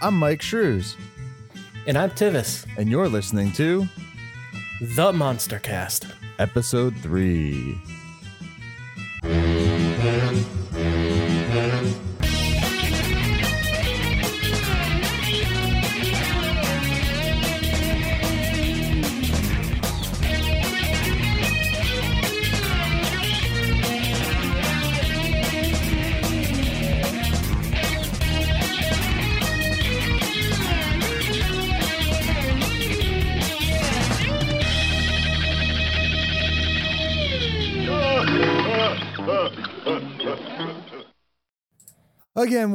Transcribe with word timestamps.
I'm 0.00 0.14
Myke 0.20 0.42
Shrews. 0.42 0.96
And 1.88 1.98
I'm 1.98 2.10
Tivis. 2.10 2.66
And 2.76 2.88
you're 2.88 3.08
listening 3.08 3.50
to 3.52 3.88
The 4.80 5.12
Munster 5.12 5.58
Cast, 5.58 6.06
Episode 6.38 6.96
3. 6.98 7.97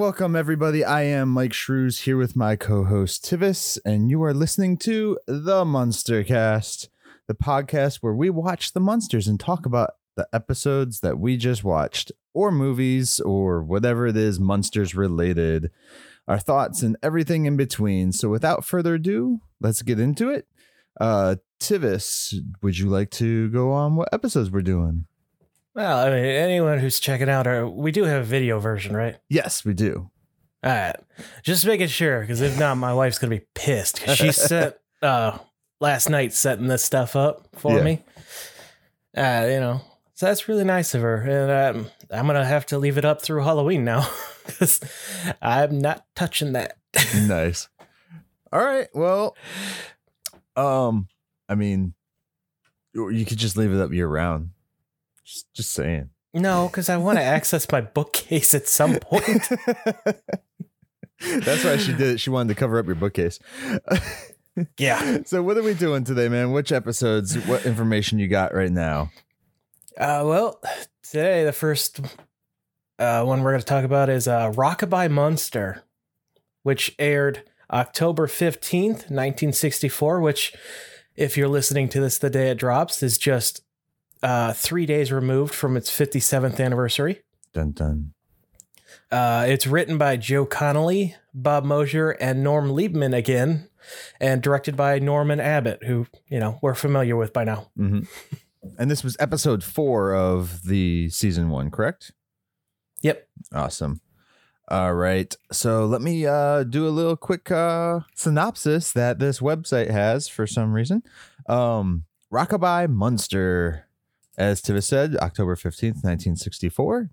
Welcome 0.03 0.35
everybody. 0.35 0.83
I 0.83 1.03
am 1.03 1.33
Myke 1.33 1.53
Shrews 1.53 2.01
here 2.01 2.17
with 2.17 2.35
my 2.35 2.57
co-host 2.57 3.23
Tivis, 3.23 3.79
and 3.85 4.09
you 4.09 4.21
are 4.23 4.33
listening 4.33 4.75
to 4.79 5.17
the 5.27 5.63
Munster 5.63 6.25
Cast, 6.25 6.89
the 7.29 7.33
podcast 7.33 7.99
where 8.01 8.13
we 8.13 8.29
watch 8.29 8.73
the 8.73 8.81
Munsters 8.81 9.29
and 9.29 9.39
talk 9.39 9.65
about 9.65 9.91
the 10.17 10.27
episodes 10.33 10.99
that 10.99 11.19
we 11.19 11.37
just 11.37 11.63
watched, 11.63 12.11
or 12.33 12.51
movies, 12.51 13.21
or 13.21 13.63
whatever 13.63 14.05
it 14.05 14.17
is 14.17 14.41
Munsters 14.41 14.93
related, 14.93 15.71
our 16.27 16.37
thoughts 16.37 16.81
and 16.81 16.97
everything 17.01 17.45
in 17.45 17.55
between. 17.55 18.11
So, 18.11 18.27
without 18.27 18.65
further 18.65 18.95
ado, 18.95 19.39
let's 19.61 19.81
get 19.83 20.01
into 20.01 20.29
it. 20.29 20.47
Uh, 20.99 21.37
Tivis, 21.61 22.37
would 22.61 22.77
you 22.77 22.89
like 22.89 23.09
to 23.11 23.49
go 23.51 23.71
on 23.71 23.95
what 23.95 24.09
episodes 24.11 24.51
we're 24.51 24.63
doing? 24.63 25.05
Well, 25.75 25.97
I 25.99 26.09
mean, 26.09 26.23
anyone 26.25 26.79
who's 26.79 26.99
checking 26.99 27.29
out 27.29 27.47
our, 27.47 27.67
we 27.67 27.91
do 27.91 28.03
have 28.03 28.21
a 28.21 28.25
video 28.25 28.59
version, 28.59 28.95
right? 28.95 29.17
Yes, 29.29 29.65
we 29.65 29.73
do. 29.73 30.09
All 30.63 30.71
right, 30.71 30.95
just 31.41 31.65
making 31.65 31.87
sure, 31.87 32.21
because 32.21 32.39
if 32.41 32.57
not, 32.57 32.75
my 32.77 32.93
wife's 32.93 33.17
gonna 33.19 33.35
be 33.35 33.45
pissed. 33.53 34.01
'cause 34.01 34.17
She 34.17 34.31
set 34.31 34.79
uh 35.01 35.37
last 35.81 36.09
night 36.09 36.31
setting 36.33 36.67
this 36.67 36.83
stuff 36.85 37.15
up 37.17 37.49
for 37.55 37.77
Yeah. 37.77 37.83
me. 37.83 38.03
Uh, 39.17 39.47
you 39.51 39.59
know, 39.59 39.81
so 40.13 40.25
that's 40.27 40.47
really 40.47 40.63
nice 40.63 40.93
of 40.95 41.01
her, 41.01 41.17
and 41.17 41.77
um, 41.77 41.91
I'm 42.09 42.27
gonna 42.27 42.45
have 42.45 42.65
to 42.67 42.77
leave 42.77 42.97
it 42.97 43.03
up 43.03 43.21
through 43.21 43.43
Halloween 43.43 43.83
now, 43.83 44.07
because 44.45 44.79
I'm 45.41 45.79
not 45.79 46.05
touching 46.15 46.53
that. 46.53 46.77
nice. 47.15 47.67
All 48.53 48.63
right. 48.63 48.87
Well, 48.93 49.35
um, 50.55 51.07
I 51.49 51.55
mean, 51.55 51.93
you 52.93 53.09
you 53.09 53.25
could 53.25 53.37
just 53.39 53.57
leave 53.57 53.73
it 53.73 53.81
up 53.81 53.91
year 53.91 54.07
round. 54.07 54.51
Just, 55.33 55.53
just 55.53 55.71
saying. 55.71 56.09
No, 56.33 56.67
because 56.67 56.89
I 56.89 56.97
want 56.97 57.17
to 57.17 57.23
access 57.23 57.69
my 57.71 57.81
bookcase 57.81 58.53
at 58.53 58.67
some 58.67 58.99
point. 58.99 59.49
That's 61.19 61.63
why 61.63 61.77
she 61.77 61.91
did 61.91 62.01
it. 62.01 62.19
She 62.19 62.29
wanted 62.29 62.53
to 62.53 62.59
cover 62.59 62.77
up 62.77 62.85
your 62.85 62.95
bookcase. 62.95 63.39
Yeah. 64.77 65.23
So, 65.25 65.41
what 65.41 65.57
are 65.57 65.63
we 65.63 65.73
doing 65.73 66.03
today, 66.03 66.29
man? 66.29 66.51
Which 66.51 66.71
episodes? 66.71 67.35
What 67.47 67.65
information 67.65 68.19
you 68.19 68.27
got 68.27 68.53
right 68.53 68.71
now? 68.71 69.09
Uh, 69.97 70.21
well, 70.25 70.61
today 71.01 71.43
the 71.43 71.51
first 71.51 72.01
uh, 72.99 73.23
one 73.23 73.41
we're 73.41 73.53
going 73.53 73.61
to 73.61 73.65
talk 73.65 73.83
about 73.83 74.09
is 74.09 74.27
uh, 74.27 74.51
Rockabye 74.51 75.09
Munster, 75.09 75.83
which 76.61 76.95
aired 76.99 77.41
October 77.71 78.27
15th, 78.27 79.09
1964, 79.09 80.21
which, 80.21 80.53
if 81.15 81.35
you're 81.35 81.47
listening 81.47 81.89
to 81.89 81.99
this 81.99 82.19
the 82.19 82.29
day 82.29 82.51
it 82.51 82.59
drops, 82.59 83.01
is 83.01 83.17
just 83.17 83.63
uh, 84.23 84.53
three 84.53 84.85
days 84.85 85.11
removed 85.11 85.53
from 85.53 85.77
its 85.77 85.91
57th 85.91 86.59
anniversary. 86.59 87.21
Dun 87.53 87.71
dun. 87.71 88.13
Uh, 89.11 89.45
it's 89.47 89.67
written 89.67 89.97
by 89.99 90.17
Joe 90.17 90.45
Connelly, 90.45 91.15
Bob 91.33 91.63
Mosher, 91.65 92.11
and 92.11 92.43
Norm 92.43 92.69
Liebmann 92.69 93.15
again, 93.15 93.69
and 94.19 94.41
directed 94.41 94.75
by 94.75 94.97
Norman 94.97 95.39
Abbott, 95.39 95.83
who, 95.83 96.07
you 96.27 96.39
know, 96.39 96.57
we're 96.63 96.73
familiar 96.73 97.15
with 97.15 97.31
by 97.33 97.43
now. 97.43 97.69
hmm 97.77 97.99
And 98.79 98.89
this 98.89 99.03
was 99.03 99.15
episode 99.19 99.63
four 99.63 100.15
of 100.15 100.63
the 100.63 101.09
season 101.09 101.49
one, 101.49 101.69
correct? 101.69 102.11
Yep. 103.01 103.27
Awesome. 103.53 104.01
All 104.69 104.93
right. 104.95 105.35
So 105.51 105.85
let 105.85 106.01
me 106.01 106.25
uh, 106.25 106.63
do 106.63 106.87
a 106.87 106.89
little 106.89 107.17
quick 107.17 107.51
uh, 107.51 107.99
synopsis 108.15 108.93
that 108.93 109.19
this 109.19 109.39
website 109.41 109.91
has 109.91 110.27
for 110.29 110.47
some 110.47 110.73
reason. 110.73 111.03
Um, 111.47 112.05
Rockabye 112.31 112.89
Munster, 112.89 113.87
as 114.37 114.61
Tivis 114.61 114.83
said, 114.83 115.15
October 115.17 115.55
15th, 115.55 116.03
1964. 116.03 117.09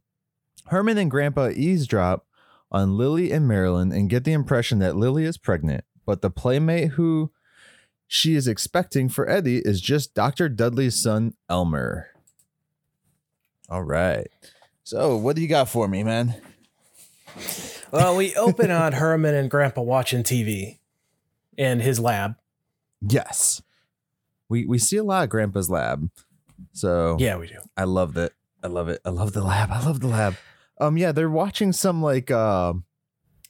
Herman 0.66 0.98
and 0.98 1.10
Grandpa 1.10 1.50
eavesdrop 1.50 2.26
on 2.70 2.97
Lily 2.97 3.32
and 3.32 3.48
Marilyn 3.48 3.92
and 3.92 4.10
get 4.10 4.25
the 4.25 4.32
impression 4.32 4.78
that 4.78 4.97
Lily 4.97 5.25
is 5.25 5.38
pregnant, 5.38 5.84
but 6.06 6.22
the 6.22 6.31
playmate 6.31 6.91
who 6.92 7.32
she 8.06 8.34
is 8.34 8.48
expecting 8.48 9.08
for 9.08 9.28
Eddie 9.28 9.58
is 9.58 9.81
just 9.81 10.14
Dr. 10.14 10.48
Dudley's 10.48 11.00
son, 11.00 11.34
Elmer. 11.48 12.08
All 13.69 13.82
right. 13.82 14.26
So, 14.82 15.16
what 15.16 15.37
do 15.37 15.42
you 15.42 15.48
got 15.48 15.69
for 15.69 15.87
me, 15.87 16.02
man? 16.02 16.41
Well, 17.92 18.16
we 18.16 18.34
open 18.37 18.70
on 18.70 18.92
Herman 18.92 19.34
and 19.34 19.50
Grandpa 19.50 19.82
watching 19.82 20.22
TV 20.22 20.78
in 21.56 21.81
his 21.81 22.00
lab. 22.00 22.34
Yes. 23.00 23.62
We 24.48 24.64
we 24.64 24.78
see 24.78 24.97
a 24.97 25.04
lot 25.04 25.25
of 25.25 25.31
Grandpa's 25.31 25.70
lab. 25.70 26.10
So 26.72 27.16
Yeah, 27.19 27.37
we 27.37 27.47
do. 27.47 27.59
I 27.76 27.84
love 27.84 28.15
that. 28.15 28.32
I 28.62 28.66
love 28.69 28.88
it. 28.88 29.00
I 29.04 29.10
love 29.10 29.32
the 29.32 29.43
lab. 29.43 29.71
I 29.71 29.84
love 29.84 30.00
the 30.00 30.09
lab. 30.09 30.37
Um 30.81 30.97
yeah, 30.97 31.12
they're 31.12 31.31
watching 31.31 31.72
some 31.72 32.03
like 32.03 32.31
uh 32.31 32.75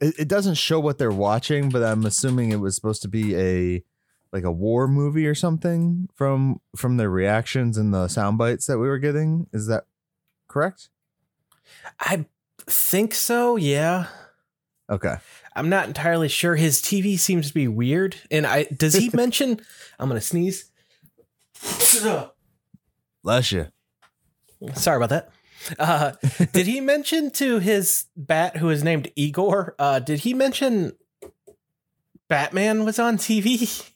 it, 0.00 0.14
it 0.20 0.28
doesn't 0.28 0.54
show 0.54 0.80
what 0.80 0.98
they're 0.98 1.10
watching, 1.10 1.68
but 1.68 1.82
I'm 1.82 2.06
assuming 2.06 2.50
it 2.50 2.60
was 2.60 2.74
supposed 2.74 3.02
to 3.02 3.08
be 3.08 3.36
a 3.36 3.84
like 4.32 4.44
a 4.44 4.52
war 4.52 4.86
movie 4.86 5.26
or 5.26 5.34
something 5.34 6.08
from 6.14 6.60
from 6.76 6.96
their 6.96 7.10
reactions 7.10 7.76
and 7.76 7.92
the 7.92 8.08
sound 8.08 8.38
bites 8.38 8.66
that 8.66 8.78
we 8.78 8.88
were 8.88 8.98
getting. 8.98 9.46
Is 9.52 9.66
that 9.66 9.84
correct? 10.48 10.88
I 11.98 12.26
think 12.66 13.14
so. 13.14 13.56
Yeah. 13.56 14.06
Okay. 14.88 15.16
I'm 15.54 15.68
not 15.68 15.86
entirely 15.88 16.28
sure. 16.28 16.56
His 16.56 16.80
TV 16.80 17.18
seems 17.18 17.48
to 17.48 17.54
be 17.54 17.68
weird. 17.68 18.16
And 18.30 18.46
I 18.46 18.64
does 18.64 18.94
he 18.94 19.10
mention 19.14 19.60
I'm 19.98 20.08
gonna 20.08 20.20
sneeze. 20.20 20.70
Bless 23.22 23.52
you. 23.52 23.66
Sorry 24.74 24.96
about 25.02 25.10
that. 25.10 25.30
Uh, 25.78 26.12
did 26.52 26.66
he 26.66 26.80
mention 26.80 27.30
to 27.32 27.58
his 27.58 28.06
bat 28.16 28.56
who 28.58 28.70
is 28.70 28.82
named 28.82 29.10
Igor? 29.16 29.74
Uh, 29.78 29.98
did 29.98 30.20
he 30.20 30.32
mention 30.34 30.92
Batman 32.28 32.84
was 32.84 32.98
on 32.98 33.16
TV? 33.18 33.90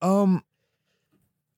Um 0.00 0.44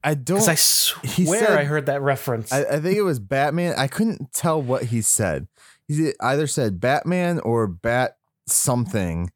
I 0.03 0.15
don't 0.15 0.39
Because 0.39 0.95
I 1.03 1.07
he 1.07 1.27
swear 1.27 1.41
said- 1.41 1.59
I 1.59 1.65
heard 1.65 1.87
that 1.87 2.01
reference. 2.01 2.51
I, 2.53 2.61
I 2.65 2.81
think 2.81 2.97
it 2.97 3.03
was 3.03 3.19
Batman. 3.19 3.75
I 3.77 3.87
couldn't 3.87 4.33
tell 4.33 4.63
what 4.63 4.85
he 4.85 5.03
said. 5.03 5.47
He 5.87 6.13
either 6.21 6.47
said 6.47 6.81
Batman 6.81 7.39
or 7.41 7.67
Bat 7.67 8.17
something. 8.47 9.31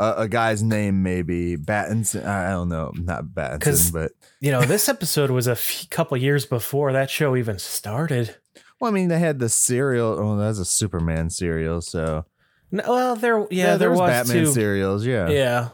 Uh, 0.00 0.14
a 0.16 0.28
guy's 0.28 0.62
name, 0.62 1.02
maybe 1.02 1.56
Battinson. 1.58 2.24
I 2.26 2.50
don't 2.50 2.70
know, 2.70 2.90
not 2.94 3.24
Battinson, 3.26 3.92
but 3.92 4.12
you 4.40 4.50
know, 4.50 4.62
this 4.62 4.88
episode 4.88 5.30
was 5.30 5.46
a 5.46 5.52
f- 5.52 5.86
couple 5.90 6.16
years 6.16 6.46
before 6.46 6.92
that 6.94 7.10
show 7.10 7.36
even 7.36 7.58
started. 7.58 8.36
well, 8.80 8.90
I 8.90 8.94
mean, 8.94 9.08
they 9.08 9.18
had 9.18 9.38
the 9.38 9.48
serial. 9.50 10.16
Oh, 10.18 10.36
that's 10.38 10.58
a 10.58 10.64
Superman 10.64 11.28
serial. 11.28 11.82
So 11.82 12.24
No, 12.70 12.82
well, 12.88 13.14
there, 13.16 13.46
yeah, 13.50 13.76
there, 13.76 13.90
was, 13.90 14.08
Batman 14.08 14.36
two. 14.46 14.52
serials. 14.52 15.04
Yeah, 15.04 15.28
Yeah, 15.28 15.68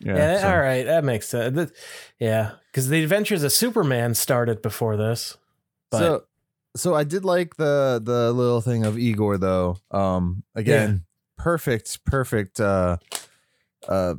yeah. 0.00 0.16
yeah. 0.16 0.40
so- 0.40 0.48
all 0.48 0.58
right, 0.60 0.86
that 0.86 1.04
makes 1.04 1.28
sense. 1.28 1.70
Yeah, 2.18 2.52
because 2.72 2.88
the 2.88 3.02
Adventures 3.02 3.42
of 3.42 3.52
Superman 3.52 4.14
started 4.14 4.62
before 4.62 4.96
this. 4.96 5.36
But 5.90 5.98
so, 5.98 6.24
so 6.76 6.94
I 6.94 7.04
did 7.04 7.24
like 7.26 7.56
the 7.56 8.00
the 8.02 8.32
little 8.32 8.62
thing 8.62 8.86
of 8.86 8.98
Igor 8.98 9.36
though. 9.36 9.76
Um, 9.90 10.44
again, 10.54 11.04
perfect, 11.36 12.04
perfect. 12.06 12.58
Uh, 12.58 12.96
uh, 13.88 14.14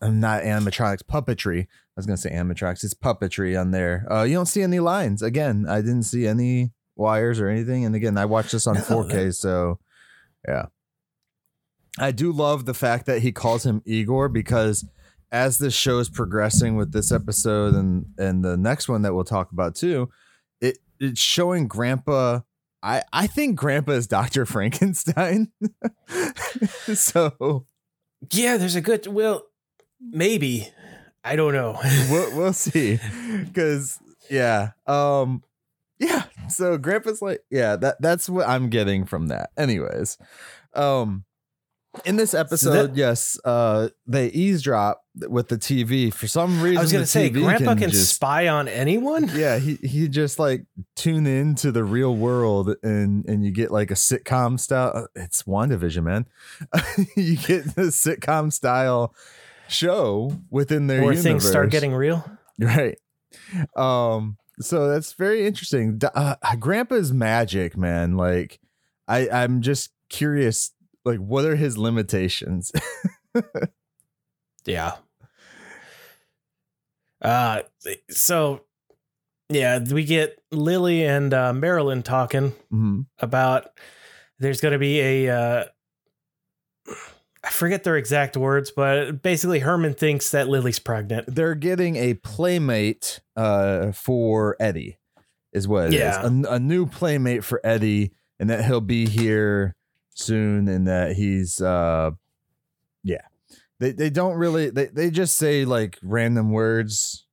I'm 0.00 0.20
not 0.20 0.42
animatronics 0.42 1.02
puppetry. 1.02 1.62
I 1.62 1.66
was 1.96 2.06
gonna 2.06 2.16
say 2.16 2.30
animatronics. 2.30 2.84
It's 2.84 2.94
puppetry 2.94 3.58
on 3.58 3.70
there. 3.70 4.06
Uh, 4.10 4.22
you 4.24 4.34
don't 4.34 4.46
see 4.46 4.62
any 4.62 4.80
lines. 4.80 5.22
Again, 5.22 5.66
I 5.68 5.80
didn't 5.80 6.04
see 6.04 6.26
any 6.26 6.72
wires 6.96 7.40
or 7.40 7.48
anything. 7.48 7.84
And 7.84 7.94
again, 7.94 8.18
I 8.18 8.24
watched 8.24 8.52
this 8.52 8.66
on 8.66 8.74
No, 8.74 8.80
4K, 8.80 9.34
so 9.34 9.78
yeah. 10.46 10.66
I 11.98 12.10
do 12.10 12.32
love 12.32 12.64
the 12.64 12.74
fact 12.74 13.06
that 13.06 13.22
he 13.22 13.32
calls 13.32 13.64
him 13.64 13.82
Igor 13.84 14.28
because 14.28 14.84
as 15.30 15.58
this 15.58 15.74
show 15.74 15.98
is 15.98 16.08
progressing 16.08 16.76
with 16.76 16.92
this 16.92 17.12
episode 17.12 17.74
and 17.74 18.06
and 18.18 18.44
the 18.44 18.56
next 18.56 18.88
one 18.88 19.02
that 19.02 19.14
we'll 19.14 19.24
talk 19.24 19.52
about 19.52 19.74
too, 19.74 20.10
it 20.60 20.78
it's 20.98 21.20
showing 21.20 21.68
Grandpa. 21.68 22.40
I 22.82 23.02
I 23.12 23.26
think 23.26 23.56
Grandpa 23.56 23.92
is 23.92 24.06
Doctor 24.06 24.44
Frankenstein. 24.46 25.52
so 26.94 27.66
Yeah, 28.32 28.56
there's 28.56 28.76
a 28.76 28.80
good. 28.80 29.06
Well, 29.06 29.44
maybe. 30.00 30.68
I 31.24 31.36
don't 31.36 31.54
know. 31.54 31.78
we'll, 32.10 32.36
we'll 32.36 32.52
see 32.52 32.98
because 33.44 33.98
yeah 34.30 34.70
um 34.86 35.42
yeah 35.98 36.24
so 36.48 36.78
grandpa's 36.78 37.20
like 37.22 37.40
yeah 37.50 37.76
that 37.76 38.00
that's 38.00 38.28
what 38.28 38.48
i'm 38.48 38.70
getting 38.70 39.04
from 39.04 39.28
that 39.28 39.50
anyways 39.56 40.18
um 40.74 41.24
in 42.04 42.16
this 42.16 42.34
episode 42.34 42.88
that- 42.90 42.96
yes 42.96 43.38
uh 43.44 43.88
they 44.06 44.28
eavesdrop 44.28 45.02
with 45.28 45.48
the 45.48 45.56
tv 45.56 46.12
for 46.12 46.26
some 46.26 46.60
reason 46.60 46.78
I 46.78 46.82
was 46.82 46.92
gonna 46.92 47.06
say, 47.06 47.30
TV 47.30 47.42
Grandpa 47.42 47.76
can, 47.76 47.90
just, 47.90 48.14
spy 48.14 48.48
on 48.48 48.66
anyone. 48.66 49.30
yeah 49.34 49.58
he 49.58 49.76
he 49.76 50.08
just 50.08 50.38
like 50.40 50.66
tune 50.96 51.26
into 51.26 51.70
the 51.70 51.84
real 51.84 52.14
world 52.16 52.74
and 52.82 53.24
and 53.26 53.44
you 53.44 53.52
get 53.52 53.70
like 53.70 53.90
a 53.90 53.94
sitcom 53.94 54.58
style 54.58 54.92
uh, 54.94 55.06
it's 55.14 55.44
wandavision 55.44 56.02
man 56.04 56.26
you 57.16 57.36
get 57.36 57.76
the 57.76 57.82
sitcom 57.92 58.52
style 58.52 59.14
show 59.68 60.32
within 60.50 60.88
their 60.88 61.00
Where 61.02 61.12
universe. 61.12 61.22
things 61.24 61.48
start 61.48 61.70
getting 61.70 61.94
real. 61.94 62.24
right 62.58 62.98
um 63.76 64.36
so 64.60 64.88
that's 64.88 65.12
very 65.14 65.46
interesting 65.46 66.00
uh, 66.14 66.34
grandpa's 66.58 67.12
magic 67.12 67.76
man 67.76 68.16
like 68.16 68.60
i 69.08 69.28
i'm 69.30 69.60
just 69.60 69.90
curious 70.08 70.72
like 71.04 71.18
what 71.18 71.44
are 71.44 71.56
his 71.56 71.76
limitations 71.78 72.72
Yeah. 74.66 74.92
Uh, 77.20 77.62
so 78.10 78.62
yeah, 79.50 79.78
we 79.78 80.04
get 80.04 80.38
Lily 80.50 81.04
and 81.04 81.32
uh, 81.34 81.52
Marilyn 81.52 82.02
talking 82.02 82.52
Mhm. 82.72 83.06
about 83.18 83.68
there's 84.38 84.60
going 84.60 84.72
to 84.72 84.78
be 84.78 85.00
a 85.00 85.28
uh, 85.30 85.64
I 87.42 87.50
forget 87.50 87.84
their 87.84 87.96
exact 87.98 88.36
words, 88.38 88.70
but 88.74 89.22
basically 89.22 89.58
Herman 89.60 89.94
thinks 89.94 90.30
that 90.30 90.48
Lily's 90.48 90.78
pregnant. 90.78 91.26
they're 91.34 91.54
getting 91.54 91.96
a 91.96 92.14
playmate 92.14 93.20
uh 93.36 93.92
for 93.92 94.56
eddie 94.58 94.98
is 95.52 95.68
what 95.68 95.86
it 95.86 95.94
is. 95.94 96.00
Yeah. 96.00 96.22
A, 96.22 96.54
a 96.54 96.58
new 96.58 96.86
playmate 96.86 97.44
for 97.44 97.60
eddie 97.64 98.12
and 98.40 98.48
that 98.50 98.64
he'll 98.64 98.80
be 98.80 99.06
here 99.06 99.76
soon 100.14 100.68
and 100.68 100.88
that 100.88 101.12
he's 101.12 101.60
uh 101.60 102.12
yeah. 103.02 103.22
They 103.80 103.92
they 103.92 104.10
don't 104.10 104.36
really 104.36 104.70
they, 104.70 104.86
they 104.86 105.10
just 105.10 105.36
say 105.36 105.64
like 105.64 105.98
random 106.02 106.50
words 106.52 107.26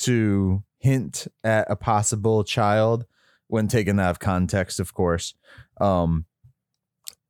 to 0.00 0.62
hint 0.78 1.28
at 1.44 1.70
a 1.70 1.76
possible 1.76 2.42
child 2.44 3.06
when 3.48 3.68
taken 3.68 4.00
out 4.00 4.10
of 4.10 4.18
context 4.18 4.80
of 4.80 4.92
course. 4.94 5.34
Um 5.80 6.24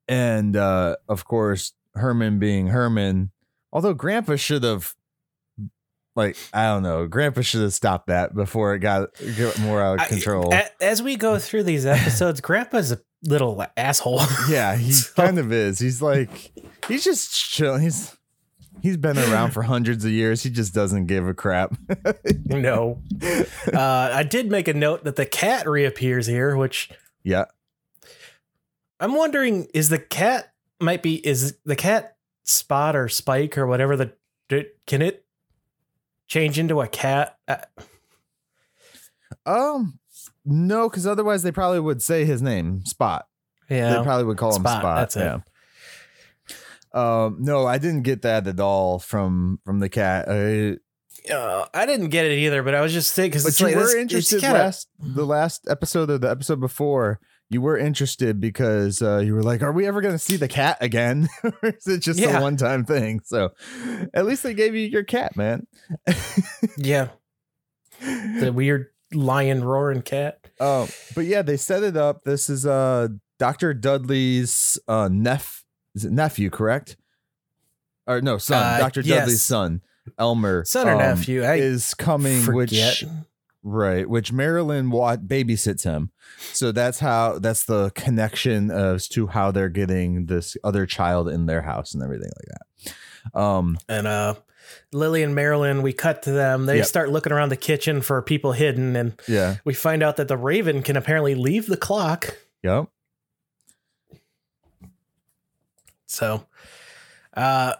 and 0.09 0.57
uh 0.57 0.97
of 1.09 1.25
course 1.25 1.73
herman 1.97 2.39
being 2.39 2.69
herman 2.69 3.33
although 3.73 3.95
grandpa 3.95 4.37
should 4.37 4.63
have 4.63 4.95
like 6.15 6.37
i 6.53 6.65
don't 6.67 6.83
know 6.85 7.09
grandpa 7.09 7.41
should 7.41 7.63
have 7.63 7.75
stopped 7.75 8.07
that 8.07 8.35
before 8.35 8.75
it 8.75 8.79
got, 8.81 9.09
got 9.37 9.59
more 9.59 9.83
out 9.83 10.01
of 10.01 10.07
control. 10.09 10.55
A- 10.55 10.83
as 10.83 11.03
we 11.03 11.17
go 11.17 11.39
through 11.39 11.65
these 11.65 11.87
episodes, 11.87 12.41
Grandpa's 12.41 12.93
a 12.93 13.01
little 13.27 13.65
asshole. 13.77 14.21
Yeah, 14.49 14.77
he 14.77 14.93
So- 14.93 15.23
kind 15.23 15.39
of 15.39 15.53
is. 15.53 15.79
He's 15.79 16.01
like 16.03 16.53
he's 16.89 17.05
just 17.05 17.35
chill. 17.35 17.77
He's 17.79 18.17
he's 18.83 18.97
been 18.97 19.19
around 19.19 19.51
for 19.53 19.63
hundreds 19.63 20.05
of 20.05 20.11
years. 20.13 20.43
He 20.43 20.51
just 20.51 20.73
doesn't 20.75 21.07
give 21.07 21.27
a 21.27 21.35
crap. 21.35 21.77
no. 22.47 23.03
Uh, 23.73 23.81
I 24.13 24.23
did 24.23 24.51
make 24.51 24.69
a 24.69 24.75
note 24.75 25.05
that 25.05 25.17
the 25.17 25.27
cat 25.27 25.69
reappears 25.69 26.27
here, 26.27 26.57
which 26.57 26.91
yeah. 27.25 27.47
I'm 29.01 29.15
wondering 29.15 29.67
is 29.75 29.89
the 29.89 29.99
cat 29.99 30.53
might 30.81 31.03
be 31.03 31.15
is 31.27 31.57
the 31.65 31.77
cat 31.77 32.17
Spot 32.45 32.95
or 32.95 33.09
Spike 33.09 33.59
or 33.59 33.67
whatever 33.67 33.97
the 33.97 34.13
can 34.87 35.03
it 35.03 35.25
change 36.29 36.59
into 36.59 36.81
a 36.81 36.87
cat? 36.87 37.37
Uh, 37.49 37.57
Um 39.45 39.99
no, 40.47 40.89
because 40.89 41.07
otherwise 41.07 41.43
they 41.43 41.53
probably 41.53 41.81
would 41.81 42.01
say 42.01 42.25
his 42.25 42.41
name, 42.41 42.85
Spot. 42.87 43.27
Yeah, 43.69 43.99
they 43.99 44.03
probably 44.05 44.25
would 44.25 44.39
call 44.39 44.55
him 44.55 44.63
Spot, 44.63 44.81
Spot. 44.81 44.97
that's 44.97 45.17
it. 45.17 45.21
yeah. 45.21 45.39
Um, 46.95 47.39
no, 47.41 47.67
I 47.67 47.77
didn't 47.79 48.03
get 48.03 48.23
that 48.23 48.47
at 48.47 48.59
all 48.61 48.99
from 48.99 49.61
from 49.67 49.81
the 49.81 49.89
cat. 49.89 50.29
Uh, 50.29 50.77
Uh, 51.33 51.67
I 51.75 51.85
didn't 51.87 52.11
get 52.11 52.25
it 52.27 52.39
either, 52.39 52.63
but 52.63 52.75
I 52.75 52.81
was 52.81 52.93
just 52.93 53.13
thinking 53.15 53.33
because 53.41 53.47
it's 53.47 53.61
you 53.61 53.67
like 53.67 53.75
were 53.77 53.83
this- 53.83 53.95
interested 53.95 54.41
kinda- 54.41 54.59
last 54.59 54.89
the 54.99 55.27
last 55.27 55.67
episode 55.69 56.09
of 56.09 56.21
the 56.21 56.31
episode 56.31 56.61
before. 56.61 57.19
You 57.49 57.61
were 57.61 57.77
interested 57.79 58.41
because 58.41 59.01
uh, 59.03 59.19
you 59.19 59.35
were 59.35 59.43
like, 59.43 59.63
"Are 59.63 59.73
we 59.73 59.87
ever 59.87 60.01
going 60.01 60.15
to 60.15 60.19
see 60.19 60.37
the 60.37 60.49
cat 60.49 60.79
again, 60.81 61.29
or 61.45 61.53
is 61.63 61.87
it 61.87 61.99
just 62.01 62.19
Yeah. 62.19 62.39
a 62.39 62.43
one 62.43 62.57
time 62.57 62.85
thing?" 62.85 63.21
So, 63.25 63.51
at 64.15 64.25
least 64.27 64.43
they 64.43 64.55
gave 64.55 64.75
you 64.75 64.87
your 64.89 65.05
cat, 65.05 65.37
man. 65.37 65.67
Yeah, 66.77 67.09
the 68.01 68.53
weird 68.55 68.87
lion 69.17 69.65
roaring 69.65 70.03
cat. 70.03 70.39
Um, 70.61 70.89
but 71.15 71.25
yeah, 71.27 71.43
they 71.43 71.57
set 71.57 71.83
it 71.83 71.97
up. 71.97 72.25
This 72.25 72.49
is 72.51 72.67
uh 72.67 73.09
Dr. 73.39 73.75
Dudley's 73.75 74.79
uh 74.89 75.09
neph 75.09 75.63
is 75.95 76.05
it 76.05 76.13
nephew, 76.13 76.51
correct? 76.51 76.97
Or 78.07 78.21
no, 78.21 78.39
son, 78.39 78.63
Uh, 78.63 78.79
Dr. 78.79 79.01
yes. 79.01 79.21
Dudley's 79.21 79.43
son, 79.43 79.81
Elmer. 80.19 80.65
Son 80.65 80.87
or 80.89 80.93
um, 80.93 80.99
nephew? 80.99 81.43
I 81.43 81.55
is 81.57 81.95
coming, 81.95 82.41
forget. 82.43 83.01
which 83.03 83.05
right, 83.65 84.09
which 84.09 84.33
Marilyn 84.33 84.91
wa- 84.91 85.17
babysits 85.17 85.83
him. 85.85 86.13
So 86.53 86.71
that's 86.71 87.01
how 87.01 87.39
that's 87.41 87.65
the 87.65 87.91
connection 87.95 88.71
as 88.71 89.09
to 89.09 89.27
how 89.27 89.51
they're 89.51 89.69
getting 89.71 90.27
this 90.27 90.57
other 90.63 90.87
child 90.87 91.29
in 91.29 91.47
their 91.47 91.63
house 91.63 91.95
and 91.95 92.03
everything 92.03 92.31
like 92.37 92.59
that. 93.33 93.41
Um, 93.41 93.79
and 93.89 94.07
uh, 94.07 94.35
Lily 94.93 95.23
and 95.23 95.35
Marilyn, 95.35 95.83
we 95.83 95.93
cut 95.93 96.23
to 96.23 96.33
them. 96.33 96.67
They 96.67 96.79
Yep. 96.79 96.87
start 96.87 97.11
looking 97.11 97.33
around 97.33 97.51
the 97.51 97.57
kitchen 97.57 98.03
for 98.03 98.21
people 98.23 98.53
hidden, 98.53 98.97
and 98.97 99.21
yeah, 99.27 99.57
we 99.65 99.75
find 99.75 100.03
out 100.03 100.17
that 100.17 100.29
the 100.29 100.37
Raven 100.37 100.83
can 100.83 100.97
apparently 100.97 101.35
leave 101.35 101.67
the 101.67 101.77
clock. 101.77 102.37
yep. 102.63 102.87
So, 106.07 106.47
uh, 107.35 107.75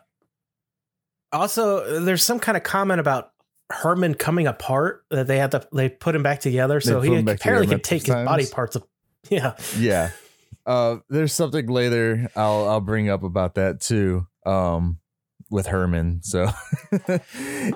also, 1.33 2.01
there's 2.01 2.25
some 2.25 2.41
kind 2.41 2.57
of 2.57 2.63
comment 2.65 3.01
about 3.01 3.33
Herman 3.71 4.15
coming 4.15 4.47
apart 4.47 5.05
that 5.11 5.27
they 5.27 5.39
had 5.39 5.53
to 5.53 5.67
they 5.73 5.89
put 5.89 6.15
him 6.15 6.23
back 6.23 6.41
together, 6.41 6.81
so 6.81 7.01
he 7.01 7.17
apparently 7.17 7.67
can 7.67 7.81
take 7.81 8.07
his 8.07 8.15
body 8.15 8.47
parts. 8.47 8.77
Of, 8.77 8.85
yeah, 9.31 9.55
yeah 9.77 10.11
uh 10.67 10.97
there's 11.09 11.33
something 11.33 11.67
later 11.67 12.29
i'll 12.37 12.69
i'll 12.69 12.81
bring 12.81 13.09
up 13.09 13.23
about 13.23 13.55
that 13.55 13.81
too 13.81 14.27
um 14.45 14.99
with 15.51 15.67
herman 15.67 16.21
so 16.23 16.49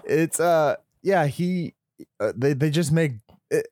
it's 0.04 0.40
uh 0.40 0.76
yeah 1.02 1.26
he 1.26 1.74
uh, 2.20 2.32
they 2.36 2.52
they 2.52 2.70
just 2.70 2.92
make 2.92 3.12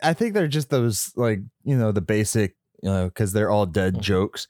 i 0.02 0.12
think 0.12 0.34
they're 0.34 0.48
just 0.48 0.70
those 0.70 1.12
like 1.16 1.40
you 1.64 1.76
know 1.76 1.92
the 1.92 2.00
basic 2.00 2.56
you 2.82 2.88
know 2.90 3.06
because 3.06 3.32
they're 3.32 3.50
all 3.50 3.66
dead 3.66 3.94
Mhm. 3.96 4.00
jokes 4.00 4.46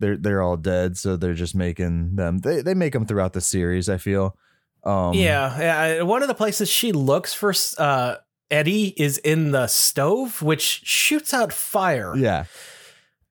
they're 0.00 0.16
they're 0.16 0.42
all 0.42 0.56
dead 0.56 0.96
so 0.96 1.16
they're 1.16 1.34
just 1.34 1.54
making 1.54 2.16
them 2.16 2.38
they, 2.38 2.60
they 2.62 2.74
make 2.74 2.92
them 2.92 3.06
throughout 3.06 3.32
the 3.32 3.40
series 3.40 3.88
i 3.88 3.96
feel 3.98 4.36
um 4.84 5.14
yeah, 5.14 5.60
yeah. 5.60 6.02
One 6.02 6.22
of 6.22 6.28
the 6.28 6.34
places 6.34 6.68
she 6.68 6.90
looks 6.90 7.32
for 7.32 7.54
uh, 7.78 8.16
Eddie 8.50 8.88
is 9.00 9.16
in 9.18 9.52
the 9.52 9.68
stove, 9.68 10.42
which 10.42 10.60
shoots 10.84 11.32
out 11.32 11.52
fire. 11.52 12.16
yeah 12.16 12.46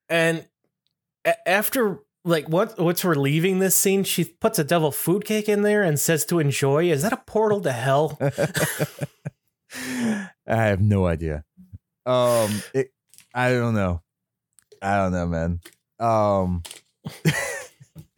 and 0.08 0.48
after 1.46 2.00
like 2.24 2.48
what 2.48 2.78
what's 2.80 3.04
we're 3.04 3.16
leaving 3.16 3.60
this 3.60 3.75
scene 3.75 4.04
she 4.04 4.24
puts 4.24 4.60
a 4.60 4.63
devil 4.63 4.92
food 4.92 5.25
cake 5.25 5.50
in 5.50 5.63
there 5.63 5.82
and 5.82 6.00
says 6.00 6.24
to 6.25 6.40
enjoy 6.40 6.90
is 6.92 7.01
that 7.01 7.13
a 7.13 7.18
portal 7.18 7.60
to 7.62 7.72
hell 7.72 8.20
I 10.48 10.66
have 10.66 10.82
no 10.82 11.06
idea. 11.06 11.44
Um, 12.06 12.62
it, 12.74 12.92
I 13.34 13.51
don't 13.51 13.75
know. 13.75 14.01
I 14.82 14.98
don't 14.98 15.12
know, 15.12 15.28
man. 15.28 15.60
Um, 16.00 16.63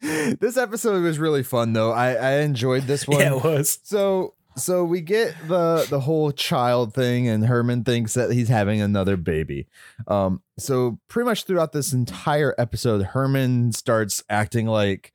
this 0.00 0.56
episode 0.56 1.02
was 1.02 1.18
really 1.18 1.42
fun 1.42 1.72
though. 1.74 1.92
I 1.92 2.14
I 2.14 2.30
enjoyed 2.40 2.84
this 2.84 3.06
one. 3.06 3.20
yeah 3.20 3.34
it 3.34 3.44
was 3.44 3.78
So 3.84 4.34
so 4.56 4.84
we 4.84 5.00
get 5.00 5.34
the 5.48 5.86
the 5.88 6.00
whole 6.00 6.30
child 6.32 6.94
thing, 6.94 7.28
and 7.28 7.46
Herman 7.46 7.84
thinks 7.84 8.14
that 8.14 8.32
he's 8.32 8.48
having 8.48 8.80
another 8.80 9.16
baby. 9.16 9.66
Um, 10.06 10.42
so 10.58 10.98
pretty 11.08 11.26
much 11.26 11.44
throughout 11.44 11.72
this 11.72 11.92
entire 11.92 12.54
episode, 12.58 13.02
Herman 13.02 13.72
starts 13.72 14.22
acting 14.28 14.66
like 14.66 15.12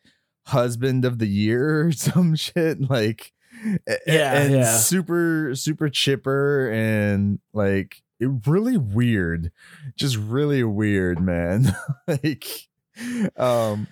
husband 0.48 1.06
of 1.06 1.20
the 1.20 1.28
year 1.28 1.82
or 1.88 1.92
some 1.92 2.36
shit, 2.36 2.90
like 2.90 3.34
Yeah, 4.06 4.42
and 4.42 4.54
yeah. 4.54 4.78
super 4.78 5.54
super 5.56 5.90
chipper 5.90 6.70
and 6.72 7.40
like 7.54 8.02
it 8.20 8.30
really 8.46 8.78
weird, 8.78 9.52
just 9.96 10.18
really 10.18 10.64
weird, 10.64 11.22
man. 11.22 11.74
like, 12.08 12.46
um. 13.38 13.88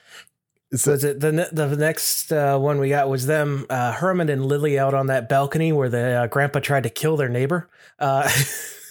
So 0.74 0.92
is 0.94 1.04
it 1.04 1.20
the 1.20 1.50
the 1.52 1.76
next 1.78 2.32
uh, 2.32 2.58
one 2.58 2.80
we 2.80 2.90
got 2.90 3.08
was 3.10 3.26
them 3.26 3.66
uh, 3.70 3.92
Herman 3.94 4.30
and 4.30 4.46
Lily 4.46 4.78
out 4.78 4.94
on 4.94 5.08
that 5.08 5.30
balcony 5.30 5.72
where 5.72 5.90
the 5.90 6.24
uh, 6.24 6.28
grandpa 6.28 6.60
tried 6.60 6.84
to 6.84 6.90
kill 6.90 7.16
their 7.18 7.30
neighbor 7.30 7.70
uh, 8.00 8.30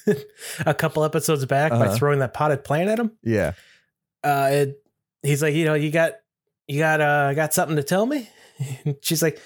a 0.67 0.75
couple 0.75 1.05
episodes 1.05 1.45
back 1.47 1.71
by 1.73 1.87
Uh-huh. 1.87 1.97
throwing 1.97 2.21
that 2.21 2.33
potted 2.35 2.65
plant 2.65 2.89
at 2.91 2.99
him 2.99 3.13
Yeah. 3.23 3.53
uh, 4.25 4.49
it, 4.53 4.83
he's 5.23 5.43
like 5.43 5.55
you 5.55 5.65
know 5.65 5.75
you 5.75 5.91
got 5.91 6.13
you 6.69 6.79
got 6.79 7.01
uh 7.01 7.35
got 7.35 7.53
something 7.55 7.77
to 7.77 7.83
tell 7.83 8.07
me 8.07 8.29
She's 9.03 9.21
like, 9.23 9.39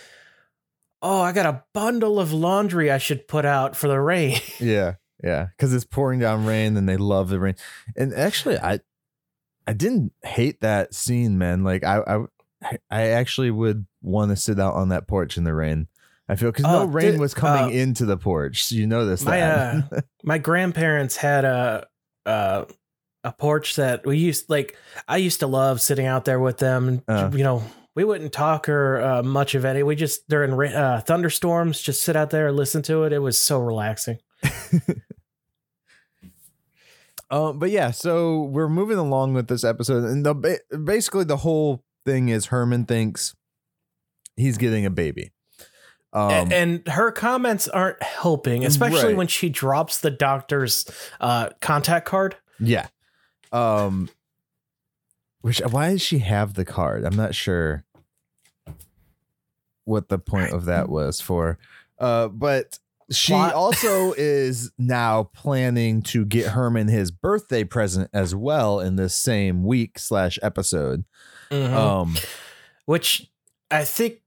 "Oh, 1.03 1.21
I 1.21 1.33
got 1.33 1.47
a 1.47 1.65
bundle 1.75 2.21
of 2.21 2.33
laundry 2.33 2.93
I 2.93 2.99
should 2.99 3.27
put 3.27 3.45
out 3.45 3.75
for 3.75 3.89
the 3.89 3.99
rain." 4.01 4.39
Yeah, 4.61 4.95
yeah, 5.21 5.47
because 5.57 5.75
it's 5.75 5.85
pouring 5.85 6.21
down 6.21 6.47
rain, 6.47 6.77
and 6.77 6.89
they 6.89 6.97
love 6.97 7.29
the 7.29 7.41
rain. 7.41 7.57
And 7.97 8.15
actually, 8.15 8.57
I, 8.59 8.79
I 9.67 9.73
didn't 9.73 10.13
hate 10.23 10.61
that 10.63 10.95
scene, 10.95 11.39
man. 11.39 11.63
Like 11.65 11.85
I, 11.85 11.99
I, 12.63 12.79
I 12.91 13.03
actually 13.09 13.51
would 13.51 13.87
want 14.03 14.31
to 14.31 14.37
sit 14.37 14.59
out 14.59 14.75
on 14.75 14.89
that 14.89 15.07
porch 15.07 15.37
in 15.37 15.45
the 15.45 15.55
rain. 15.55 15.87
I 16.29 16.37
feel 16.37 16.51
because 16.51 16.65
no 16.65 16.83
Oh, 16.83 16.87
rain 16.87 17.13
did- 17.13 17.21
was 17.21 17.35
coming 17.35 17.65
uh, 17.77 17.81
into 17.81 18.05
the 18.07 18.17
porch. 18.17 18.65
So 18.65 18.75
you 18.77 18.87
notice 18.87 19.25
My 19.25 19.43
uh, 19.43 19.83
my 20.25 20.39
grandparents 20.39 21.17
had 21.17 21.45
a 21.45 21.87
uh, 22.27 22.65
a 23.25 23.33
porch 23.33 23.77
that 23.77 24.07
we 24.07 24.17
used 24.19 24.49
like 24.49 24.77
I 25.09 25.17
used 25.19 25.41
to 25.41 25.47
love 25.47 25.81
sitting 25.81 26.07
out 26.07 26.25
there 26.25 26.41
with 26.41 26.59
them. 26.59 27.03
Uh. 27.09 27.31
you 27.33 27.43
know, 27.45 27.63
we 27.97 28.05
wouldn't 28.05 28.33
talk 28.33 28.69
or 28.69 29.01
uh, 29.01 29.23
much 29.23 29.55
of 29.55 29.65
any. 29.65 29.83
We 29.83 29.97
just 29.97 30.29
during 30.29 30.53
uh, 30.73 31.03
thunderstorms, 31.05 31.81
just 31.83 32.03
sit 32.03 32.15
out 32.17 32.31
there 32.31 32.49
and 32.49 32.57
listen 32.57 32.83
to 32.83 33.03
it. 33.05 33.13
It 33.13 33.19
was 33.19 33.39
so 33.39 33.59
relaxing. 33.59 34.19
Um, 37.31 37.59
but 37.59 37.71
yeah, 37.71 37.91
so 37.93 38.43
we're 38.43 38.69
moving 38.69 38.99
along 38.99 39.35
with 39.35 39.47
this 39.49 39.63
episode, 39.65 40.05
and 40.05 40.27
the 40.27 40.59
basically 40.85 41.25
the 41.25 41.37
whole 41.39 41.85
thing 42.05 42.29
is 42.29 42.47
Herman 42.47 42.87
thinks 42.87 43.35
he's 44.37 44.59
getting 44.59 44.85
a 44.85 44.91
baby. 44.91 45.31
Um, 46.13 46.31
A- 46.51 46.55
and 46.55 46.89
her 46.89 47.13
comments 47.13 47.69
aren't 47.69 48.03
helping, 48.03 48.65
especially 48.65 49.09
Right. 49.11 49.17
when 49.17 49.27
she 49.29 49.49
drops 49.49 50.01
the 50.01 50.11
doctor's 50.11 50.85
uh, 51.21 51.51
contact 51.61 52.07
card. 52.07 52.37
yeah. 52.59 52.89
Um, 53.53 54.09
which 55.41 55.61
why 55.61 55.91
does 55.91 56.03
she 56.03 56.19
have 56.19 56.55
the 56.55 56.65
card? 56.65 57.05
I'm 57.05 57.17
not 57.17 57.35
sure 57.35 57.85
what 59.85 60.09
the 60.09 60.19
point 60.19 60.53
of 60.53 60.65
that 60.67 60.89
was 60.89 61.21
for. 61.21 61.59
Uh, 61.99 62.29
but 62.29 62.79
she 63.13 63.33
Plot. 63.33 63.53
also 63.55 64.13
is 64.13 64.71
now 64.79 65.25
planning 65.35 66.03
to 66.03 66.25
get 66.25 66.47
Herman 66.49 66.89
his 66.89 67.11
birthday 67.11 67.65
present 67.65 68.09
as 68.13 68.35
well 68.35 68.81
in 68.81 68.97
this 68.97 69.15
same 69.17 69.65
week 69.65 69.99
slash 69.99 70.39
episode. 70.43 71.05
Um, 71.51 72.15
which 72.85 73.31
I 73.71 73.85
think 73.85 74.21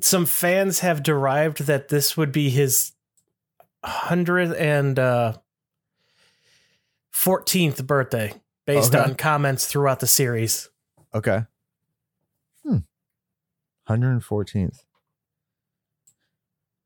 some 0.00 0.26
fans 0.26 0.80
have 0.80 1.02
derived 1.02 1.62
that 1.66 1.88
this 1.88 2.16
would 2.16 2.30
be 2.30 2.50
his 2.50 2.92
hundredth 3.84 4.54
and 4.56 4.98
uh, 4.98 5.32
fourteenth 7.10 7.84
birthday, 7.86 8.32
based 8.66 8.94
Okay. 8.94 9.02
on 9.10 9.14
comments 9.16 9.66
throughout 9.66 9.98
the 10.00 10.06
series. 10.06 10.68
Okay. 11.14 11.42
Hmm. 12.64 12.78
114th. 13.88 14.84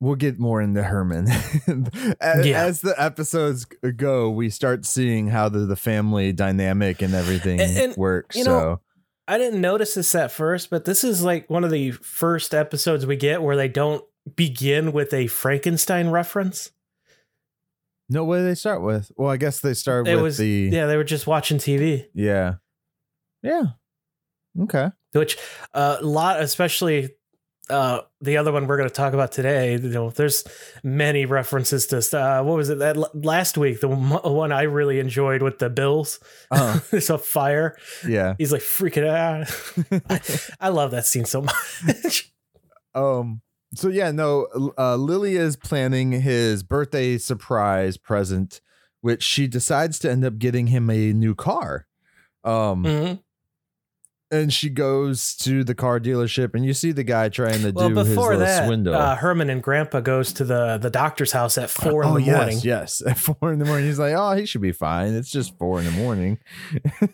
We'll 0.03 0.17
get 0.17 0.37
more 0.41 0.61
into 0.61 0.83
Herman. 0.83 1.29
as, 2.21 2.45
Yeah. 2.47 2.65
as 2.65 2.81
the 2.81 2.93
episodes 3.01 3.65
go, 3.97 4.31
we 4.31 4.51
start 4.51 4.85
seeing 4.85 5.29
how 5.29 5.49
the, 5.49 5.61
the 5.61 5.77
family 5.77 6.33
dynamic 6.33 7.03
and 7.03 7.15
everything 7.15 7.61
And- 7.61 7.77
and, 7.79 7.97
works. 7.97 8.37
so 8.37 8.43
know, 8.45 8.81
I 9.29 9.39
didn't 9.39 9.61
notice 9.61 9.95
this 9.95 10.13
at 10.17 10.33
first, 10.33 10.71
but 10.71 10.85
this 10.87 11.05
is 11.05 11.23
like 11.23 11.49
one 11.49 11.63
of 11.63 11.71
the 11.71 11.93
first 11.93 12.53
episodes 12.53 13.07
we 13.07 13.15
get 13.15 13.43
where 13.43 13.55
they 13.57 13.69
don't 13.69 14.05
begin 14.35 14.91
with 14.91 15.15
a 15.15 15.29
Frankenstein 15.29 16.09
reference. 16.11 16.73
no, 18.09 18.25
what 18.25 18.39
did 18.39 18.47
they 18.49 18.57
start 18.57 18.83
with? 18.83 19.13
Well, 19.17 19.31
I 19.31 19.37
guess 19.37 19.61
they 19.61 19.75
start 19.75 20.09
It 20.09 20.17
with 20.17 20.23
was 20.25 20.39
the 20.39 20.69
yeah, 20.73 20.87
they 20.87 20.97
were 20.97 21.05
just 21.05 21.29
watching 21.29 21.59
TV. 21.59 22.07
yeah. 22.13 22.55
Yeah. 23.43 23.63
Okay. 24.61 24.91
which 25.13 25.39
uh, 25.75 25.99
a 26.01 26.05
lot 26.05 26.41
especially 26.43 27.11
uh 27.71 28.01
the 28.21 28.37
other 28.37 28.51
one 28.53 28.67
we're 28.67 28.77
going 28.77 28.89
to 28.89 28.95
talk 28.95 29.13
about 29.15 29.31
today 29.31 29.73
you 29.75 29.89
know 29.89 30.11
there's 30.11 30.45
many 30.83 31.25
references 31.27 31.87
to 31.87 31.99
uh 32.19 32.43
what 32.43 32.57
was 32.57 32.69
it 32.71 32.79
that 32.79 32.97
last 33.25 33.57
week 33.57 33.81
the 33.81 33.87
one 33.89 34.01
one 34.35 34.51
i 34.53 34.63
really 34.63 34.99
enjoyed 34.99 35.43
with 35.43 35.59
the 35.61 35.71
bills 35.71 36.19
Uh-huh. 36.51 36.81
there's 36.91 37.09
a 37.09 37.19
fire 37.19 37.77
Yeah. 38.07 38.35
he's 38.37 38.51
like 38.53 38.63
freaking 38.63 39.07
out 39.07 39.49
I, 40.61 40.67
I 40.67 40.69
love 40.71 40.91
that 40.91 41.07
scene 41.07 41.25
so 41.25 41.43
much 41.43 42.33
Um. 42.95 43.41
So 43.75 43.89
yeah, 43.89 44.11
no. 44.11 44.49
Uh, 44.77 44.97
Lily 44.97 45.37
is 45.37 45.57
planning 45.57 46.13
his 46.13 46.63
birthday 46.63 47.17
surprise 47.17 47.97
present, 47.97 48.61
which 49.01 49.23
she 49.23 49.47
decides 49.47 49.99
to 50.01 50.11
end 50.11 50.27
up 50.27 50.37
getting 50.39 50.67
him 50.67 50.91
a 50.91 51.15
new 51.15 51.35
car. 51.35 51.87
Um, 52.45 52.85
Mhm. 52.85 53.21
And 54.33 54.53
she 54.53 54.71
goes 54.71 55.37
to 55.37 55.63
the 55.63 55.75
car 55.75 56.01
dealership, 56.01 56.55
and 56.55 56.65
you 56.65 56.73
see 56.73 56.91
the 56.91 57.05
guy 57.05 57.29
trying 57.29 57.61
to 57.63 57.71
well 57.71 57.91
do 57.91 57.97
his 57.97 58.09
before 58.09 58.31
little 58.31 58.47
that 58.47 58.67
swindle. 58.67 58.95
uh, 58.95 59.15
herman 59.15 59.51
and 59.51 59.63
grandpa 59.63 60.01
goes 60.01 60.33
to 60.33 60.45
the 60.45 60.79
the 60.79 60.91
doctor's 60.91 61.33
house 61.33 61.59
at 61.59 61.71
four 61.71 62.03
in 62.03 62.09
oh 62.09 62.15
the 62.15 62.23
yes, 62.23 62.37
morning 62.37 62.59
yes, 62.63 63.03
at 63.07 63.19
four 63.19 63.53
in 63.53 63.59
the 63.59 63.65
morning. 63.65 63.87
He's 63.87 63.99
like, 63.99 64.15
oh, 64.17 64.33
he 64.33 64.47
should 64.47 64.63
be 64.63 64.73
fine. 64.73 65.15
It's 65.15 65.31
just 65.31 65.57
four 65.59 65.79
in 65.79 65.85
the 65.85 65.93
morning. 65.93 66.39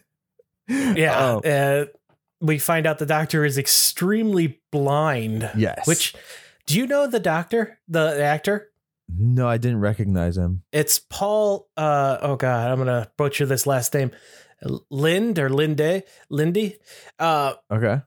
yeah 0.68 1.18
Oh, 1.18 1.40
uh, 1.40 1.86
we 2.40 2.58
find 2.58 2.86
out 2.86 2.98
the 2.98 3.06
doctor 3.06 3.44
is 3.44 3.58
extremely 3.58 4.60
blind 4.70 5.50
yes. 5.56 5.86
which 5.86 6.14
do 6.66 6.76
you 6.76 6.86
know 6.86 7.06
the 7.06 7.18
doctor 7.18 7.78
the 7.88 8.22
actor 8.22 8.70
no, 9.16 9.48
I 9.48 9.56
didn't 9.56 9.80
recognize 9.80 10.36
him. 10.36 10.62
It's 10.70 10.98
Paul. 10.98 11.68
Uh, 11.76 12.18
oh 12.20 12.36
God, 12.36 12.70
I'm 12.70 12.78
gonna 12.78 13.10
butcher 13.16 13.46
this 13.46 13.66
last 13.66 13.94
name. 13.94 14.10
Lind 14.90 15.38
or 15.38 15.48
Linde, 15.48 16.02
Lindy. 16.28 16.76
Uh, 17.18 17.54
Okay. 17.70 18.00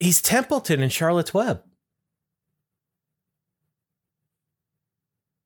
he's 0.00 0.22
Templeton 0.22 0.80
in 0.82 0.88
Charlotte's 0.90 1.34
Web. 1.34 1.62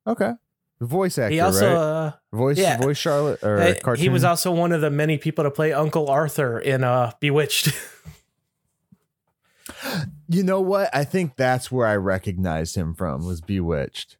Okay. 0.06 0.32
Voice 0.80 1.16
actor, 1.16 1.32
he 1.32 1.38
also, 1.40 1.68
right? 1.68 1.76
uh, 1.76 2.12
Voice, 2.32 2.58
yeah. 2.58 2.76
voice 2.80 2.98
Charlotte 2.98 3.40
or 3.44 3.58
uh, 3.60 3.74
cartoon. 3.80 4.02
he 4.02 4.08
was 4.08 4.24
also 4.24 4.50
one 4.50 4.72
of 4.72 4.80
the 4.80 4.90
many 4.90 5.16
people 5.16 5.44
to 5.44 5.50
play 5.50 5.72
Uncle 5.72 6.08
Arthur 6.10 6.58
in 6.58 6.82
uh, 6.84 7.12
Bewitched. 7.20 7.68
You 10.28 10.42
know 10.42 10.60
what? 10.60 10.88
I 10.94 11.04
think 11.04 11.36
that's 11.36 11.70
where 11.70 11.86
I 11.86 11.96
recognized 11.96 12.74
him 12.76 12.94
from 12.94 13.24
was 13.26 13.40
Bewitched. 13.40 14.16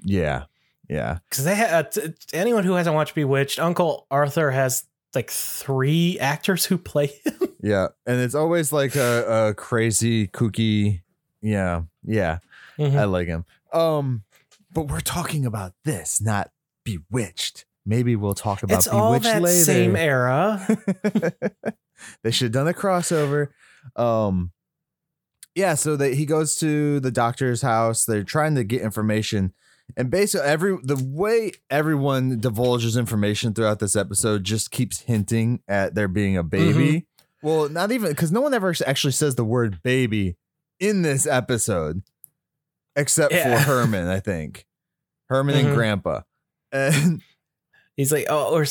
Yeah. 0.00 0.44
Yeah. 0.88 1.18
Because 1.28 1.44
they 1.44 1.54
had 1.54 1.72
uh, 1.72 1.82
t- 1.88 2.14
anyone 2.32 2.64
who 2.64 2.72
hasn't 2.74 2.94
watched 2.94 3.14
Bewitched, 3.14 3.58
Uncle 3.58 4.06
Arthur 4.10 4.50
has 4.50 4.84
like 5.14 5.30
three 5.30 6.18
actors 6.18 6.64
who 6.66 6.76
play 6.78 7.06
him. 7.24 7.34
Yeah. 7.62 7.88
And 8.06 8.20
it's 8.20 8.34
always 8.34 8.72
like 8.72 8.94
a, 8.96 9.48
a 9.48 9.54
crazy, 9.54 10.26
kooky. 10.28 11.02
Yeah. 11.40 11.82
Yeah. 12.04 12.38
Mhm. 12.78 12.96
I 12.96 13.04
like 13.04 13.26
him. 13.28 13.44
Um, 13.72 14.22
but 14.72 14.88
we're 14.88 15.00
talking 15.00 15.44
about 15.46 15.72
this, 15.84 16.20
not 16.20 16.50
Bewitched. 16.84 17.64
Maybe 17.86 18.16
we'll 18.16 18.34
talk 18.34 18.62
about 18.62 18.78
it's 18.78 18.86
all 18.88 19.10
Bewitched 19.12 19.24
that 19.24 19.42
later. 19.42 19.64
same 19.64 19.96
era. 19.96 20.66
they 22.22 22.30
should 22.30 22.46
have 22.46 22.52
done 22.52 22.68
a 22.68 22.72
crossover. 22.72 23.48
Um, 23.96 24.52
yeah, 25.54 25.74
so 25.74 25.96
that 25.96 26.14
he 26.14 26.24
goes 26.26 26.56
to 26.56 27.00
the 27.00 27.10
doctor's 27.10 27.62
house. 27.62 28.04
They're 28.04 28.24
trying 28.24 28.54
to 28.54 28.64
get 28.64 28.82
information, 28.82 29.52
and 29.96 30.10
basically 30.10 30.46
every 30.46 30.78
the 30.82 31.02
way 31.04 31.52
everyone 31.70 32.38
divulges 32.38 32.96
information 32.96 33.52
throughout 33.54 33.78
this 33.78 33.94
episode 33.96 34.44
just 34.44 34.70
keeps 34.70 35.00
hinting 35.00 35.60
at 35.68 35.94
there 35.94 36.08
being 36.08 36.36
a 36.36 36.42
baby. 36.42 37.06
Well, 37.42 37.68
not 37.68 37.90
even 37.92 38.10
because 38.10 38.30
no 38.32 38.40
one 38.40 38.54
ever 38.54 38.72
actually 38.86 39.12
says 39.12 39.34
the 39.34 39.44
word 39.44 39.82
baby 39.82 40.36
in 40.80 41.02
this 41.02 41.26
episode, 41.26 42.02
except 42.96 43.32
Yeah. 43.34 43.56
for 43.58 43.64
Herman. 43.70 44.06
I 44.08 44.20
think 44.20 44.66
Herman 45.28 45.56
and 45.56 45.68
Mhm. 45.68 45.74
Grandpa. 45.74 46.20
And 46.72 47.20
He's 47.96 48.10
like, 48.10 48.24
oh, 48.30 48.54
or 48.54 48.64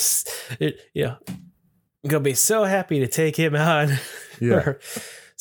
you 0.60 0.74
know, 1.06 1.18
I'm 1.28 2.10
gonna 2.10 2.22
be 2.24 2.34
so 2.34 2.64
happy 2.64 3.00
to 3.02 3.08
take 3.08 3.36
him 3.36 3.56
on. 3.56 4.00
Yeah. 4.40 4.54
or 4.56 4.80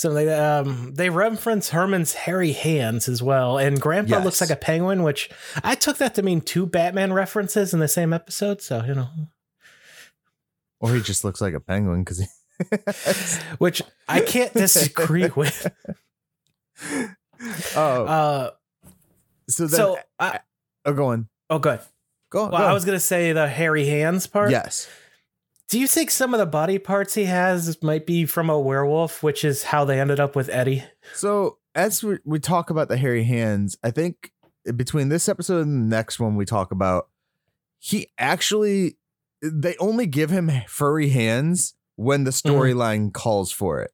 like 0.08 0.26
that. 0.26 0.66
Um, 0.66 0.94
they 0.94 1.10
reference 1.10 1.70
Herman's 1.70 2.14
hairy 2.14 2.52
hands 2.52 3.08
as 3.08 3.22
well, 3.22 3.58
and 3.58 3.80
Grandpa 3.80 4.16
Yes. 4.16 4.24
looks 4.24 4.40
like 4.40 4.50
a 4.50 4.56
penguin, 4.56 5.02
which 5.02 5.28
I 5.62 5.74
took 5.74 5.98
that 5.98 6.14
to 6.14 6.22
mean 6.22 6.40
two 6.40 6.66
Batman 6.66 7.12
references 7.12 7.74
in 7.74 7.80
the 7.80 7.88
same 7.88 8.12
episode. 8.12 8.62
So 8.62 8.82
you 8.86 8.94
know, 8.94 9.08
or 10.80 10.94
he 10.94 11.02
just 11.02 11.22
looks 11.24 11.40
like 11.40 11.54
a 11.54 11.60
penguin 11.60 12.02
because 12.02 12.18
he. 12.20 12.26
which 13.58 13.80
I 14.08 14.20
can't 14.20 14.52
disagree 14.52 15.28
with. 15.36 15.66
oh, 17.76 18.04
Uh, 18.04 18.50
so 19.48 19.66
then, 19.66 19.76
so 19.76 19.98
I, 20.18 20.40
oh, 20.84 20.92
go 20.92 21.06
on, 21.06 21.28
oh, 21.48 21.58
good. 21.58 21.80
go 22.30 22.42
on. 22.44 22.50
Well, 22.50 22.60
go 22.60 22.66
I 22.66 22.72
was 22.72 22.84
gonna 22.84 23.00
say 23.00 23.32
the 23.32 23.48
hairy 23.48 23.86
hands 23.86 24.26
part. 24.26 24.50
yes, 24.50 24.88
Do 25.70 25.78
you 25.78 25.86
think 25.86 26.10
some 26.10 26.34
of 26.34 26.40
the 26.40 26.46
body 26.46 26.80
parts 26.80 27.14
he 27.14 27.26
has 27.26 27.80
might 27.80 28.04
be 28.04 28.26
from 28.26 28.50
a 28.50 28.58
werewolf, 28.58 29.22
which 29.22 29.44
is 29.44 29.62
how 29.62 29.84
they 29.84 30.00
ended 30.00 30.18
up 30.18 30.34
with 30.34 30.48
Eddie? 30.48 30.82
So 31.14 31.58
as 31.76 32.02
we, 32.02 32.18
we 32.24 32.40
talk 32.40 32.70
about 32.70 32.88
the 32.88 32.96
hairy 32.96 33.22
hands, 33.22 33.78
I 33.84 33.92
think 33.92 34.32
between 34.74 35.10
this 35.10 35.28
episode 35.28 35.66
and 35.66 35.84
the 35.84 35.96
next 35.96 36.18
one 36.18 36.34
we 36.34 36.44
talk 36.44 36.72
about, 36.72 37.08
he 37.78 38.08
actually 38.18 38.96
they 39.42 39.76
only 39.78 40.06
give 40.06 40.30
him 40.30 40.50
furry 40.66 41.10
hands 41.10 41.74
when 41.94 42.24
the 42.24 42.32
storyline 42.32 43.12
calls 43.12 43.52
for 43.52 43.80
it. 43.80 43.92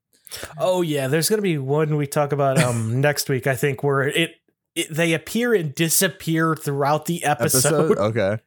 Oh 0.56 0.80
yeah, 0.80 1.08
there's 1.08 1.28
gonna 1.28 1.42
be 1.42 1.58
one 1.58 1.96
we 1.96 2.06
talk 2.06 2.32
about 2.32 2.58
um 2.58 3.00
next 3.02 3.28
week. 3.28 3.46
I 3.46 3.54
think 3.54 3.82
where 3.82 4.08
it, 4.08 4.30
it 4.74 4.88
they 4.90 5.12
appear 5.12 5.52
and 5.52 5.74
disappear 5.74 6.56
throughout 6.56 7.04
the 7.04 7.22
episode. 7.22 7.90
episode. 7.90 7.98
Okay. 8.16 8.42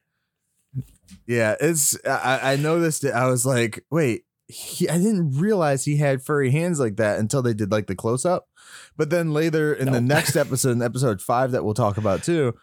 Yeah, 1.26 1.56
it's 1.60 1.96
I, 2.06 2.52
I 2.52 2.56
noticed 2.56 3.04
it. 3.04 3.12
I 3.12 3.26
was 3.28 3.44
like, 3.46 3.84
wait, 3.90 4.24
he, 4.48 4.88
I 4.88 4.98
didn't 4.98 5.38
realize 5.38 5.84
he 5.84 5.96
had 5.96 6.22
furry 6.22 6.50
hands 6.50 6.80
like 6.80 6.96
that 6.96 7.18
until 7.18 7.42
they 7.42 7.54
did 7.54 7.70
like 7.70 7.86
the 7.86 7.94
close 7.94 8.24
up. 8.24 8.48
But 8.96 9.10
then 9.10 9.32
later 9.32 9.72
in 9.72 9.92
the 9.92 10.00
next 10.16 10.36
episode, 10.36 10.70
in 10.72 10.82
episode 10.82 11.20
five 11.22 11.52
that 11.52 11.64
we'll 11.64 11.74
talk 11.74 11.96
about 11.98 12.22
too, 12.22 12.54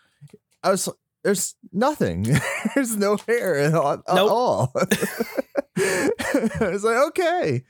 I 0.63 0.71
was 0.71 0.89
there's 1.23 1.55
nothing. 1.73 2.23
there's 2.75 2.95
no 2.95 3.17
hair 3.27 3.55
at 3.57 3.73
all. 3.73 3.93
At 3.93 4.01
Nope. 4.15 4.31
all. 4.31 4.73
I 5.79 6.69
was 6.71 6.83
like, 6.83 6.97
okay. 7.09 7.63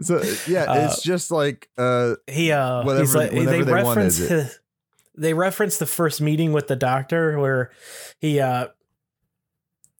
So 0.00 0.22
yeah, 0.46 0.64
Uh, 0.64 0.88
it's 0.90 1.02
just 1.02 1.30
like 1.30 1.68
uh 1.76 2.14
He 2.26 2.52
uh 2.52 2.84
Whatever- 2.84 3.00
he's 3.04 3.14
like 3.14 3.32
whatever 3.32 3.50
they, 3.50 3.62
they 3.62 3.72
wanted 3.72 3.86
reference 3.88 4.20
it. 4.20 4.28
the- 4.28 4.54
they 5.16 5.34
reference 5.34 5.76
the 5.78 5.86
first 5.86 6.20
meeting 6.20 6.52
with 6.52 6.68
the 6.68 6.76
doctor 6.76 7.38
where 7.38 7.70
he 8.20 8.40
uh 8.40 8.68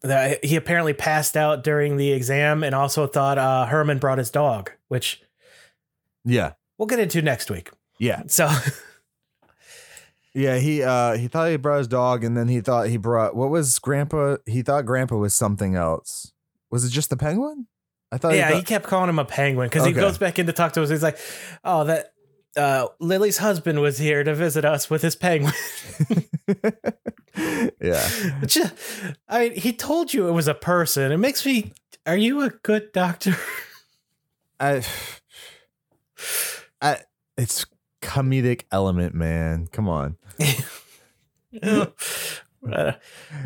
that 0.03 0.45
he 0.45 0.57
apparently 0.57 0.93
passed 0.93 1.37
out 1.37 1.63
during 1.63 1.97
the 1.97 2.13
exam 2.13 2.63
and 2.63 2.75
also 2.75 3.07
thought 3.07 3.39
uh 3.39 3.67
Herman 3.67 3.99
brought 3.99 4.19
his 4.19 4.31
dog, 4.31 4.71
which 4.89 5.23
yeah. 6.25 6.53
we'll 6.79 6.87
get 6.87 6.99
into 6.99 7.23
next 7.23 7.51
week. 7.51 7.71
Yeah. 7.99 8.23
So 8.27 8.49
Yeah, 10.35 10.59
he 10.59 10.83
uh 10.83 11.17
he 11.17 11.29
thought 11.29 11.51
he 11.51 11.57
brought 11.57 11.79
his 11.79 11.89
dog 11.89 12.23
and 12.23 12.37
then 12.37 12.49
he 12.49 12.61
thought 12.61 12.89
he 12.89 12.97
brought 12.97 13.35
what 13.35 13.51
was 13.51 13.79
grandpa 13.79 14.37
he 14.47 14.63
thought 14.63 14.87
grandpa 14.87 15.17
was 15.17 15.35
something 15.35 15.75
else. 15.75 16.33
Was 16.71 16.85
it 16.85 16.91
just 16.91 17.11
the 17.11 17.17
penguin? 17.17 17.67
I 18.13 18.19
thought 18.19 18.35
yeah, 18.35 18.51
he 18.51 18.57
he 18.57 18.63
kept 18.63 18.87
calling 18.87 19.09
him 19.09 19.19
a 19.19 19.25
penguin 19.25 19.69
because 19.69 19.87
he 19.87 19.93
goes 19.93 20.19
back 20.19 20.39
in 20.39 20.47
to 20.47 20.53
talk 20.53 20.73
to 20.73 20.83
us. 20.83 20.91
He's 20.91 21.03
like, 21.03 21.19
"Oh, 21.63 21.85
that 21.85 22.13
uh, 22.57 22.89
Lily's 22.99 23.39
husband 23.39 23.81
was 23.81 23.99
here 23.99 24.25
to 24.25 24.35
visit 24.35 24.65
us 24.65 24.91
with 24.91 25.03
his 25.03 25.15
penguin." 25.15 25.53
Yeah. 27.81 28.09
Uh, 28.43 28.69
I 29.29 29.39
mean, 29.49 29.53
he 29.59 29.73
told 29.73 30.13
you 30.13 30.29
it 30.29 30.33
was 30.33 30.49
a 30.49 30.55
person. 30.55 31.13
It 31.13 31.17
makes 31.19 31.47
me. 31.47 31.73
Are 32.05 32.17
you 32.17 32.43
a 32.43 32.51
good 32.51 32.93
doctor? 32.93 33.37
I 34.59 34.83
I 36.83 36.99
it's 37.39 37.65
comedic 38.03 38.63
element, 38.73 39.15
man. 39.15 39.69
Come 39.73 39.89
on. 39.89 40.17
I'm 41.63 41.93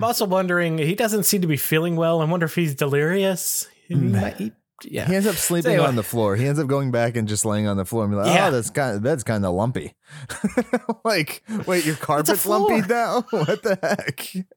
also 0.03 0.25
wondering. 0.25 0.79
He 0.79 0.95
doesn't 0.95 1.25
seem 1.25 1.41
to 1.43 1.47
be 1.47 1.57
feeling 1.57 1.95
well. 1.97 2.21
I 2.21 2.25
wonder 2.25 2.47
if 2.47 2.55
he's 2.55 2.75
delirious. 2.75 3.69
He 3.87 3.95
Mm. 3.95 4.13
might- 4.21 4.53
yeah. 4.83 5.07
He 5.07 5.15
ends 5.15 5.27
up 5.27 5.37
sleeping 5.37 5.73
anyway. 5.73 5.87
on 5.89 5.97
the 5.97 6.03
floor. 6.03 6.37
He 6.37 6.47
ends 6.47 6.59
up 6.59 6.67
going 6.67 6.91
back 6.91 7.17
and 7.17 7.29
just 7.29 7.45
laying 7.45 7.67
on 7.67 7.77
the 7.77 7.85
floor 7.85 8.05
and 8.05 8.13
be 8.13 8.17
like, 8.17 8.35
Yeah. 8.35 8.49
oh, 8.49 8.51
that's 8.51 8.71
kind 8.71 8.97
of 8.97 9.03
that's 9.03 9.23
kind 9.23 9.45
of 9.47 9.55
lumpy. 9.55 9.95
like, 11.05 11.43
wait, 11.67 11.85
your 11.87 11.97
carpet's 11.97 12.45
lumpy 12.47 12.87
now? 12.89 13.25
What 13.31 13.63
the 13.63 13.79
heck? 13.83 14.47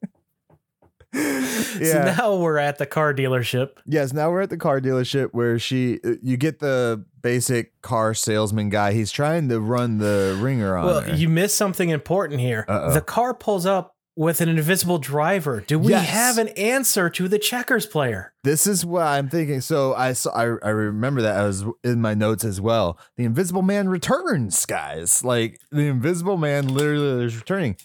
So 1.14 2.02
now 2.04 2.36
we're 2.36 2.58
at 2.58 2.76
the 2.76 2.84
car 2.84 3.14
dealership. 3.14 3.70
Yes, 3.86 4.12
now 4.12 4.30
we're 4.30 4.42
at 4.42 4.50
the 4.50 4.58
car 4.58 4.78
dealership 4.78 5.30
where 5.32 5.58
she 5.58 6.00
uh, 6.04 6.16
you 6.22 6.36
get 6.36 6.58
the 6.58 7.02
basic 7.22 7.80
car 7.80 8.12
salesman 8.12 8.68
guy. 8.68 8.92
He's 8.92 9.10
trying 9.10 9.48
to 9.48 9.58
run 9.58 9.96
the 9.98 10.36
ringer 10.38 10.76
on 10.76 10.84
Well, 10.84 11.00
her. 11.00 11.14
you 11.14 11.30
missed 11.30 11.56
something 11.56 11.88
important 11.88 12.40
here. 12.40 12.66
Uh-oh. 12.68 12.92
The 12.92 13.00
car 13.00 13.32
pulls 13.32 13.64
up 13.64 13.96
with 14.18 14.40
an 14.40 14.48
invisible 14.48 14.98
driver. 14.98 15.60
Do 15.60 15.78
we 15.78 15.92
Yes. 15.92 16.08
have 16.08 16.38
an 16.38 16.48
answer 16.48 17.08
to 17.08 17.28
the 17.28 17.38
checkers 17.38 17.86
player? 17.86 18.32
this 18.42 18.66
is 18.66 18.84
what 18.84 19.04
I'm 19.06 19.28
thinking. 19.28 19.60
So 19.60 19.94
I 19.94 20.12
saw 20.12 20.30
I, 20.32 20.42
I 20.42 20.70
remember 20.70 21.22
that 21.22 21.36
I 21.36 21.44
was 21.44 21.64
in 21.84 22.00
my 22.00 22.14
notes 22.14 22.44
as 22.44 22.60
well. 22.60 22.98
The 23.16 23.24
Invisible 23.24 23.62
Man 23.62 23.88
returns, 23.88 24.66
guys. 24.66 25.22
Like 25.22 25.60
the 25.70 25.82
Invisible 25.86 26.36
Man 26.36 26.66
literally 26.66 27.26
is 27.26 27.36
returning. 27.36 27.76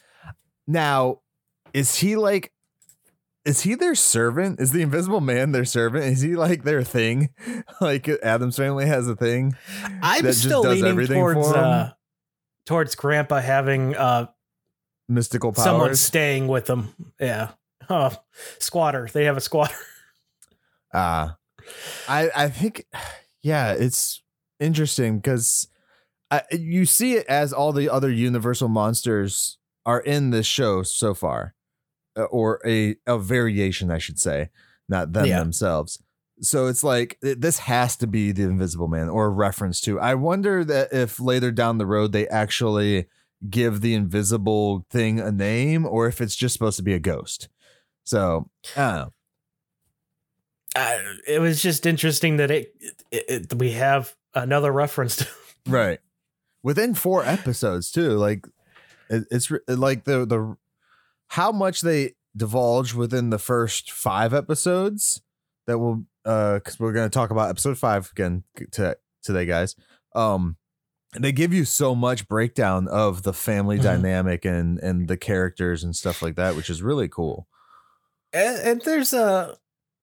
Now, 0.65 1.19
is 1.73 1.97
he 1.97 2.15
like 2.15 2.51
is 3.45 3.61
he 3.61 3.75
their 3.75 3.93
servant? 3.93 4.59
Is 4.59 4.71
the 4.71 4.81
Invisible 4.81 5.21
Man 5.21 5.51
their 5.51 5.65
servant? 5.65 6.05
Is 6.05 6.21
he 6.21 6.35
like 6.35 6.63
their 6.63 6.81
thing? 6.83 7.29
Like 7.81 8.07
Addams 8.23 8.55
family 8.57 8.85
has 8.87 9.07
a 9.07 9.15
thing? 9.15 9.55
I'm 10.01 10.31
still 10.33 10.61
leaning 10.63 11.05
towards 11.05 11.47
uh, 11.49 11.91
towards 12.65 12.95
Grandpa 12.95 13.39
having 13.41 13.95
uh, 13.95 14.27
Mystical 15.13 15.51
powers. 15.53 15.63
someone 15.63 15.95
staying 15.95 16.47
with 16.47 16.65
them. 16.65 16.93
Yeah. 17.19 17.51
Squatter. 18.59 19.09
They 19.11 19.25
have 19.25 19.37
a 19.37 19.41
squatter. 19.41 19.75
Ah, 20.95 21.37
I 22.07 22.29
I 22.35 22.49
think 22.49 22.85
yeah, 23.41 23.71
it's 23.73 24.21
interesting 24.59 25.17
because 25.17 25.67
you 26.51 26.85
see 26.85 27.13
it 27.15 27.25
as 27.27 27.51
all 27.51 27.73
the 27.73 27.89
other 27.89 28.11
Universal 28.11 28.69
monsters 28.69 29.57
are 29.85 29.99
in 30.01 30.29
this 30.29 30.45
show 30.45 30.83
so 30.83 31.13
far, 31.15 31.55
uh, 32.15 32.23
or 32.25 32.59
a 32.63 32.95
a 33.07 33.17
variation, 33.17 33.89
I 33.89 33.97
should 33.97 34.19
say, 34.19 34.49
not 34.87 35.13
them 35.13 35.25
Yeah. 35.25 35.39
themselves. 35.39 35.97
So 36.41 36.67
it's 36.67 36.83
like 36.83 37.17
this 37.21 37.59
has 37.59 37.95
to 37.97 38.05
be 38.07 38.31
the 38.31 38.43
Invisible 38.43 38.87
Man 38.87 39.09
or 39.09 39.25
a 39.25 39.29
reference 39.29 39.81
to. 39.81 39.99
I 39.99 40.13
wonder 40.13 40.63
that 40.63 40.93
if 40.93 41.19
later 41.19 41.51
down 41.51 41.79
the 41.79 41.87
road 41.87 42.11
they 42.11 42.27
actually 42.27 43.07
give 43.49 43.81
the 43.81 43.93
invisible 43.93 44.85
thing 44.89 45.19
a 45.19 45.31
name, 45.31 45.85
or 45.85 46.07
if 46.07 46.21
it's 46.21 46.35
just 46.35 46.53
supposed 46.53 46.77
to 46.77 46.83
be 46.83 46.93
a 46.93 46.99
ghost. 46.99 47.49
So 48.03 48.49
I 48.75 48.85
don't 48.85 48.95
know. 48.95 49.13
Uh, 50.75 50.97
it 51.27 51.39
was 51.39 51.61
just 51.61 51.85
interesting 51.85 52.37
that 52.37 52.49
it, 52.49 52.73
it, 53.11 53.25
it 53.29 53.53
we 53.55 53.71
have 53.71 54.15
another 54.33 54.71
reference 54.71 55.17
to. 55.17 55.27
right 55.67 55.99
within 56.63 56.93
four 56.93 57.23
episodes 57.23 57.91
too 57.91 58.11
like 58.17 58.45
it, 59.09 59.23
it's 59.29 59.51
re- 59.51 59.59
like 59.67 60.05
the 60.05 60.25
the 60.25 60.55
how 61.27 61.51
much 61.51 61.81
they 61.81 62.13
divulge 62.35 62.93
within 62.93 63.29
the 63.29 63.37
first 63.37 63.91
five 63.91 64.33
episodes 64.33 65.21
that 65.67 65.77
will 65.77 66.05
uh 66.25 66.55
because 66.55 66.79
we're 66.79 66.93
going 66.93 67.09
to 67.09 67.13
talk 67.13 67.29
about 67.29 67.49
episode 67.49 67.77
five 67.77 68.09
again 68.11 68.43
to, 68.71 68.97
today 69.21 69.45
guys 69.45 69.75
um 70.15 70.57
they 71.19 71.31
give 71.31 71.53
you 71.53 71.65
so 71.65 71.93
much 71.95 72.27
breakdown 72.27 72.87
of 72.87 73.23
the 73.23 73.33
family 73.33 73.77
Mhm. 73.77 73.83
dynamic 73.83 74.45
and 74.45 74.79
and 74.79 75.07
the 75.07 75.17
characters 75.17 75.83
and 75.83 75.95
stuff 75.95 76.21
like 76.21 76.35
that 76.35 76.55
which 76.55 76.69
is 76.69 76.81
really 76.81 77.07
cool. 77.07 77.47
And, 78.31 78.59
and 78.61 78.81
there's 78.81 79.13
a 79.13 79.57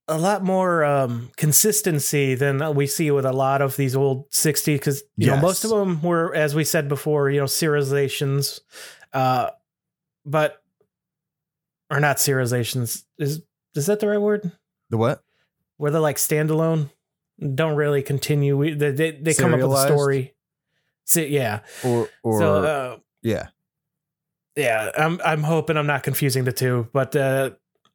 a 0.09 0.19
lot 0.19 0.43
more 0.43 0.85
um, 0.85 1.31
consistency 1.37 2.35
than 2.35 2.75
we 2.75 2.89
see 2.89 3.13
with 3.13 3.25
a 3.25 3.33
lot 3.33 3.63
of 3.63 3.77
these 3.77 3.95
old 3.95 4.25
60 4.31 4.75
because 4.75 5.03
you 5.17 5.29
know 5.29 5.37
most 5.41 5.63
of 5.65 5.71
them 5.71 6.03
were 6.03 6.35
as 6.35 6.55
we 6.55 6.65
said 6.65 6.89
before 6.89 7.31
you 7.31 7.39
know 7.39 7.45
serializations 7.47 8.61
uh 9.13 9.51
but 10.25 10.63
or 11.91 12.01
not 12.01 12.17
serializations 12.17 13.05
is 13.19 13.43
is 13.77 13.87
that 13.87 14.01
the 14.01 14.09
right 14.09 14.19
word? 14.21 14.51
The 14.91 14.97
what? 14.97 15.23
Where 15.77 15.91
they're 15.93 16.01
like 16.01 16.17
standalone 16.17 16.91
don't 17.55 17.77
really 17.77 18.03
continue 18.03 18.57
we, 18.57 18.75
they, 18.75 18.91
they, 18.91 19.11
they 19.13 19.35
come 19.35 19.55
up 19.55 19.61
with 19.61 19.73
a 19.73 19.87
story 19.87 20.35
so, 21.11 21.21
yeah 21.21 21.61
or 21.85 22.09
or 22.23 22.39
so 22.39 22.55
uh, 22.65 22.97
yeah 23.23 23.49
yeah 24.57 24.91
i'm 24.97 25.21
i'm 25.25 25.43
hoping 25.43 25.77
i'm 25.77 25.87
not 25.87 26.03
confusing 26.03 26.45
the 26.45 26.53
two 26.53 26.89
but 26.93 27.15
uh 27.17 27.51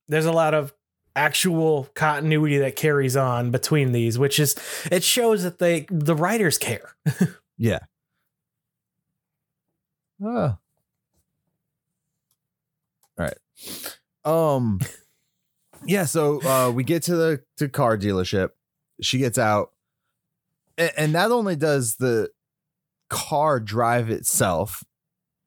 there's 0.08 0.25
a 0.25 0.32
lot 0.32 0.54
of 0.54 0.73
actual 1.15 1.88
continuity 1.95 2.58
that 2.58 2.75
carries 2.75 3.15
on 3.15 3.49
between 3.51 3.91
these 3.93 4.19
which 4.19 4.39
is 4.39 4.56
it 4.91 5.04
shows 5.04 5.43
that 5.43 5.60
they 5.60 5.86
the 5.89 6.15
writers 6.15 6.58
care 6.58 6.95
Yeah. 7.58 7.80
Ah. 10.23 10.58
All 13.17 13.25
right. 13.25 13.38
Um 14.25 14.80
yeah, 15.86 16.06
so 16.06 16.41
uh 16.41 16.71
we 16.71 16.84
get 16.84 17.04
to 17.04 17.15
the 17.15 17.43
to 17.58 17.69
car 17.69 17.97
dealership. 17.97 18.51
She 19.01 19.17
gets 19.17 19.38
out. 19.38 19.71
And, 20.78 20.91
and 20.97 21.13
not 21.13 21.32
only 21.32 21.56
does 21.56 21.95
the 21.95 22.30
car 23.15 23.60
drive 23.60 24.10
itself, 24.10 24.84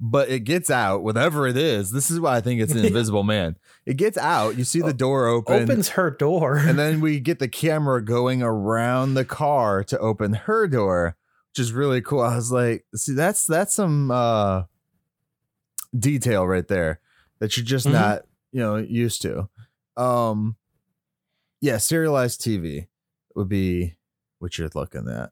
but 0.00 0.28
it 0.28 0.40
gets 0.40 0.70
out, 0.70 1.02
whatever 1.02 1.46
it 1.46 1.56
is. 1.56 1.90
This 1.90 2.10
is 2.10 2.18
why 2.20 2.36
I 2.36 2.40
think 2.40 2.60
it's 2.60 2.72
an 2.72 2.84
invisible 2.84 3.22
man. 3.24 3.56
It 3.84 3.96
gets 3.96 4.16
out, 4.18 4.56
you 4.56 4.64
see 4.64 4.80
the 4.80 4.92
door 4.94 5.26
open. 5.26 5.62
opens 5.62 5.90
her 5.90 6.10
door 6.10 6.56
and 6.56 6.78
then 6.78 7.00
we 7.06 7.20
get 7.20 7.38
the 7.38 7.48
camera 7.48 8.04
going 8.04 8.42
around 8.42 9.14
the 9.14 9.24
car 9.24 9.82
to 9.84 9.98
open 9.98 10.32
her 10.34 10.66
door 10.68 11.16
which 11.50 11.58
is 11.64 11.72
really 11.72 12.02
cool 12.02 12.20
i 12.20 12.36
was 12.36 12.52
like 12.52 12.84
see 12.94 13.14
that's 13.14 13.46
that's 13.46 13.74
some 13.74 14.10
uh 14.10 14.62
detail 15.98 16.46
right 16.46 16.68
there 16.68 17.00
that 17.38 17.56
you're 17.56 17.64
just 17.66 17.86
Mhm. 17.86 17.92
not 17.92 18.22
you 18.52 18.60
know 18.60 18.76
used 18.76 19.22
to 19.22 19.48
um 19.96 20.56
yeah 21.60 21.78
serialized 21.78 22.40
tv 22.42 22.88
would 23.34 23.48
be 23.48 23.94
what 24.38 24.58
you're 24.58 24.68
looking 24.74 25.08
at 25.08 25.30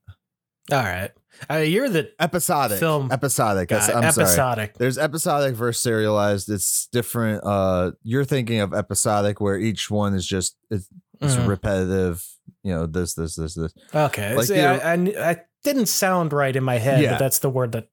all 0.73 0.83
right 0.83 1.13
uh, 1.51 1.57
you're 1.57 1.89
the 1.89 2.11
episodic 2.21 2.79
Film 2.79 3.11
episodic 3.13 3.69
guy, 3.69 3.79
that's- 3.79 3.95
i'm 3.97 4.11
sorry 4.13 4.25
episodic 4.27 4.75
there's 4.79 4.99
episodic 4.99 5.55
versus 5.55 5.83
serialized 5.83 6.49
it's 6.51 6.87
different 6.93 7.43
uh 7.45 7.91
you're 8.03 8.25
thinking 8.25 8.61
of 8.61 8.73
episodic 8.75 9.41
where 9.41 9.59
each 9.59 9.91
one 9.91 10.15
is 10.15 10.27
just 10.27 10.57
it's, 10.71 10.89
it's 11.21 11.35
Mhm. 11.37 11.47
repetitive 11.49 12.27
you 12.63 12.73
know, 12.73 12.87
this, 12.87 13.15
this, 13.15 13.37
this, 13.37 13.55
this. 13.55 13.73
Okay. 13.95 14.35
Like 14.35 14.47
See, 14.47 14.55
the- 14.55 14.67
I, 14.85 14.93
I, 14.95 15.31
I 15.31 15.41
didn't 15.63 15.87
sound 15.87 16.33
right 16.33 16.55
in 16.55 16.65
my 16.65 16.79
head, 16.79 17.01
Yeah. 17.01 17.13
but 17.13 17.19
that's 17.21 17.39
the 17.39 17.49
word 17.51 17.73
that. 17.73 17.87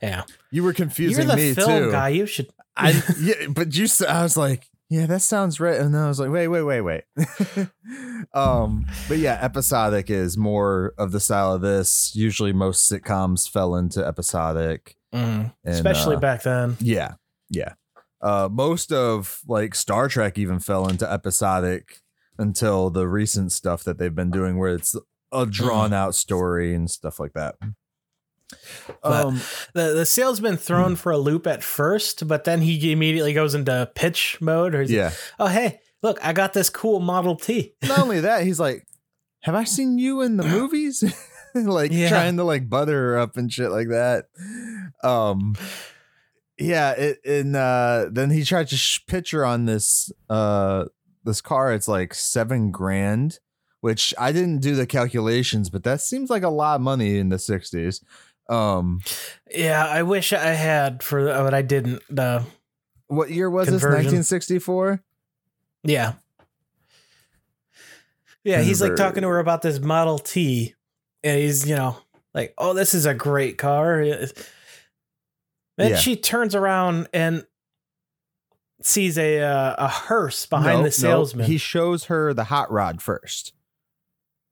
Yeah. 0.00 0.22
You 0.52 0.62
were 0.62 0.68
You're 0.68 0.74
confusing 0.74 1.26
the 1.26 1.36
me 1.36 1.54
film 1.54 1.84
too. 1.84 1.90
guy. 1.90 2.10
You 2.10 2.26
should. 2.26 2.48
I 2.76 3.02
yeah, 3.20 3.48
but 3.50 3.74
you. 3.76 3.86
I 4.08 4.22
was 4.22 4.36
like, 4.36 4.68
yeah, 4.92 5.06
that 5.06 5.22
sounds 5.22 5.58
right, 5.58 5.80
and 5.80 5.94
then 5.94 6.02
I 6.02 6.08
was 6.08 6.20
like, 6.20 6.30
wait, 6.30 6.48
wait, 6.48 6.62
wait, 6.62 6.80
wait. 6.82 7.04
um, 8.34 8.86
but 9.08 9.18
yeah, 9.18 9.38
episodic 9.40 10.10
is 10.10 10.36
more 10.36 10.92
of 10.98 11.12
the 11.12 11.20
style 11.20 11.54
of 11.54 11.60
this. 11.62 12.12
Usually, 12.14 12.52
most 12.52 12.90
sitcoms 12.90 13.48
fell 13.48 13.74
into 13.76 14.04
episodic, 14.06 14.96
Mhm. 15.14 15.52
and, 15.64 15.74
Especially 15.74 16.16
uh, 16.16 16.20
back 16.20 16.42
then. 16.42 16.76
Yeah, 16.80 17.14
yeah. 17.48 17.74
Uh, 18.20 18.48
most 18.50 18.92
of 18.92 19.40
like 19.48 19.74
Star 19.74 20.08
Trek 20.08 20.38
even 20.38 20.58
fell 20.60 20.88
into 20.88 21.10
episodic 21.10 22.00
until 22.38 22.90
the 22.90 23.08
recent 23.08 23.50
stuff 23.52 23.82
that 23.84 23.98
they've 23.98 24.14
been 24.14 24.30
doing, 24.30 24.58
where 24.58 24.74
it's 24.74 24.94
a 25.32 25.46
drawn 25.46 25.92
out 25.92 26.14
story 26.14 26.74
and 26.74 26.90
stuff 26.90 27.18
like 27.18 27.32
that. 27.32 27.56
But- 29.02 29.24
Um, 29.26 29.40
The 29.74 29.94
the 29.94 30.06
salesman 30.06 30.56
thrown 30.56 30.96
for 30.96 31.12
a 31.12 31.18
loop 31.18 31.46
at 31.46 31.62
first, 31.62 32.26
but 32.28 32.44
then 32.44 32.60
he 32.60 32.92
immediately 32.92 33.32
goes 33.32 33.54
into 33.54 33.90
pitch 33.94 34.38
mode. 34.40 34.74
Or 34.74 34.80
he's 34.82 34.90
like, 34.90 34.96
yeah. 34.96 35.12
oh 35.38 35.46
hey, 35.46 35.80
look, 36.02 36.18
I 36.24 36.32
got 36.32 36.52
this 36.52 36.70
cool 36.70 37.00
Model 37.00 37.36
T. 37.36 37.74
not 37.84 37.98
only 38.00 38.20
that, 38.20 38.44
he's 38.44 38.60
like, 38.60 38.86
"Have 39.40 39.54
I 39.54 39.64
seen 39.64 39.98
you 39.98 40.20
in 40.22 40.36
the 40.36 40.44
movies?" 40.44 41.02
like 41.54 41.90
Yeah. 41.92 42.08
trying 42.08 42.36
to 42.38 42.44
like 42.44 42.68
butter 42.68 43.10
her 43.12 43.18
up 43.18 43.36
and 43.36 43.52
shit 43.52 43.70
like 43.70 43.88
that. 43.88 44.26
Um, 45.04 45.54
yeah. 46.58 46.92
It 46.92 47.18
and 47.24 47.56
uh, 47.56 48.06
then 48.10 48.30
he 48.30 48.44
tried 48.44 48.68
to 48.68 48.76
sh- 48.76 49.00
pitch 49.06 49.30
her 49.32 49.44
on 49.44 49.64
this 49.66 50.12
uh 50.30 50.86
this 51.24 51.40
car. 51.40 51.72
It's 51.72 51.88
like 51.88 52.14
seven 52.14 52.70
grand, 52.70 53.38
which 53.80 54.12
I 54.18 54.32
didn't 54.32 54.58
do 54.60 54.74
the 54.74 54.86
calculations, 54.86 55.70
but 55.70 55.84
that 55.84 56.00
seems 56.00 56.30
like 56.30 56.42
a 56.42 56.48
lot 56.48 56.76
of 56.76 56.80
money 56.80 57.18
in 57.18 57.28
the 57.28 57.38
sixties. 57.38 58.02
Um, 58.48 59.00
Yeah, 59.54 59.86
I 59.86 60.02
wish 60.02 60.32
I 60.32 60.50
had 60.52 61.02
for, 61.02 61.24
but 61.26 61.54
I 61.54 61.62
didn't. 61.62 62.02
Uh, 62.18 62.42
what 63.06 63.30
year 63.30 63.48
was 63.50 63.68
this? 63.68 63.82
Nineteen 63.82 64.22
sixty 64.22 64.58
four. 64.58 65.02
yeah. 65.84 66.14
Yeah, 68.44 68.60
he's 68.62 68.80
like 68.82 68.96
talking 68.96 69.22
to 69.22 69.28
her 69.28 69.38
about 69.38 69.62
this 69.62 69.78
Model 69.78 70.18
T, 70.18 70.74
and 71.22 71.38
he's 71.38 71.68
you 71.68 71.76
know 71.76 71.96
like, 72.34 72.54
oh, 72.58 72.74
this 72.74 72.92
is 72.94 73.06
a 73.06 73.14
great 73.14 73.56
car. 73.58 74.04
Then 75.78 75.90
Yeah. 75.92 75.96
she 75.96 76.16
turns 76.16 76.54
around 76.54 77.08
and 77.12 77.46
sees 78.82 79.16
a 79.16 79.40
uh, 79.40 79.74
a 79.78 79.88
hearse 79.88 80.44
behind 80.46 80.84
the 80.84 80.90
salesman. 80.90 81.46
he 81.46 81.56
shows 81.56 82.04
her 82.06 82.34
the 82.34 82.44
hot 82.44 82.70
rod 82.72 83.00
first. 83.00 83.52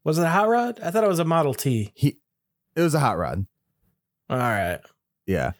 was 0.04 0.18
it 0.18 0.22
a 0.24 0.28
hot 0.30 0.48
rod? 0.48 0.78
I 0.80 0.90
thought 0.92 1.02
it 1.04 1.08
was 1.08 1.18
a 1.18 1.24
Model 1.24 1.52
T. 1.54 1.90
He, 1.94 2.18
it 2.76 2.80
was 2.82 2.94
a 2.94 3.00
hot 3.00 3.18
rod. 3.18 3.46
All 4.30 4.38
right. 4.38 4.78
Yeah. 5.26 5.52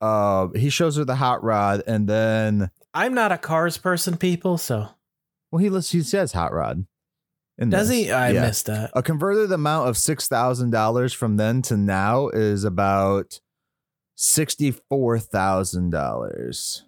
Uh, 0.00 0.48
he 0.54 0.70
shows 0.70 0.96
her 0.96 1.04
the 1.04 1.16
hot 1.16 1.44
rod, 1.44 1.82
and 1.86 2.08
then 2.08 2.70
I'm 2.94 3.14
not 3.14 3.32
a 3.32 3.38
cars 3.38 3.76
person, 3.78 4.16
people. 4.16 4.58
So 4.58 4.88
well, 5.50 5.58
he 5.60 5.68
lists, 5.68 5.92
he 5.92 6.02
says 6.02 6.32
hot 6.32 6.52
rod. 6.52 6.86
does 7.58 7.88
this. 7.88 7.96
he? 8.06 8.10
I 8.10 8.30
Yeah. 8.30 8.40
missed 8.42 8.66
that. 8.66 8.90
A 8.94 9.02
converted 9.02 9.52
amount 9.52 9.88
of 9.88 9.96
six 9.98 10.26
thousand 10.28 10.70
dollars 10.70 11.12
from 11.12 11.36
then 11.36 11.62
to 11.62 11.76
now 11.76 12.28
is 12.28 12.64
about 12.64 13.40
sixty 14.16 14.70
four 14.70 15.18
thousand 15.18 15.90
dollars. 15.90 16.84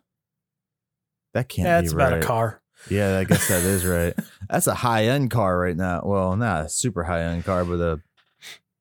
That 1.35 1.49
can't 1.49 1.67
Yeah, 1.67 1.81
be 1.83 1.89
right. 1.89 2.09
about 2.09 2.19
a 2.23 2.27
car. 2.27 2.63
Yeah, 2.91 3.19
I 3.19 3.25
guess 3.25 3.49
that 3.49 3.63
is 3.63 3.85
right. 3.87 4.15
That's 4.51 4.67
a 4.67 4.75
high 4.75 5.07
end 5.07 5.31
car 5.31 5.59
right 5.59 5.77
now. 5.77 6.03
Well, 6.05 6.37
not 6.37 6.67
a 6.67 6.69
super 6.69 7.05
high 7.05 7.23
end 7.23 7.45
car, 7.45 7.65
but 7.65 7.81
a 7.81 8.01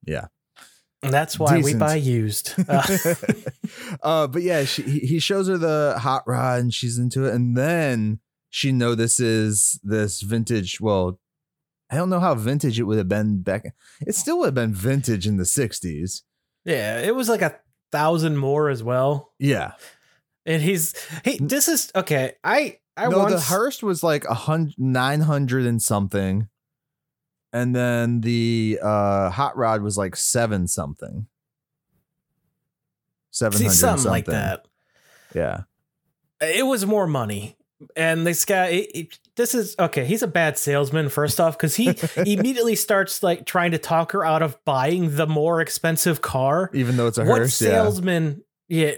And 0.06 0.28
that's 1.12 1.38
why 1.38 1.60
we 1.60 1.74
buy 1.74 1.96
used. 1.96 2.54
Uh, 2.68 2.82
uh, 4.02 4.26
but 4.26 4.42
yeah, 4.42 4.64
she, 4.64 4.82
he 4.82 4.98
he 5.00 5.18
shows 5.18 5.48
her 5.48 5.58
the 5.58 5.96
hot 5.98 6.24
rod 6.26 6.60
and 6.60 6.74
she's 6.74 6.98
into 6.98 7.24
it, 7.24 7.34
and 7.34 7.56
then 7.56 8.20
she 8.50 8.72
notices 8.72 9.80
this 9.82 10.20
vintage. 10.20 10.80
Well, 10.80 11.18
I 11.90 11.96
don't 11.96 12.10
know 12.10 12.20
how 12.20 12.34
vintage 12.34 12.78
it 12.78 12.84
would 12.84 12.98
have 12.98 13.08
been 13.08 13.42
back. 13.42 13.74
It 14.00 14.14
still 14.14 14.38
would 14.38 14.46
have 14.46 14.54
been 14.54 14.74
vintage 14.74 15.26
in 15.26 15.36
the 15.36 15.44
'60s. 15.44 16.22
yeah, 16.64 17.00
it 17.00 17.14
was 17.14 17.28
like 17.28 17.42
a 17.42 17.58
thousand 17.92 18.36
more 18.36 18.68
as 18.70 18.82
well. 18.82 19.32
Yeah, 19.38 19.72
And 20.46 20.62
he's 20.62 20.94
hey, 21.24 21.38
this 21.40 21.68
is 21.68 21.90
okay. 21.94 22.34
I 22.42 22.78
I 22.96 23.08
no, 23.08 23.18
once 23.18 23.32
the 23.32 23.40
hearse 23.40 23.82
was 23.82 24.02
like 24.02 24.24
a 24.24 24.34
hundred, 24.34 24.74
nine 24.78 25.20
hundred 25.20 25.66
and 25.66 25.82
something, 25.82 26.48
and 27.54 27.74
then 27.74 28.20
the 28.20 28.78
uh, 28.82 29.30
hot 29.30 29.56
rod 29.56 29.80
was 29.80 29.96
like 29.96 30.16
seven 30.16 30.66
something. 30.66 31.26
Seven 33.30 33.60
hundred 33.60 33.74
something 33.74 34.10
like 34.10 34.26
that. 34.26 34.66
Yeah. 35.34 35.62
It 36.40 36.66
was 36.66 36.84
more 36.84 37.06
money. 37.06 37.56
And 37.96 38.26
this 38.26 38.44
guy, 38.44 38.66
it- 38.66 38.90
it- 38.94 39.18
this 39.36 39.54
is 39.54 39.74
okay. 39.78 40.04
He's 40.04 40.22
a 40.22 40.28
bad 40.28 40.58
salesman, 40.58 41.08
first 41.08 41.40
off, 41.40 41.56
because 41.56 41.74
he 41.74 41.88
immediately 42.16 42.76
starts 42.76 43.22
like 43.22 43.46
trying 43.46 43.72
to 43.72 43.78
talk 43.78 44.12
her 44.12 44.24
out 44.24 44.42
of 44.42 44.62
buying 44.64 45.16
the 45.16 45.26
more 45.26 45.60
expensive 45.60 46.20
car. 46.20 46.70
Even 46.72 46.96
though 46.96 47.08
it's 47.08 47.18
a 47.18 47.24
what 47.24 47.38
hearse, 47.38 47.60
yeah. 47.60 47.70
salesman? 47.70 48.44
Yeah, 48.68 48.92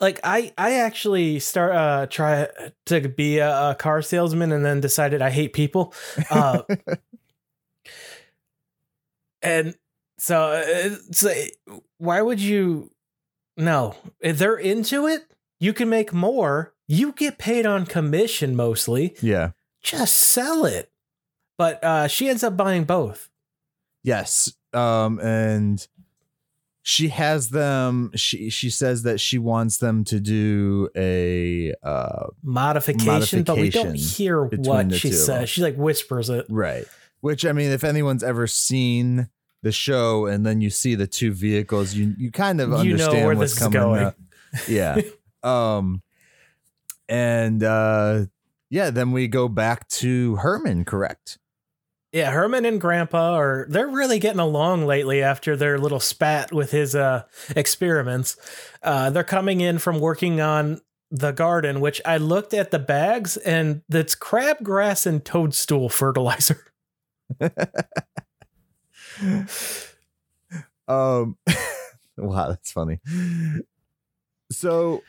like 0.00 0.20
I, 0.24 0.52
I 0.58 0.74
actually 0.80 1.38
start 1.38 1.74
uh 1.74 2.06
try 2.06 2.48
to 2.86 3.08
be 3.08 3.38
a, 3.38 3.70
a 3.70 3.74
car 3.76 4.02
salesman 4.02 4.52
and 4.52 4.64
then 4.64 4.80
decided 4.80 5.22
I 5.22 5.30
hate 5.30 5.52
people. 5.52 5.94
Uh, 6.30 6.62
and 9.46 9.74
so 10.18 10.40
uh, 10.52 10.62
it's 10.66 11.22
like, 11.22 11.56
why 11.98 12.20
would 12.22 12.40
you? 12.40 12.90
No, 13.56 13.94
if 14.20 14.38
they're 14.38 14.56
into 14.56 15.06
it, 15.06 15.26
you 15.58 15.72
can 15.72 15.88
make 15.88 16.12
more. 16.12 16.74
You 16.88 17.12
get 17.12 17.38
paid 17.38 17.66
on 17.66 17.86
commission 17.86 18.54
mostly. 18.54 19.16
Yeah. 19.22 19.52
Just 19.82 20.14
sell 20.16 20.64
it. 20.66 20.90
But 21.58 21.82
uh, 21.82 22.06
she 22.08 22.28
ends 22.28 22.44
up 22.44 22.56
buying 22.56 22.84
both. 22.84 23.30
Yes. 24.02 24.52
Um 24.72 25.18
and 25.20 25.86
she 26.82 27.08
has 27.08 27.48
them 27.50 28.12
she 28.14 28.50
she 28.50 28.70
says 28.70 29.02
that 29.02 29.18
she 29.18 29.38
wants 29.38 29.78
them 29.78 30.04
to 30.04 30.20
do 30.20 30.88
a 30.94 31.74
uh 31.82 32.26
Modification, 32.42 33.42
but 33.42 33.56
we 33.56 33.70
don't 33.70 33.96
hear 33.96 34.44
what 34.44 34.92
she 34.92 35.08
two 35.10 35.14
of 35.14 35.26
them. 35.26 35.40
says. 35.40 35.48
She 35.48 35.62
like 35.62 35.76
whispers 35.76 36.30
it. 36.30 36.46
right. 36.48 36.84
Which 37.20 37.44
I 37.46 37.52
mean 37.52 37.72
if 37.72 37.82
anyone's 37.82 38.22
ever 38.22 38.46
seen 38.46 39.28
the 39.62 39.72
show 39.72 40.26
and 40.26 40.44
then 40.46 40.60
you 40.60 40.70
see 40.70 40.94
the 40.94 41.06
two 41.06 41.32
vehicles 41.32 41.94
you 41.94 42.14
you 42.18 42.30
kind 42.30 42.60
of 42.60 42.70
You 42.70 42.76
understand 42.76 43.26
where 43.26 43.34
what's 43.36 43.52
this 43.52 43.52
is 43.54 43.58
coming 43.58 43.80
going. 43.80 44.04
up. 44.04 44.16
Yeah. 44.68 45.00
um 45.42 46.02
and 47.08 47.62
uh 47.62 48.26
yeah, 48.68 48.90
then 48.90 49.12
we 49.12 49.28
go 49.28 49.48
back 49.48 49.88
to 49.88 50.36
Herman, 50.36 50.84
correct? 50.84 51.38
Yeah, 52.12 52.30
Herman 52.30 52.64
and 52.64 52.80
Grandpa 52.80 53.34
are 53.34 53.66
they're 53.68 53.88
really 53.88 54.18
getting 54.18 54.40
along 54.40 54.86
lately 54.86 55.22
after 55.22 55.56
their 55.56 55.78
little 55.78 56.00
spat 56.00 56.52
with 56.52 56.70
his 56.70 56.94
uh 56.94 57.22
experiments. 57.54 58.36
Uh 58.82 59.10
they're 59.10 59.24
coming 59.24 59.60
in 59.60 59.78
from 59.78 60.00
working 60.00 60.40
on 60.40 60.80
the 61.10 61.30
garden, 61.32 61.80
which 61.80 62.00
I 62.04 62.16
looked 62.16 62.52
at 62.54 62.70
the 62.72 62.78
bags 62.80 63.36
and 63.36 63.82
that's 63.88 64.14
crabgrass 64.16 65.06
and 65.06 65.24
toadstool 65.24 65.88
fertilizer. 65.88 66.60
um 70.88 71.36
wow 72.16 72.48
that's 72.48 72.72
funny 72.72 72.98
so 74.50 75.02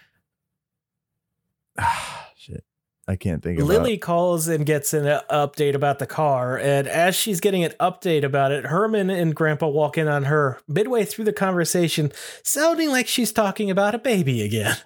shit 2.36 2.63
i 3.08 3.15
can't 3.15 3.43
think 3.43 3.60
of 3.60 3.65
it. 3.65 3.67
Lily 3.67 3.98
calls 3.98 4.48
and 4.48 4.65
gets 4.65 4.93
an 4.93 5.06
update 5.30 5.76
about 5.76 6.00
the 6.00 6.06
car, 6.08 6.58
and 6.58 6.88
as 6.88 7.15
she's 7.15 7.39
getting 7.39 7.63
an 7.63 7.72
update 7.80 8.24
about 8.24 8.52
it, 8.52 8.65
Herman 8.65 9.10
and 9.10 9.34
Grandpa 9.36 9.67
walk 9.67 9.98
in 9.98 10.08
on 10.08 10.24
her 10.26 10.60
midway 10.67 11.06
through 11.06 11.26
the 11.26 11.32
conversation, 11.34 12.12
sounding 12.43 12.89
like 12.89 13.08
she's 13.08 13.32
talking 13.32 13.72
about 13.72 13.96
a 13.96 14.00
baby 14.00 14.41
again. 14.41 14.76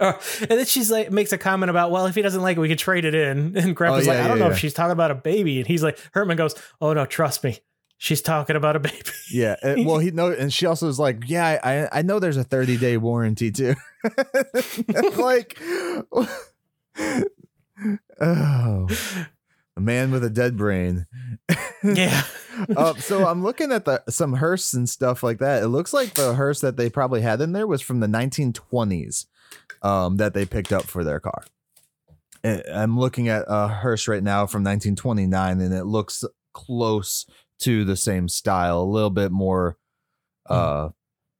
Uh, 0.00 0.12
and 0.42 0.50
then 0.50 0.64
she's 0.64 0.92
like, 0.92 1.10
makes 1.10 1.32
a 1.32 1.38
comment 1.38 1.70
about, 1.70 1.90
well, 1.90 2.06
if 2.06 2.14
he 2.14 2.22
doesn't 2.22 2.40
like 2.40 2.56
it, 2.56 2.60
we 2.60 2.68
could 2.68 2.78
trade 2.78 3.04
it 3.04 3.16
in. 3.16 3.56
And 3.56 3.74
Grandpa's 3.74 4.06
Oh, 4.06 4.12
like, 4.12 4.20
I 4.20 4.28
don't 4.28 4.36
yeah, 4.36 4.44
know 4.44 4.46
yeah. 4.50 4.52
if 4.52 4.58
she's 4.60 4.72
talking 4.72 4.92
about 4.92 5.10
a 5.10 5.16
baby. 5.16 5.58
And 5.58 5.66
he's 5.66 5.82
like, 5.82 5.98
Herman 6.12 6.36
goes, 6.36 6.54
oh 6.80 6.92
no, 6.92 7.04
trust 7.04 7.42
me, 7.42 7.58
she's 7.98 8.22
talking 8.22 8.56
about 8.56 8.76
a 8.76 8.80
baby. 8.80 9.02
yeah 9.30 9.56
and- 9.62 9.84
well 9.86 9.98
he 9.98 10.10
know 10.10 10.30
and 10.32 10.52
she 10.52 10.66
also 10.66 10.86
was 10.86 10.98
like 10.98 11.24
yeah 11.26 11.58
i 11.62 11.98
i 11.98 12.02
know 12.02 12.18
there's 12.18 12.36
a 12.36 12.44
30 12.44 12.78
day 12.78 12.96
warranty 12.96 13.50
too 13.50 13.74
like 15.16 15.58
oh 18.20 18.88
a 19.76 19.80
man 19.80 20.10
with 20.10 20.24
a 20.24 20.30
dead 20.30 20.56
brain 20.56 21.06
yeah, 21.84 22.22
uh, 22.76 22.94
so 22.96 23.26
I'm 23.26 23.42
looking 23.42 23.72
at 23.72 23.84
the 23.84 24.02
some 24.08 24.34
hearse 24.34 24.74
and 24.74 24.88
stuff 24.88 25.22
like 25.22 25.38
that. 25.38 25.62
It 25.62 25.68
looks 25.68 25.92
like 25.92 26.14
the 26.14 26.34
hearse 26.34 26.60
that 26.60 26.76
they 26.76 26.90
probably 26.90 27.20
had 27.20 27.40
in 27.40 27.52
there 27.52 27.66
was 27.66 27.80
from 27.80 28.00
the 28.00 28.06
1920s 28.06 29.26
um, 29.82 30.16
that 30.16 30.34
they 30.34 30.44
picked 30.44 30.72
up 30.72 30.84
for 30.84 31.04
their 31.04 31.20
car. 31.20 31.44
And 32.42 32.62
I'm 32.72 32.98
looking 32.98 33.28
at 33.28 33.44
a 33.46 33.68
hearse 33.68 34.08
right 34.08 34.22
now 34.22 34.46
from 34.46 34.62
1929, 34.64 35.60
and 35.60 35.74
it 35.74 35.84
looks 35.84 36.24
close 36.52 37.26
to 37.60 37.84
the 37.84 37.96
same 37.96 38.28
style, 38.28 38.80
a 38.80 38.84
little 38.84 39.10
bit 39.10 39.30
more 39.32 39.76
uh 40.46 40.90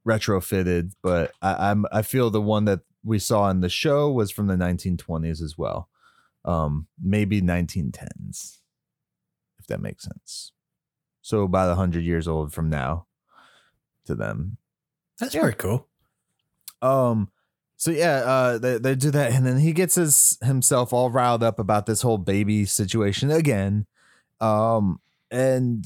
retrofitted, 0.07 0.92
but 1.02 1.33
I, 1.42 1.70
I'm 1.70 1.85
I 1.92 2.02
feel 2.02 2.31
the 2.31 2.40
one 2.42 2.64
that 2.66 2.81
we 3.04 3.18
saw 3.18 3.48
in 3.50 3.61
the 3.61 3.68
show 3.68 4.11
was 4.11 4.31
from 4.31 4.46
the 4.48 4.54
1920s 4.57 5.42
as 5.42 5.57
well. 5.57 5.88
Um, 6.44 6.87
maybe 7.02 7.40
1910s, 7.42 8.59
if 9.59 9.66
that 9.68 9.81
makes 9.81 10.04
sense. 10.04 10.52
So 11.22 11.42
about 11.42 11.68
100 11.68 12.04
years 12.04 12.26
old 12.26 12.52
from 12.52 12.70
now 12.70 13.07
to 14.07 14.14
them. 14.14 14.57
That's 15.18 15.35
Yeah. 15.35 15.42
pretty 15.42 15.59
cool. 15.59 15.87
Um, 16.81 17.31
so 17.76 17.90
yeah, 17.90 18.16
uh, 18.24 18.59
they, 18.59 18.78
they 18.78 18.94
do 18.94 19.11
that, 19.11 19.33
and 19.33 19.46
then 19.46 19.59
he 19.59 19.72
gets 19.72 19.94
his 19.96 20.38
himself 20.42 20.92
all 20.92 21.11
riled 21.11 21.42
up 21.42 21.59
about 21.59 21.87
this 21.87 22.02
whole 22.02 22.18
baby 22.18 22.64
situation 22.64 23.31
again. 23.31 23.87
Um, 24.40 25.00
and 25.31 25.85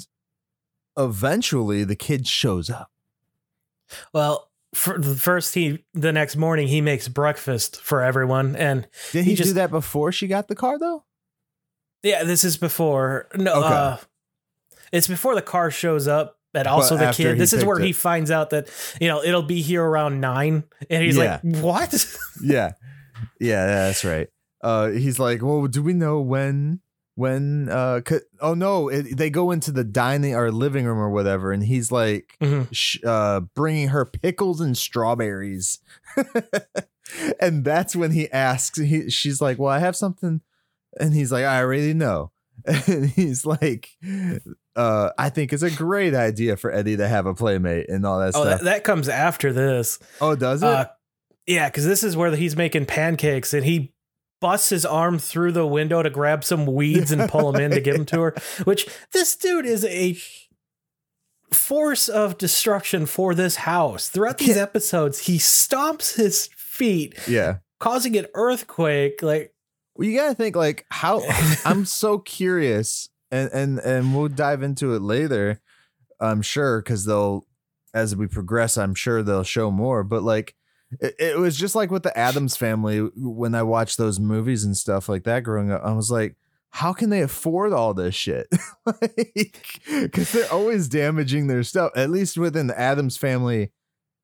eventually 0.96 1.84
the 1.84 1.96
kid 1.96 2.26
shows 2.26 2.68
up. 2.70 2.90
Well, 4.12 4.50
for 4.74 4.98
the 4.98 5.14
first 5.16 5.54
he 5.54 5.84
the 5.94 6.12
next 6.12 6.36
morning 6.36 6.68
he 6.68 6.80
makes 6.80 7.06
breakfast 7.08 7.80
for 7.80 8.02
everyone, 8.02 8.56
and 8.56 8.88
Did 9.12 9.24
He 9.24 9.34
he, 9.34 9.42
do 9.42 9.52
that 9.54 9.70
before 9.70 10.12
she 10.12 10.26
got 10.26 10.48
the 10.48 10.54
car 10.54 10.78
though? 10.78 11.04
yeah, 12.02 12.24
this 12.24 12.42
is 12.44 12.56
before 12.56 13.28
no, 13.36 13.52
Okay. 13.64 13.68
uh, 13.74 13.96
it's 14.92 15.08
before 15.08 15.34
the 15.34 15.42
car 15.42 15.70
shows 15.70 16.08
up. 16.08 16.38
And 16.54 16.66
also 16.68 16.98
But 16.98 17.16
the 17.16 17.22
kid. 17.22 17.38
This 17.38 17.54
is 17.54 17.64
where 17.64 17.78
it. 17.78 17.84
he 17.86 17.92
finds 17.92 18.30
out 18.30 18.50
that 18.50 18.68
you 19.00 19.08
know 19.08 19.22
it'll 19.22 19.42
be 19.42 19.62
here 19.62 19.82
around 19.82 20.20
nine, 20.20 20.64
and 20.90 21.02
he's 21.02 21.16
Yeah. 21.16 21.40
like, 21.42 21.56
"What?" 21.62 22.16
yeah, 22.42 22.72
yeah, 23.40 23.64
that's 23.66 24.04
right. 24.04 24.28
Uh, 24.62 24.88
he's 24.90 25.18
like, 25.18 25.42
well, 25.42 25.66
do 25.66 25.82
we 25.82 25.94
know 25.94 26.20
when? 26.20 26.80
When? 27.22 27.68
Uh, 27.68 28.00
oh 28.40 28.54
no, 28.54 28.88
it, 28.88 29.16
they 29.16 29.30
go 29.30 29.52
into 29.52 29.70
the 29.70 29.84
dining 29.84 30.34
or 30.34 30.50
living 30.50 30.84
room 30.86 30.98
or 30.98 31.08
whatever, 31.10 31.52
and 31.52 31.62
he's 31.62 31.92
like, 31.92 32.36
Mhm. 32.42 32.66
sh- 32.72 32.98
uh, 33.06 33.40
bringing 33.54 33.88
her 33.88 34.04
pickles 34.04 34.60
and 34.60 34.76
strawberries, 34.76 35.78
and 37.40 37.64
that's 37.64 37.94
when 37.94 38.10
he 38.12 38.30
asks. 38.32 38.78
He, 38.78 39.10
she's 39.10 39.40
like, 39.40 39.58
well, 39.58 39.70
I 39.72 39.78
have 39.78 39.96
something, 39.96 40.40
and 40.98 41.14
he's 41.14 41.32
like, 41.32 41.44
I 41.44 41.60
already 41.60 41.94
know, 41.94 42.32
and 42.64 43.06
he's 43.06 43.44
like, 43.46 43.90
uh, 44.76 45.10
I 45.18 45.30
think 45.30 45.52
it's 45.52 45.62
a 45.62 45.70
great 45.70 46.14
idea 46.14 46.56
for 46.56 46.72
Eddie 46.72 46.96
to 46.96 47.08
have 47.08 47.26
a 47.26 47.34
playmate 47.34 47.88
and 47.88 48.04
all 48.06 48.18
that 48.20 48.32
Oh, 48.34 48.42
stuff. 48.42 48.58
that, 48.60 48.64
that 48.64 48.84
comes 48.84 49.08
after 49.08 49.52
this. 49.52 49.98
oh, 50.20 50.34
does 50.34 50.62
it? 50.62 50.66
Uh, 50.66 50.86
yeah, 51.46 51.68
because 51.68 51.84
this 51.84 52.02
is 52.04 52.16
where 52.16 52.34
he's 52.34 52.56
making 52.56 52.86
pancakes 52.86 53.52
and 53.52 53.64
he 53.64 53.92
busts 54.42 54.68
his 54.68 54.84
arm 54.84 55.18
through 55.18 55.52
the 55.52 55.66
window 55.66 56.02
to 56.02 56.10
grab 56.10 56.44
some 56.44 56.66
weeds 56.66 57.12
and 57.12 57.30
pull 57.30 57.50
them 57.50 57.62
in 57.62 57.70
to 57.70 57.80
give 57.80 57.94
them 57.94 58.04
to 58.06 58.20
her. 58.20 58.34
Which 58.64 58.86
this 59.12 59.34
dude 59.36 59.64
is 59.64 59.84
a 59.86 60.18
force 61.52 62.08
of 62.08 62.36
destruction 62.36 63.06
for 63.06 63.34
this 63.34 63.56
house. 63.56 64.08
Throughout 64.08 64.38
these 64.38 64.56
episodes, 64.56 65.20
he 65.20 65.38
stomps 65.38 66.16
his 66.16 66.48
feet, 66.56 67.16
yeah. 67.28 67.58
causing 67.78 68.16
an 68.16 68.26
earthquake. 68.34 69.22
Like, 69.22 69.54
Well, 69.94 70.08
you 70.08 70.18
gotta 70.18 70.34
think 70.34 70.56
like 70.56 70.84
how 70.90 71.22
I'm 71.64 71.84
so 71.84 72.18
curious, 72.18 73.08
and 73.30 73.50
and 73.52 73.78
and 73.78 74.14
we'll 74.14 74.28
dive 74.28 74.62
into 74.62 74.94
it 74.94 75.02
later. 75.02 75.60
I'm 76.20 76.42
sure 76.42 76.82
because 76.82 77.04
they'll, 77.04 77.46
as 77.94 78.14
we 78.16 78.26
progress, 78.26 78.76
I'm 78.76 78.94
sure 78.94 79.22
they'll 79.22 79.44
show 79.44 79.70
more. 79.70 80.04
But 80.04 80.22
like, 80.22 80.54
it, 81.00 81.14
it 81.18 81.38
was 81.38 81.56
just 81.56 81.74
like 81.74 81.90
with 81.90 82.02
the 82.02 82.16
Addams 82.16 82.56
family 82.56 82.98
when 83.16 83.54
I 83.54 83.62
watched 83.62 83.98
those 83.98 84.18
movies 84.20 84.64
and 84.64 84.76
stuff 84.76 85.08
like 85.08 85.24
that 85.24 85.42
growing 85.44 85.70
up. 85.70 85.82
I 85.84 85.92
was 85.92 86.10
like, 86.10 86.36
how 86.70 86.92
can 86.92 87.10
they 87.10 87.20
afford 87.20 87.72
all 87.72 87.94
this 87.94 88.14
shit? 88.14 88.46
Because 89.86 90.32
they're 90.32 90.50
always 90.52 90.88
damaging 90.88 91.46
their 91.46 91.62
stuff. 91.62 91.92
At 91.96 92.10
least 92.10 92.38
within 92.38 92.66
the 92.66 92.78
Addams 92.78 93.16
family, 93.16 93.72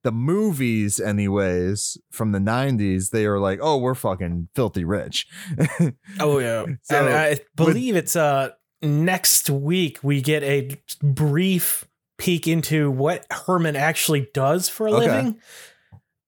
the 0.04 0.12
movies, 0.12 0.98
anyways, 1.00 1.98
from 2.10 2.32
the 2.32 2.38
'90s, 2.38 3.10
they 3.10 3.26
were 3.26 3.38
like, 3.40 3.58
oh, 3.62 3.78
we're 3.78 3.94
fucking 3.94 4.48
filthy 4.54 4.84
rich. 4.84 5.26
oh, 6.20 6.38
yeah. 6.38 6.64
So, 6.82 6.96
and 6.96 7.14
I 7.14 7.38
believe 7.56 7.96
it's 7.96 8.16
uh 8.16 8.50
next 8.80 9.50
week 9.50 9.98
we 10.02 10.22
get 10.22 10.42
a 10.42 10.80
brief 11.02 11.86
peek 12.16 12.46
into 12.46 12.90
what 12.90 13.26
Herman 13.30 13.76
actually 13.76 14.28
does 14.32 14.68
for 14.68 14.86
a 14.86 14.92
Okay. 14.92 15.06
living. 15.06 15.40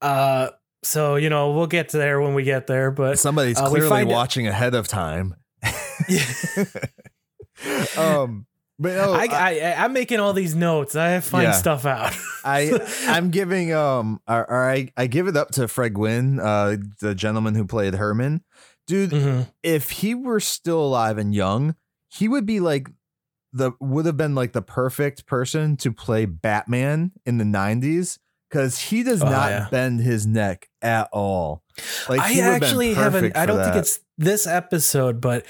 Uh 0.03 0.51
so 0.83 1.17
you 1.17 1.29
know, 1.31 1.53
we'll 1.53 1.67
get 1.67 1.91
to 1.91 1.99
there 1.99 2.21
when 2.21 2.35
we 2.35 2.43
get 2.43 2.67
there, 2.67 2.91
but 2.91 3.19
Somebody's 3.19 3.59
Uh, 3.59 3.69
clearly 3.69 3.89
find 3.89 4.11
it- 4.11 4.15
watching 4.15 4.47
ahead 4.47 4.75
of 4.75 4.89
time. 4.89 5.35
um, 7.97 8.47
but 8.79 8.95
no, 8.95 9.13
I, 9.13 9.27
I, 9.31 9.59
I 9.61 9.85
I'm 9.85 9.93
making 9.93 10.21
all 10.21 10.33
these 10.33 10.55
notes. 10.55 10.97
I 10.97 11.21
find 11.21 11.45
Yeah. 11.45 11.53
stuff 11.53 11.85
out. 11.85 12.15
I, 12.45 12.81
I'm 13.07 13.31
giving 13.31 13.75
um, 13.75 14.21
or, 14.27 14.51
or 14.51 14.71
I, 14.71 14.89
I 14.97 15.07
give 15.07 15.27
it 15.29 15.37
up 15.37 15.51
to 15.53 15.69
Fred 15.69 15.95
Gwynne, 15.95 16.41
uh, 16.41 16.77
the 17.01 17.15
gentleman 17.15 17.55
who 17.55 17.67
played 17.67 17.95
Herman. 17.95 18.43
Dude, 18.87 19.11
Mhm. 19.11 19.53
if 19.63 19.91
he 19.91 20.15
were 20.15 20.41
still 20.41 20.81
alive 20.81 21.19
and 21.19 21.35
young, 21.35 21.75
he 22.09 22.27
would 22.27 22.47
be 22.47 22.59
like 22.61 22.91
the 23.53 23.73
would 23.81 24.07
have 24.07 24.17
been 24.17 24.35
like 24.35 24.53
the 24.53 24.63
perfect 24.63 25.27
person 25.27 25.77
to 25.79 25.93
play 25.93 26.25
Batman 26.25 27.13
in 27.27 27.37
the 27.39 27.45
90s 27.45 28.19
because 28.51 28.79
he 28.79 29.03
does 29.05 29.23
Oh, 29.23 29.31
not 29.31 29.51
yeah. 29.51 29.69
bend 29.71 30.01
his 30.01 30.27
neck 30.27 30.69
at 30.83 31.09
all. 31.13 31.63
Like 32.09 32.21
I 32.21 32.29
he 32.33 32.37
would 32.41 32.45
have 32.45 32.61
been 32.61 32.67
actually 32.69 32.95
haven't. 32.95 33.37
I 33.37 33.47
don't 33.47 33.63
think 33.63 33.77
it's 33.77 34.01
this 34.19 34.47
episode, 34.47 35.21
but 35.21 35.47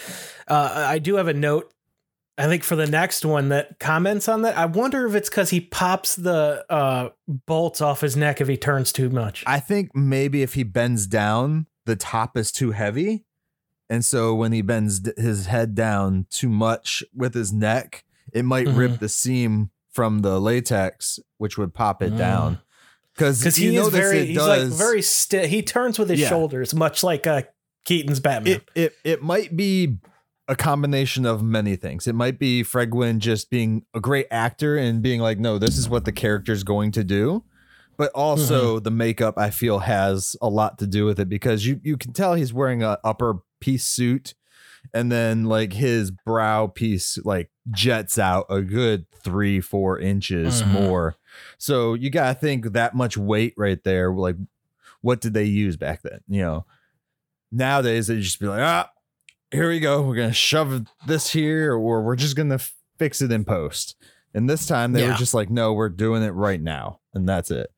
uh, 0.47 0.85
I 0.89 0.99
do 0.99 1.17
have 1.17 1.27
a 1.29 1.35
note. 1.35 1.73
I 2.39 2.47
think 2.47 2.63
for 2.65 2.77
the 2.77 2.87
next 2.87 3.25
one 3.25 3.49
that 3.51 3.79
comments 3.79 4.27
on 4.29 4.43
that. 4.43 4.57
I 4.57 4.65
wonder 4.67 5.07
if 5.07 5.15
it's 5.15 5.29
because 5.29 5.51
he 5.51 5.61
pops 5.61 6.17
the 6.17 6.65
uh, 6.71 7.11
bolts 7.47 7.81
off 7.81 8.01
his 8.01 8.17
neck 8.17 8.41
if 8.41 8.49
he 8.49 8.57
turns 8.57 8.93
too 8.93 9.11
much. 9.11 9.45
I 9.47 9.61
think 9.61 9.95
maybe 9.95 10.43
if 10.43 10.55
he 10.55 10.63
bends 10.63 11.07
down, 11.07 11.67
the 11.87 11.97
top 11.97 12.37
is 12.39 12.51
too 12.53 12.71
heavy. 12.71 13.25
And 13.91 14.05
so 14.05 14.35
when 14.35 14.53
he 14.53 14.63
bends 14.63 15.01
d- 15.01 15.13
his 15.19 15.47
head 15.47 15.75
down 15.75 16.27
too 16.31 16.49
much 16.49 17.03
with 17.15 17.35
his 17.35 17.53
neck, 17.53 18.05
it 18.33 18.45
might 18.45 18.69
Mhm. 18.69 18.77
rip 18.77 19.01
the 19.01 19.09
seam 19.09 19.71
from 19.93 20.21
the 20.21 20.41
latex, 20.41 21.19
which 21.39 21.59
would 21.59 21.75
pop 21.75 22.01
it 22.01 22.13
Mm. 22.15 22.19
down. 22.19 22.59
Because 23.39 23.57
he 23.57 23.77
is 23.77 23.89
very, 23.89 24.27
he's 24.27 24.37
does, 24.37 24.71
like 24.71 24.79
very 24.79 25.03
stiff. 25.03 25.49
He 25.51 25.63
turns 25.63 25.99
with 25.99 26.09
his 26.11 26.21
Yeah. 26.21 26.29
shoulders, 26.29 26.75
much 26.75 27.03
like 27.05 27.27
uh, 27.27 27.43
Keaton's 27.85 28.21
Batman. 28.21 28.55
it, 28.55 28.69
it 28.75 28.93
it 29.05 29.23
might 29.23 29.57
be 29.57 29.99
a 30.49 30.57
combination 30.57 31.25
of 31.27 31.43
many 31.43 31.77
things. 31.77 32.07
It 32.09 32.15
might 32.15 32.39
be 32.39 32.63
Fred 32.65 32.91
Gwynne 32.91 33.21
just 33.21 33.51
being 33.51 33.85
a 33.95 34.01
great 34.01 34.27
actor 34.31 34.77
and 34.77 35.01
being 35.01 35.21
like, 35.21 35.39
no, 35.39 35.59
this 35.59 35.79
is 35.79 35.89
what 35.89 36.05
the 36.05 36.13
character's 36.13 36.65
going 36.65 36.91
to 36.93 37.05
do. 37.05 37.45
But 37.97 38.11
also 38.15 38.77
Mm-hmm. 38.77 38.85
the 38.85 38.91
makeup 38.91 39.35
I 39.39 39.51
feel 39.51 39.81
has 39.81 40.35
a 40.43 40.49
lot 40.49 40.79
to 40.79 40.87
do 40.87 41.05
with 41.05 41.21
it 41.21 41.29
because 41.29 41.67
you 41.67 41.81
you 41.85 41.97
can 41.97 42.13
tell 42.13 42.35
he's 42.35 42.53
wearing 42.53 42.83
a 42.83 42.99
upper 43.05 43.41
piece 43.61 43.85
suit 43.87 44.35
and 44.95 45.13
then 45.13 45.45
like 45.45 45.75
his 45.75 46.11
brow 46.11 46.67
piece 46.67 47.19
like 47.25 47.51
jets 47.71 48.19
out 48.19 48.47
a 48.49 48.63
good 48.63 49.05
three, 49.23 49.61
four 49.61 49.99
inches 49.99 50.63
Mhm. 50.63 50.69
more. 50.73 51.15
So 51.59 51.95
you 51.95 52.11
gotta 52.11 52.35
think 52.35 52.73
that 52.73 52.95
much 52.95 53.17
weight 53.17 53.55
right 53.57 53.83
there. 53.85 54.13
Like, 54.13 54.37
what 55.01 55.21
did 55.21 55.35
they 55.35 55.45
use 55.45 55.77
back 55.77 56.03
then? 56.03 56.21
You 56.29 56.43
know, 56.43 56.67
nowadays 57.53 58.07
they 58.07 58.21
just 58.21 58.41
be 58.41 58.47
like, 58.47 58.63
ah, 58.63 58.91
here 59.51 59.69
we 59.69 59.81
go. 59.81 60.03
We're 60.03 60.17
gonna 60.17 60.33
shove 60.33 60.87
this 61.07 61.33
here, 61.33 61.73
or 61.75 62.03
we're 62.03 62.17
just 62.17 62.37
gonna 62.37 62.61
fix 62.99 63.21
it 63.23 63.33
in 63.33 63.45
post. 63.45 63.97
And 64.33 64.49
this 64.49 64.67
time 64.67 64.93
they 64.93 65.03
were 65.09 65.15
just 65.19 65.35
like, 65.35 65.51
no, 65.51 65.73
we're 65.73 65.89
doing 65.89 66.23
it 66.23 66.31
right 66.31 66.61
now, 66.61 67.01
and 67.15 67.29
that's 67.29 67.51
it. 67.51 67.71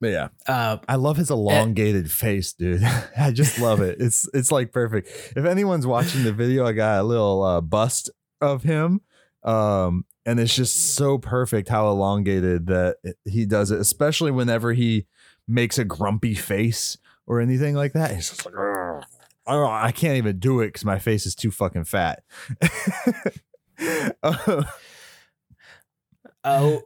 But 0.00 0.08
yeah, 0.08 0.28
uh, 0.46 0.76
I 0.88 0.96
love 0.96 1.16
his 1.16 1.30
elongated 1.30 2.10
face, 2.10 2.52
dude. 2.52 2.82
I 3.18 3.30
just 3.30 3.58
love 3.58 3.80
it. 3.80 4.00
It's 4.00 4.28
it's 4.34 4.52
like 4.52 4.72
perfect. 4.72 5.08
If 5.36 5.44
anyone's 5.44 5.86
watching 5.86 6.22
the 6.22 6.32
video, 6.32 6.66
I 6.66 6.72
got 6.72 7.00
a 7.00 7.02
little 7.02 7.42
uh, 7.42 7.60
bust 7.62 8.10
of 8.40 8.62
him, 8.62 9.00
um, 9.42 10.04
and 10.26 10.38
it's 10.40 10.54
just 10.54 10.94
so 10.94 11.16
perfect 11.16 11.68
how 11.68 11.88
elongated 11.88 12.66
that 12.66 12.96
it- 13.02 13.16
he 13.24 13.46
does 13.46 13.70
it, 13.70 13.80
especially 13.80 14.30
whenever 14.30 14.72
he 14.74 15.06
makes 15.48 15.78
a 15.78 15.84
grumpy 15.84 16.34
face 16.34 16.98
or 17.26 17.40
anything 17.40 17.74
like 17.74 17.92
that. 17.94 18.14
He's 18.14 18.28
just 18.28 18.44
like. 18.44 18.54
I 19.48 19.52
don't. 19.52 19.70
I 19.70 19.92
can't 19.92 20.16
even 20.16 20.38
do 20.40 20.60
it 20.60 20.66
because 20.68 20.84
my 20.84 20.98
face 20.98 21.24
is 21.24 21.36
too 21.36 21.52
fucking 21.52 21.84
fat. 21.84 22.24
Uh, 24.22 24.62
oh, 26.44 26.82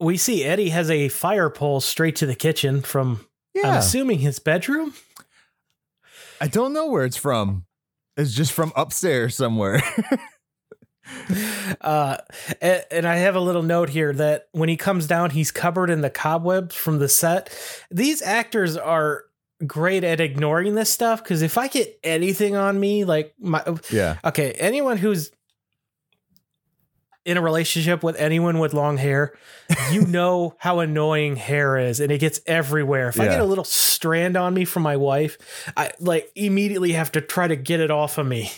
we 0.00 0.16
see 0.16 0.42
Eddie 0.44 0.70
has 0.70 0.90
a 0.90 1.08
fire 1.08 1.50
pole 1.50 1.80
straight 1.80 2.16
to 2.16 2.26
the 2.26 2.34
kitchen 2.34 2.82
from, 2.82 3.24
I'm 3.62 3.76
assuming, 3.78 4.18
his 4.18 4.38
bedroom. 4.40 4.94
I 6.40 6.48
don't 6.48 6.72
know 6.72 6.88
where 6.88 7.04
it's 7.04 7.16
from. 7.16 7.66
It's 8.16 8.34
just 8.34 8.52
from 8.52 8.72
upstairs 8.74 9.36
somewhere. 9.36 9.80
Uh, 11.80 12.16
a- 12.62 12.92
and 12.92 13.06
I 13.06 13.16
have 13.16 13.36
a 13.36 13.40
little 13.40 13.62
note 13.62 13.90
here 13.90 14.12
that 14.12 14.48
when 14.52 14.68
he 14.68 14.76
comes 14.76 15.06
down, 15.06 15.30
he's 15.30 15.50
covered 15.50 15.90
in 15.90 16.00
the 16.00 16.10
cobwebs 16.10 16.74
from 16.74 16.98
the 16.98 17.08
set. 17.08 17.56
These 17.90 18.22
actors 18.22 18.76
are 18.76 19.24
great 19.66 20.04
at 20.04 20.20
ignoring 20.20 20.74
this 20.74 20.90
stuff 20.90 21.22
because 21.22 21.42
if 21.42 21.58
I 21.58 21.68
get 21.68 21.98
anything 22.02 22.56
on 22.56 22.78
me, 22.78 23.04
like 23.04 23.34
my 23.38 23.62
yeah. 23.90 24.18
okay, 24.24 24.52
anyone 24.52 24.96
who's 24.96 25.30
in 27.24 27.38
a 27.38 27.42
relationship 27.42 28.02
with 28.02 28.16
anyone 28.16 28.58
with 28.58 28.74
long 28.74 28.96
hair, 28.98 29.34
you 29.90 30.02
know 30.06 30.54
how 30.58 30.80
annoying 30.80 31.36
hair 31.36 31.78
is 31.78 32.00
and 32.00 32.12
it 32.12 32.18
gets 32.18 32.40
everywhere. 32.46 33.08
If 33.08 33.18
I 33.18 33.26
get 33.26 33.40
a 33.40 33.44
little 33.44 33.64
strand 33.64 34.36
on 34.36 34.52
me 34.52 34.64
from 34.64 34.82
my 34.82 34.96
wife, 34.96 35.38
I 35.76 35.92
like 36.00 36.30
immediately 36.34 36.92
have 36.92 37.12
to 37.12 37.20
try 37.20 37.48
to 37.48 37.56
get 37.56 37.80
it 37.80 37.90
off 37.90 38.18
of 38.18 38.26
me. 38.26 38.50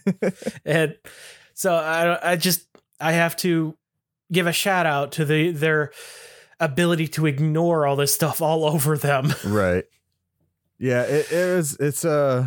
and 0.64 0.96
so 1.58 1.74
I 1.74 2.32
I 2.32 2.36
just 2.36 2.66
I 3.00 3.12
have 3.12 3.34
to 3.38 3.76
give 4.30 4.46
a 4.46 4.52
shout 4.52 4.86
out 4.86 5.10
to 5.12 5.24
the 5.24 5.50
their 5.50 5.90
ability 6.60 7.08
to 7.08 7.26
ignore 7.26 7.84
all 7.84 7.96
this 7.96 8.14
stuff 8.14 8.40
all 8.40 8.64
over 8.64 8.96
them. 8.96 9.34
right. 9.44 9.84
Yeah, 10.78 11.02
it, 11.02 11.32
it 11.32 11.56
was. 11.56 11.76
It's 11.80 12.04
uh, 12.04 12.46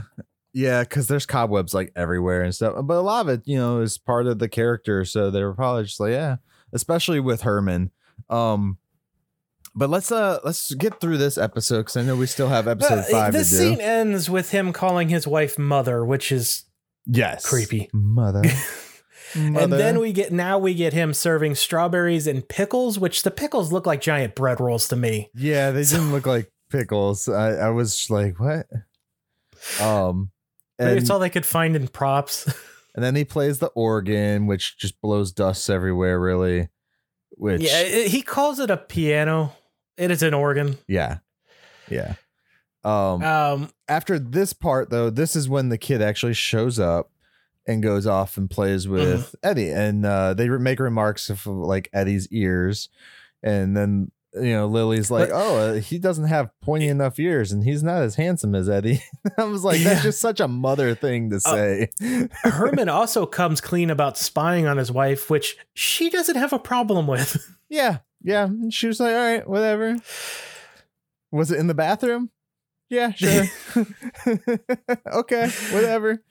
yeah, 0.54 0.84
because 0.84 1.08
there's 1.08 1.26
cobwebs 1.26 1.74
like 1.74 1.92
everywhere 1.94 2.42
and 2.42 2.56
stuff. 2.56 2.74
But 2.84 2.94
a 2.96 3.02
lot 3.02 3.26
of 3.26 3.30
it, 3.30 3.42
you 3.46 3.58
know, 3.58 3.82
is 3.82 3.98
part 3.98 4.28
of 4.28 4.40
the 4.40 4.48
character. 4.48 5.04
So 5.04 5.30
they 5.30 5.44
were 5.44 5.54
probably 5.54 5.84
just 5.84 6.00
like, 6.00 6.12
yeah, 6.12 6.38
especially 6.72 7.20
with 7.20 7.42
Herman. 7.42 7.92
Um, 8.30 8.78
but 9.76 9.90
let's 9.90 10.10
uh 10.10 10.40
let's 10.46 10.74
get 10.76 11.02
through 11.02 11.18
this 11.18 11.38
episode 11.38 11.80
because 11.80 11.98
I 11.98 12.04
know 12.04 12.16
we 12.16 12.28
still 12.28 12.48
have 12.48 12.66
episode 12.66 13.00
Uh, 13.00 13.04
five 13.04 13.34
this 13.34 13.50
to 13.50 13.58
do. 13.58 13.62
scene 13.72 13.82
ends 13.82 14.30
with 14.30 14.52
him 14.52 14.72
calling 14.72 15.10
his 15.10 15.28
wife 15.28 15.60
mother, 15.60 16.06
which 16.06 16.32
is 16.32 16.64
yes, 17.06 17.46
creepy. 17.46 17.90
mother. 17.94 18.44
And 19.36 19.56
then 19.72 20.00
we 20.00 20.12
get 20.14 20.32
now 20.32 20.58
we 20.58 20.74
get 20.74 20.94
him 20.94 21.14
serving 21.14 21.56
strawberries 21.56 22.28
and 22.28 22.48
pickles, 22.48 23.00
which 23.00 23.24
the 23.24 23.32
pickles 23.32 23.72
look 23.72 23.86
like 23.86 24.02
giant 24.02 24.36
bread 24.36 24.60
rolls 24.60 24.88
to 24.90 24.96
me. 24.96 25.30
Yeah, 25.36 25.72
they 25.72 25.84
didn't 25.84 26.12
look 26.12 26.26
like 26.26 26.52
pickles. 26.70 27.28
I, 27.30 27.52
I 27.54 27.70
was 27.70 28.10
like, 28.10 28.40
what? 28.40 28.68
Um, 29.80 30.32
Maybe 30.80 30.92
and, 30.92 31.00
it's 31.00 31.10
all 31.10 31.20
they 31.20 31.30
could 31.30 31.46
find 31.46 31.76
in 31.76 31.88
props. 31.88 32.46
and 32.96 33.04
then 33.04 33.16
he 33.16 33.24
plays 33.24 33.60
the 33.60 33.68
organ, 33.68 34.48
which 34.48 34.78
just 34.78 35.00
blows 35.02 35.32
dust 35.32 35.70
everywhere, 35.70 36.20
really. 36.20 36.70
Which, 37.32 37.62
yeah, 37.62 37.82
yeah, 37.82 37.88
it- 38.06 38.08
he 38.12 38.22
calls 38.22 38.60
it 38.60 38.70
a 38.72 38.78
piano. 38.78 39.54
It 39.98 40.10
is 40.12 40.24
an 40.24 40.34
organ. 40.34 40.78
yeah, 40.88 41.18
Um, 42.84 43.22
Um, 43.22 43.70
after 43.88 44.18
this 44.18 44.54
part, 44.54 44.90
though, 44.90 45.10
this 45.12 45.36
is 45.36 45.48
when 45.48 45.70
the 45.70 45.78
kid 45.78 46.02
actually 46.02 46.34
shows 46.34 46.80
up 46.80 47.11
and 47.68 47.84
goes 47.84 48.08
off 48.08 48.38
and 48.38 48.50
plays 48.50 48.88
with 48.88 49.36
Eddie, 49.44 49.70
and 49.72 50.06
uh, 50.06 50.34
they 50.34 50.48
make 50.50 50.80
remarks 50.80 51.30
of 51.30 51.46
like 51.46 51.90
Eddie's 51.94 52.28
ears, 52.30 52.90
and 53.44 53.76
then 53.78 54.12
you 54.34 54.54
know 54.54 54.66
Lily's 54.68 55.12
like, 55.12 55.30
"Oh, 55.32 55.58
uh, 55.58 55.74
he 55.76 56.00
doesn't 56.00 56.26
have 56.28 56.50
pointy 56.62 56.88
enough 56.88 57.20
ears, 57.20 57.52
and 57.52 57.64
he's 57.64 57.84
not 57.84 58.02
as 58.02 58.16
handsome 58.16 58.56
as 58.56 58.70
Eddie." 58.70 59.02
I 59.38 59.44
was 59.44 59.64
like, 59.64 59.82
"That's 59.82 59.98
Yeah. 60.00 60.04
just 60.04 60.20
such 60.20 60.40
a 60.40 60.48
mother 60.48 60.96
thing 60.96 61.30
to 61.32 61.40
say." 61.40 61.90
Herman 62.44 62.90
also 62.90 63.26
comes 63.26 63.62
clean 63.62 63.90
about 63.90 64.18
spying 64.18 64.68
on 64.68 64.78
his 64.78 64.92
wife, 64.92 65.30
which 65.30 65.58
she 65.74 66.10
doesn't 66.10 66.38
have 66.38 66.54
a 66.54 66.60
problem 66.60 67.08
with. 67.08 67.38
yeah, 67.70 68.00
yeah. 68.24 68.46
And 68.46 68.74
She 68.74 68.88
was 68.88 69.00
like, 69.00 69.14
"All 69.14 69.20
right, 69.34 69.48
whatever." 69.48 69.98
Was 71.32 71.52
it 71.52 71.60
in 71.60 71.68
the 71.68 71.74
bathroom? 71.74 72.30
Yeah, 72.92 73.12
sure. 73.16 73.46
okay, 75.14 75.50
whatever. 75.72 76.22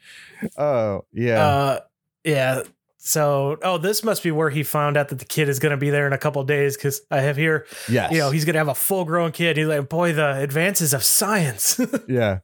Oh, 0.56 1.04
yeah. 1.12 1.44
Uh, 1.46 1.80
yeah. 2.22 2.62
So, 2.98 3.56
oh, 3.62 3.78
this 3.78 4.04
must 4.04 4.22
be 4.22 4.30
where 4.30 4.50
he 4.50 4.62
found 4.62 4.98
out 4.98 5.08
that 5.08 5.18
the 5.18 5.24
kid 5.24 5.48
is 5.48 5.58
going 5.58 5.70
to 5.70 5.78
be 5.78 5.88
there 5.88 6.06
in 6.06 6.12
a 6.12 6.18
couple 6.18 6.44
days 6.44 6.76
because 6.76 7.00
I 7.10 7.20
have 7.22 7.36
here, 7.38 7.66
yes. 7.88 8.12
you 8.12 8.18
know, 8.18 8.30
he's 8.30 8.44
going 8.44 8.52
to 8.52 8.58
have 8.58 8.68
a 8.68 8.74
full 8.74 9.06
grown 9.06 9.32
kid. 9.32 9.56
He's 9.56 9.66
like, 9.66 9.88
boy, 9.88 10.12
the 10.12 10.36
advances 10.36 10.92
of 10.92 11.02
science. 11.02 11.80
yeah 12.08 12.40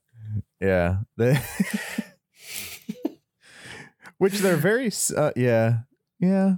yeah 0.59 1.01
which 4.19 4.39
they're 4.39 4.57
very 4.57 4.91
uh, 5.15 5.31
yeah 5.37 5.81
yeah 6.19 6.55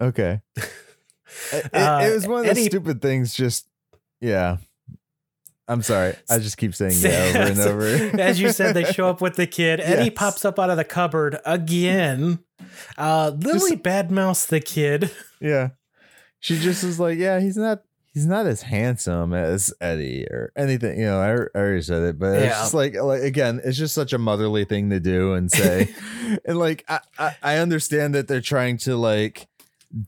okay 0.00 0.40
it, 0.56 0.64
it- 1.52 1.74
Uh, 1.74 2.00
it 2.04 2.14
was 2.14 2.26
one 2.26 2.38
of 2.40 2.44
the 2.46 2.50
Eddie- 2.52 2.64
stupid 2.64 3.02
things 3.02 3.34
just 3.34 3.68
yeah 4.22 4.56
i'm 5.70 5.82
sorry 5.82 6.14
i 6.28 6.38
just 6.38 6.56
keep 6.58 6.74
saying 6.74 6.92
yeah 6.98 7.32
over 7.34 7.38
and 7.50 7.60
over 8.12 8.20
As 8.20 8.38
you 8.40 8.50
said, 8.52 8.74
they 8.74 8.84
show 8.84 9.08
up 9.08 9.20
with 9.22 9.36
the 9.36 9.46
kid. 9.46 9.80
Eddie 9.80 10.04
Yes. 10.10 10.12
pops 10.16 10.44
up 10.44 10.58
out 10.58 10.68
of 10.70 10.76
the 10.76 10.84
cupboard 10.84 11.38
again. 11.46 12.40
Uh, 12.98 13.32
Lily 13.38 13.76
badmouths 13.76 14.46
the 14.48 14.60
kid. 14.60 15.10
yeah 15.40 15.70
she 16.40 16.58
just 16.58 16.84
is 16.84 16.98
like 17.00 17.18
yeah 17.18 17.38
he's 17.40 17.56
not 17.56 17.82
he's 18.12 18.26
not 18.26 18.46
as 18.46 18.62
handsome 18.62 19.32
as 19.32 19.72
eddie 19.80 20.26
or 20.30 20.52
anything 20.56 20.98
you 20.98 21.04
know 21.06 21.20
i, 21.20 21.28
I 21.28 21.60
already 21.60 21.82
said 21.82 22.02
it 22.02 22.18
but 22.18 22.34
it's 22.34 22.42
Yeah. 22.44 22.48
just 22.60 22.74
like 22.74 22.94
like 22.96 23.22
again 23.22 23.60
it's 23.64 23.78
just 23.78 23.94
such 23.94 24.12
a 24.12 24.18
motherly 24.18 24.64
thing 24.64 24.90
to 24.90 24.98
do 25.00 25.34
and 25.34 25.50
say 25.52 25.94
and 26.44 26.58
like 26.58 26.84
I, 26.88 27.00
I 27.18 27.36
i 27.42 27.56
understand 27.58 28.14
that 28.14 28.26
they're 28.26 28.40
trying 28.40 28.78
to 28.78 28.96
like 28.96 29.46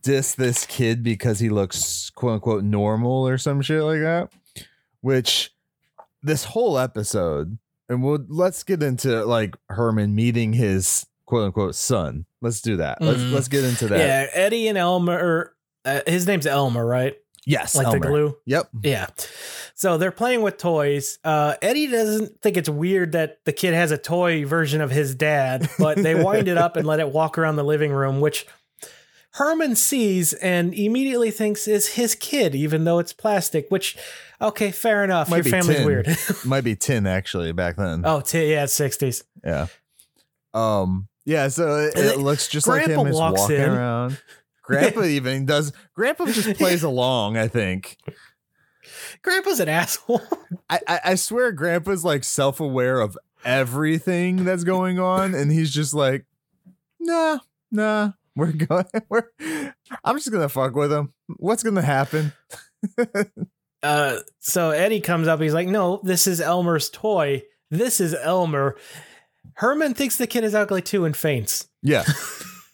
diss 0.03 0.35
this 0.35 0.65
kid 0.67 1.03
because 1.03 1.39
he 1.39 1.49
looks 1.51 2.11
quote 2.11 2.35
unquote 2.35 2.65
normal 2.65 3.29
or 3.29 3.37
some 3.39 3.61
shit 3.63 3.83
like 3.83 4.01
that 4.01 4.31
which 5.01 5.52
this 6.23 6.45
whole 6.45 6.79
episode 6.79 7.59
and 7.89 8.03
we'll 8.03 8.25
let's 8.29 8.63
get 8.63 8.83
into 8.83 9.25
like 9.25 9.57
herman 9.69 10.15
meeting 10.15 10.53
his 10.53 11.05
quote 11.27 11.45
unquote 11.47 11.75
son 11.75 12.25
let's 12.41 12.61
do 12.61 12.77
that 12.77 13.01
let's 13.01 13.21
Mhm. 13.21 13.33
let's 13.33 13.49
get 13.49 13.65
into 13.65 13.89
that 13.89 13.99
Yeah, 13.99 14.27
Eddie 14.33 14.69
and 14.69 14.79
Elmer. 14.79 15.55
Uh, 15.85 16.01
his 16.07 16.27
name's 16.27 16.47
Elmer, 16.47 16.85
right? 16.87 17.17
yes 17.45 17.75
Like 17.75 17.91
the 17.91 17.99
glue. 17.99 18.37
yep 18.47 18.69
Yeah. 18.83 19.07
So 19.75 19.99
they're 19.99 20.13
playing 20.13 20.43
with 20.43 20.59
toys. 20.59 21.19
Uh, 21.25 21.55
Eddie 21.61 21.89
doesn't 21.89 22.41
think 22.41 22.57
it's 22.57 22.69
weird 22.69 23.13
that 23.13 23.39
the 23.45 23.53
kid 23.53 23.75
has 23.75 23.91
a 23.91 23.99
toy 23.99 24.45
version 24.47 24.81
of 24.81 24.93
his 24.93 25.17
dad, 25.17 25.69
but 25.77 25.97
they 25.99 26.15
wind 26.15 26.47
it 26.47 26.57
up 26.57 26.77
and 26.77 26.87
let 26.87 27.01
it 27.01 27.09
walk 27.11 27.39
around 27.39 27.57
the 27.57 27.65
living 27.65 27.91
room, 27.91 28.21
which 28.21 28.47
Herman 29.35 29.77
sees 29.77 30.33
and 30.35 30.75
immediately 30.75 31.31
thinks 31.31 31.67
is 31.67 31.95
his 31.95 32.15
kid, 32.15 32.55
even 32.55 32.85
though 32.85 32.99
it's 32.99 33.13
plastic. 33.15 33.67
Which, 33.71 33.97
okay, 34.41 34.71
fair 34.71 35.03
enough. 35.05 35.31
Might 35.31 35.45
Your 35.47 35.53
family's 35.53 35.79
tin. 35.79 35.87
weird. 35.87 36.17
might 36.45 36.65
be 36.65 36.77
10 36.77 37.07
actually 37.07 37.53
back 37.53 37.77
then 37.77 38.03
oh, 38.05 38.21
t- 38.21 38.51
yeah, 38.53 38.67
sixties. 38.67 39.25
yeah 39.45 39.67
um 40.55 41.09
yeah 41.25 41.49
so 41.49 41.77
it, 41.79 41.97
it 41.97 42.19
looks 42.19 42.47
just 42.49 42.67
like 42.67 42.83
him 42.87 43.01
Grandpa 43.01 43.19
walks 43.19 43.41
walking 43.41 43.57
in. 43.57 43.71
around 43.71 44.21
grandpa 44.63 45.03
even 45.05 45.47
does 45.47 45.73
grandpa 45.95 46.27
just 46.27 46.55
plays 46.59 46.83
along 46.83 47.39
i 47.39 47.49
think 47.49 47.97
Grandpa's 49.23 49.61
an 49.61 49.69
asshole. 49.71 50.21
I, 50.69 50.81
I 50.87 51.01
i 51.05 51.15
swear 51.15 51.53
grandpa's 51.53 52.05
like 52.05 52.23
self-aware 52.23 53.01
of 53.01 53.17
everything 53.47 54.45
that's 54.45 54.65
going 54.65 54.99
on 54.99 55.35
and 55.35 55.51
he's 55.51 55.73
just 55.73 55.95
like 55.95 56.27
nah 57.01 57.39
nah 57.71 58.11
we're 58.37 58.53
going 58.53 58.85
we're 59.09 59.25
i'm 60.05 60.17
just 60.17 60.33
gonna 60.33 60.49
fuck 60.49 60.75
with 60.75 60.93
him 60.93 61.13
what's 61.37 61.63
gonna 61.63 61.83
happen 61.83 62.33
Uh, 63.83 64.19
so 64.39 64.71
Eddie 64.71 65.01
comes 65.01 65.27
up. 65.27 65.41
He's 65.41 65.55
like, 65.55 65.67
"No, 65.67 66.01
this 66.05 66.27
is 66.27 66.41
Elmer's 66.41 66.89
toy. 66.89 67.43
This 67.71 68.01
is 68.01 68.15
Elmer." 68.15 68.77
Herman 69.55 69.95
thinks 69.95 70.17
the 70.17 70.27
kid 70.27 70.45
is 70.45 70.55
ugly 70.55 70.83
too 70.83 71.05
and 71.05 71.17
faints. 71.17 71.69
Yeah. 71.83 72.05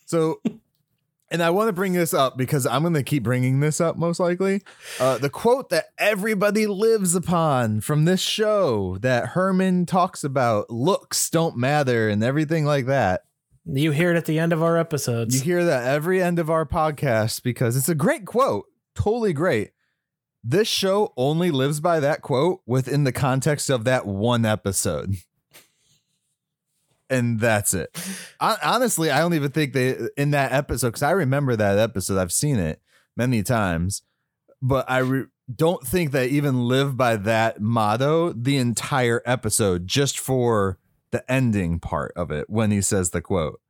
So, 0.04 0.40
and 1.30 1.42
I 1.42 1.50
want 1.50 1.68
to 1.68 1.72
bring 1.72 1.92
this 1.92 2.14
up 2.14 2.36
because 2.36 2.66
I'm 2.66 2.82
going 2.82 2.94
to 2.94 3.02
keep 3.02 3.22
bringing 3.22 3.60
this 3.60 3.80
up 3.80 3.96
most 3.96 4.20
likely. 4.20 4.62
Uh, 5.00 5.18
the 5.18 5.30
quote 5.30 5.70
that 5.70 5.86
everybody 5.98 6.66
lives 6.66 7.14
upon 7.14 7.80
from 7.80 8.04
this 8.04 8.20
show 8.20 8.96
that 9.00 9.28
Herman 9.30 9.86
talks 9.86 10.24
about 10.24 10.70
looks 10.70 11.28
don't 11.30 11.56
matter 11.56 12.08
and 12.08 12.22
everything 12.22 12.64
like 12.64 12.86
that. 12.86 13.24
You 13.70 13.90
hear 13.90 14.10
it 14.12 14.16
at 14.16 14.24
the 14.24 14.38
end 14.38 14.52
of 14.52 14.62
our 14.62 14.78
episodes. 14.78 15.34
You 15.34 15.42
hear 15.42 15.64
that 15.64 15.86
every 15.86 16.22
end 16.22 16.38
of 16.38 16.48
our 16.48 16.64
podcast 16.64 17.42
because 17.42 17.76
it's 17.76 17.88
a 17.88 17.94
great 17.94 18.24
quote. 18.24 18.64
Totally 18.94 19.34
great. 19.34 19.72
This 20.42 20.68
show 20.68 21.12
only 21.16 21.50
lives 21.50 21.78
by 21.80 22.00
that 22.00 22.22
quote 22.22 22.62
within 22.66 23.04
the 23.04 23.12
context 23.12 23.68
of 23.68 23.84
that 23.84 24.06
one 24.06 24.46
episode. 24.46 25.16
And 27.10 27.40
that's 27.40 27.74
it. 27.74 27.96
I, 28.40 28.56
honestly, 28.62 29.10
I 29.10 29.20
don't 29.20 29.34
even 29.34 29.50
think 29.50 29.72
they 29.72 29.96
in 30.16 30.30
that 30.32 30.52
episode 30.52 30.88
because 30.88 31.02
I 31.02 31.10
remember 31.10 31.56
that 31.56 31.78
episode. 31.78 32.18
I've 32.18 32.32
seen 32.32 32.58
it 32.58 32.80
many 33.16 33.42
times, 33.42 34.02
but 34.62 34.88
I 34.90 34.98
re- 34.98 35.26
don't 35.54 35.86
think 35.86 36.12
they 36.12 36.28
even 36.28 36.68
live 36.68 36.96
by 36.96 37.16
that 37.16 37.60
motto 37.60 38.32
the 38.32 38.58
entire 38.58 39.22
episode, 39.24 39.86
just 39.86 40.18
for 40.18 40.78
the 41.10 41.30
ending 41.30 41.80
part 41.80 42.12
of 42.16 42.30
it 42.30 42.48
when 42.48 42.70
he 42.70 42.80
says 42.80 43.10
the 43.10 43.20
quote. 43.22 43.60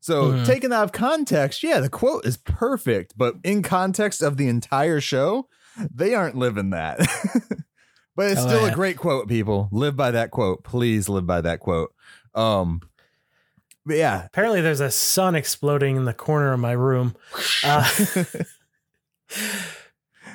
So, 0.00 0.32
Mhm. 0.32 0.46
taken 0.46 0.72
out 0.72 0.84
of 0.84 0.92
context, 0.92 1.62
yeah, 1.62 1.78
the 1.80 1.88
quote 1.88 2.26
is 2.26 2.36
perfect, 2.36 3.14
but 3.16 3.36
in 3.44 3.62
context 3.62 4.20
of 4.22 4.36
the 4.36 4.48
entire 4.48 5.00
show, 5.00 5.48
they 5.78 6.14
aren't 6.14 6.36
living 6.36 6.70
that. 6.70 6.98
but 8.16 8.30
it's 8.30 8.40
Oh, 8.40 8.48
still 8.48 8.62
yeah. 8.66 8.72
a 8.72 8.74
great 8.74 8.96
quote, 8.96 9.28
people. 9.28 9.68
Live 9.70 9.96
by 9.96 10.10
that 10.10 10.30
quote. 10.32 10.64
Please 10.64 11.08
live 11.08 11.26
by 11.26 11.40
that 11.40 11.60
quote. 11.60 11.94
Um, 12.34 12.80
but 13.86 13.96
yeah, 13.96 14.24
Apparently, 14.26 14.60
there's 14.60 14.80
a 14.80 14.90
sun 14.90 15.34
exploding 15.36 15.96
in 15.96 16.04
the 16.04 16.14
corner 16.14 16.52
of 16.52 16.60
my 16.60 16.72
room. 16.72 17.14
Uh, 17.64 17.88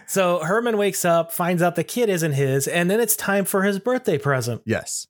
so 0.07 0.39
Herman 0.39 0.77
wakes 0.77 1.03
up, 1.05 1.31
finds 1.33 1.61
out 1.61 1.75
the 1.75 1.83
kid 1.83 2.09
isn't 2.09 2.33
his, 2.33 2.67
and 2.67 2.89
then 2.89 2.99
it's 2.99 3.15
time 3.15 3.45
for 3.45 3.63
his 3.63 3.79
birthday 3.79 4.17
present. 4.17 4.61
yes. 4.65 5.07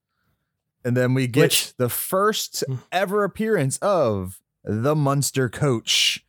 And 0.86 0.96
then 0.96 1.14
we 1.14 1.28
get 1.28 1.42
Which- 1.44 1.76
the 1.78 1.90
first 1.90 2.64
Hmm. 2.68 2.76
ever 2.92 3.24
appearance 3.24 3.78
of 3.80 4.40
the 4.64 4.96
Munster 4.96 5.50
Coach. 5.50 6.24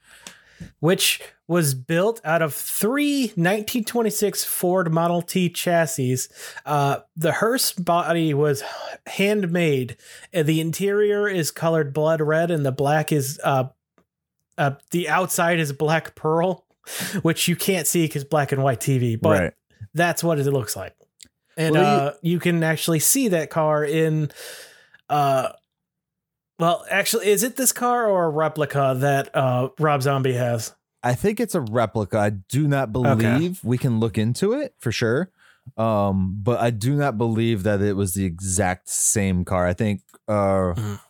which 0.80 1.20
was 1.46 1.72
built 1.72 2.20
out 2.24 2.42
of 2.42 2.52
three 2.52 3.32
1926 3.36 4.42
Ford 4.44 4.92
Model 4.92 5.22
T 5.22 5.48
chassis. 5.48 6.18
Uh, 6.66 6.98
the 7.16 7.30
hearse 7.32 7.70
body 7.72 8.34
was 8.34 8.64
handmade. 9.06 9.96
Uh, 10.34 10.42
The 10.42 10.60
interior 10.60 11.28
is 11.28 11.52
colored 11.52 11.92
blood 11.92 12.20
red, 12.20 12.50
and 12.50 12.66
the 12.66 12.72
black 12.72 13.12
is 13.12 13.38
uh, 13.44 13.68
uh, 14.56 14.72
the 14.90 15.08
outside 15.08 15.60
is 15.60 15.72
black 15.72 16.16
pearl, 16.16 16.64
which 17.22 17.46
you 17.46 17.54
can't 17.54 17.86
see 17.86 18.04
because 18.06 18.24
black 18.24 18.50
and 18.50 18.62
white 18.62 18.80
TV, 18.80 19.14
but 19.20 19.40
right. 19.40 19.52
that's 19.94 20.24
what 20.24 20.40
it 20.40 20.50
looks 20.50 20.74
like. 20.74 20.96
And 21.58 21.74
Well, 21.74 22.06
uh, 22.08 22.12
you 22.22 22.38
can 22.38 22.62
actually 22.62 23.00
see 23.00 23.28
that 23.28 23.50
car 23.50 23.84
in. 23.84 24.30
Uh, 25.10 25.50
well, 26.58 26.86
actually, 26.90 27.26
is 27.28 27.42
it 27.42 27.56
this 27.56 27.72
car 27.72 28.08
or 28.08 28.26
a 28.26 28.30
replica 28.30 28.96
that 28.98 29.34
uh, 29.36 29.68
Rob 29.78 30.02
Zombie 30.02 30.32
has? 30.34 30.74
I 31.02 31.14
think 31.14 31.40
it's 31.40 31.54
a 31.54 31.60
replica. 31.60 32.18
I 32.18 32.30
do 32.30 32.66
not 32.66 32.92
believe 32.92 33.62
we 33.62 33.76
can 33.78 34.00
look 34.00 34.16
into 34.18 34.52
it 34.52 34.74
for 34.78 34.90
sure. 34.92 35.30
Um, 35.76 36.38
but 36.42 36.60
I 36.60 36.70
do 36.70 36.94
not 36.96 37.18
believe 37.18 37.62
that 37.64 37.82
it 37.82 37.94
was 37.94 38.14
the 38.14 38.24
exact 38.24 38.88
same 38.88 39.44
car. 39.44 39.66
I 39.66 39.74
think 39.74 40.00
uh 40.26 40.74
Mhm. 40.74 41.00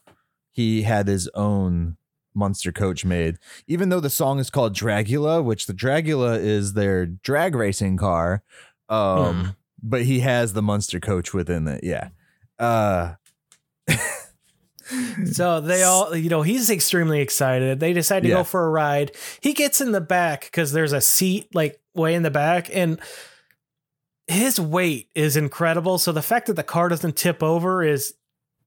he 0.52 0.82
had 0.82 1.06
his 1.08 1.28
own 1.34 1.96
Munster 2.34 2.72
coach 2.72 3.04
made. 3.04 3.36
Even 3.66 3.88
though 3.88 4.00
the 4.00 4.10
song 4.10 4.38
is 4.40 4.50
called 4.50 4.74
Dragula, 4.74 5.42
which 5.44 5.66
the 5.66 5.74
Dragula 5.74 6.38
is 6.38 6.72
their 6.72 7.06
drag 7.06 7.54
racing 7.54 7.96
car. 7.98 8.42
Um 8.88 9.44
Hmm. 9.44 9.50
But 9.82 10.02
he 10.02 10.20
has 10.20 10.52
the 10.52 10.62
Munster 10.62 11.00
coach 11.00 11.32
within 11.34 11.68
it. 11.68 11.84
Yeah. 11.84 12.08
Uh 12.58 13.14
So 15.32 15.60
they 15.60 15.82
all, 15.82 16.16
you 16.16 16.30
know, 16.30 16.40
he's 16.40 16.70
extremely 16.70 17.20
excited. 17.20 17.78
They 17.78 17.92
decide 17.92 18.22
to 18.22 18.28
Yeah. 18.30 18.36
go 18.36 18.44
for 18.44 18.64
a 18.64 18.70
ride. 18.70 19.12
He 19.40 19.52
gets 19.52 19.82
in 19.82 19.92
the 19.92 20.00
back 20.00 20.42
because 20.44 20.72
there's 20.72 20.94
a 20.94 21.00
seat 21.02 21.54
like 21.54 21.78
way 21.94 22.14
in 22.14 22.22
the 22.22 22.30
back, 22.30 22.70
and 22.74 22.98
his 24.28 24.58
weight 24.58 25.10
is 25.14 25.36
incredible. 25.36 25.98
So 25.98 26.10
the 26.10 26.22
fact 26.22 26.46
that 26.46 26.54
the 26.54 26.62
car 26.62 26.88
doesn't 26.88 27.16
tip 27.16 27.42
over 27.42 27.82
is 27.82 28.14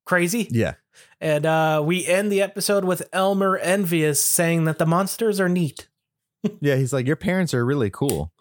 crazy. 0.05 0.47
yeah. 0.51 0.76
And 1.20 1.45
uh, 1.47 1.82
we 1.84 2.05
end 2.05 2.32
the 2.32 2.41
episode 2.41 2.84
with 2.86 3.07
Elmer 3.14 3.57
envious 3.57 4.22
saying 4.24 4.66
that 4.66 4.78
the 4.78 4.86
Munsters 4.86 5.39
are 5.39 5.49
neat. 5.49 5.88
Yeah, 6.59 6.76
he's 6.76 6.93
like, 6.93 7.07
Your 7.07 7.16
parents 7.16 7.53
are 7.55 7.66
really 7.66 7.89
cool. 7.89 8.32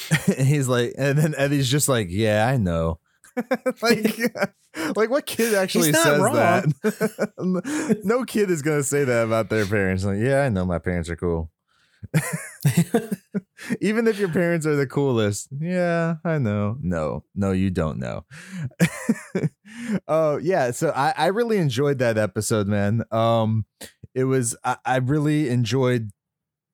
and 0.26 0.46
he's 0.46 0.68
like, 0.68 0.94
and 0.96 1.18
then 1.18 1.34
Eddie's 1.36 1.70
just 1.70 1.88
like, 1.88 2.08
Yeah, 2.10 2.46
I 2.46 2.56
know. 2.56 2.98
like, 3.82 4.18
like 4.96 5.10
what 5.10 5.26
kid 5.26 5.54
actually 5.54 5.92
says 5.92 6.18
wrong. 6.18 6.34
that? 6.34 8.00
no 8.04 8.24
kid 8.24 8.50
is 8.50 8.62
gonna 8.62 8.82
say 8.82 9.04
that 9.04 9.24
about 9.24 9.48
their 9.48 9.66
parents. 9.66 10.04
Like, 10.04 10.18
yeah, 10.18 10.42
I 10.42 10.48
know 10.48 10.64
my 10.64 10.78
parents 10.78 11.08
are 11.08 11.16
cool. 11.16 11.50
Even 13.80 14.08
if 14.08 14.18
your 14.18 14.28
parents 14.28 14.66
are 14.66 14.74
the 14.74 14.88
coolest, 14.88 15.48
yeah, 15.60 16.16
I 16.24 16.38
know. 16.38 16.76
No, 16.80 17.24
no, 17.34 17.52
you 17.52 17.70
don't 17.70 17.98
know. 17.98 18.24
Oh 20.08 20.36
yeah, 20.36 20.70
so 20.72 20.92
I, 20.94 21.14
I 21.16 21.26
really 21.26 21.58
enjoyed 21.58 21.98
that 21.98 22.18
episode, 22.18 22.66
man. 22.66 23.04
Um, 23.10 23.66
it 24.14 24.24
was 24.24 24.56
I, 24.64 24.76
I 24.84 24.96
really 24.96 25.48
enjoyed 25.48 26.10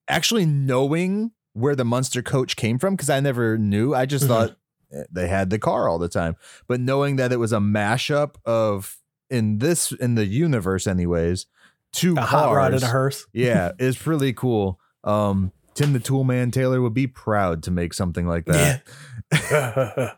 actually 0.07 0.45
knowing 0.45 1.31
where 1.59 1.75
the 1.75 1.85
Munster 1.85 2.21
coach 2.21 2.55
came 2.55 2.79
from 2.79 2.95
because 2.95 3.09
I 3.09 3.19
never 3.19 3.57
knew. 3.57 3.93
I 3.93 4.05
just 4.05 4.25
Mhm. 4.25 4.27
thought 4.27 4.57
eh, 4.93 5.03
they 5.11 5.27
had 5.27 5.49
the 5.49 5.59
car 5.59 5.87
all 5.89 5.99
the 5.99 6.09
time, 6.09 6.35
but 6.67 6.79
knowing 6.79 7.15
that 7.17 7.31
it 7.31 7.37
was 7.37 7.51
a 7.53 7.59
mashup 7.59 8.35
of 8.45 8.97
in 9.29 9.59
this 9.59 9.91
in 9.91 10.15
the 10.15 10.25
universe, 10.25 10.87
anyways, 10.87 11.45
two 11.91 12.13
A 12.13 12.17
cars. 12.17 12.29
hot 12.29 12.53
rod 12.55 12.73
and 12.73 12.83
a 12.83 12.87
hearse. 12.87 13.27
yeah, 13.33 13.71
it's 13.79 13.97
pretty 13.97 14.33
cool. 14.33 14.79
Um, 15.03 15.51
Tim 15.75 15.93
the 15.93 15.99
Toolman 15.99 16.51
Taylor 16.51 16.81
would 16.81 16.93
be 16.95 17.07
proud 17.07 17.61
to 17.63 17.71
make 17.71 17.93
something 17.93 18.25
like 18.27 18.45
that. 18.45 18.83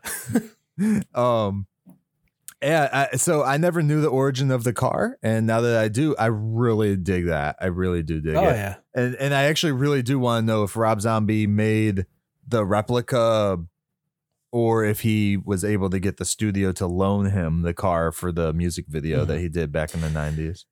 um 1.14 1.66
yeah 2.62 3.08
I, 3.12 3.16
so 3.16 3.42
i 3.42 3.56
never 3.56 3.82
knew 3.82 4.00
the 4.00 4.08
origin 4.08 4.50
of 4.50 4.64
the 4.64 4.72
car 4.72 5.18
and 5.22 5.46
now 5.46 5.60
that 5.60 5.76
i 5.78 5.88
do 5.88 6.14
i 6.18 6.26
really 6.26 6.96
dig 6.96 7.26
that 7.26 7.56
i 7.60 7.66
really 7.66 8.02
do 8.02 8.20
dig 8.20 8.36
oh 8.36 8.44
it 8.44 8.46
Oh 8.46 8.50
yeah. 8.50 8.76
and 8.94 9.14
and 9.16 9.34
i 9.34 9.44
actually 9.44 9.72
really 9.72 10.02
do 10.02 10.18
want 10.18 10.42
to 10.42 10.46
know 10.46 10.62
if 10.62 10.76
rob 10.76 11.00
zombie 11.00 11.46
made 11.46 12.06
the 12.46 12.64
replica 12.64 13.58
or 14.52 14.84
if 14.84 15.00
he 15.00 15.36
was 15.36 15.64
able 15.64 15.88
to 15.90 15.98
get 15.98 16.18
the 16.18 16.24
studio 16.24 16.72
to 16.72 16.86
loan 16.86 17.30
him 17.30 17.62
the 17.62 17.74
car 17.74 18.12
for 18.12 18.30
the 18.30 18.52
music 18.52 18.86
video 18.88 19.24
that 19.24 19.34
mm-hmm. 19.34 19.42
he 19.42 19.48
did 19.48 19.72
back 19.72 19.94
in 19.94 20.00
the 20.00 20.08
90s 20.08 20.64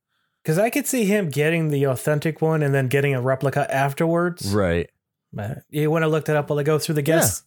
Because 0.42 0.58
I 0.58 0.70
could 0.70 0.86
see 0.86 1.04
him 1.04 1.30
getting 1.30 1.68
the 1.68 1.84
authentic 1.84 2.40
one 2.42 2.62
and 2.62 2.74
then 2.74 2.88
getting 2.88 3.14
a 3.14 3.20
replica 3.20 3.72
afterwards. 3.74 4.54
right 4.54 4.90
But 5.32 5.62
you 5.70 5.90
want 5.90 6.02
to 6.02 6.08
look 6.08 6.26
that 6.26 6.36
up 6.36 6.50
while 6.50 6.58
I 6.58 6.62
go 6.62 6.78
through 6.78 6.96
the 6.96 7.02
guests? 7.02 7.44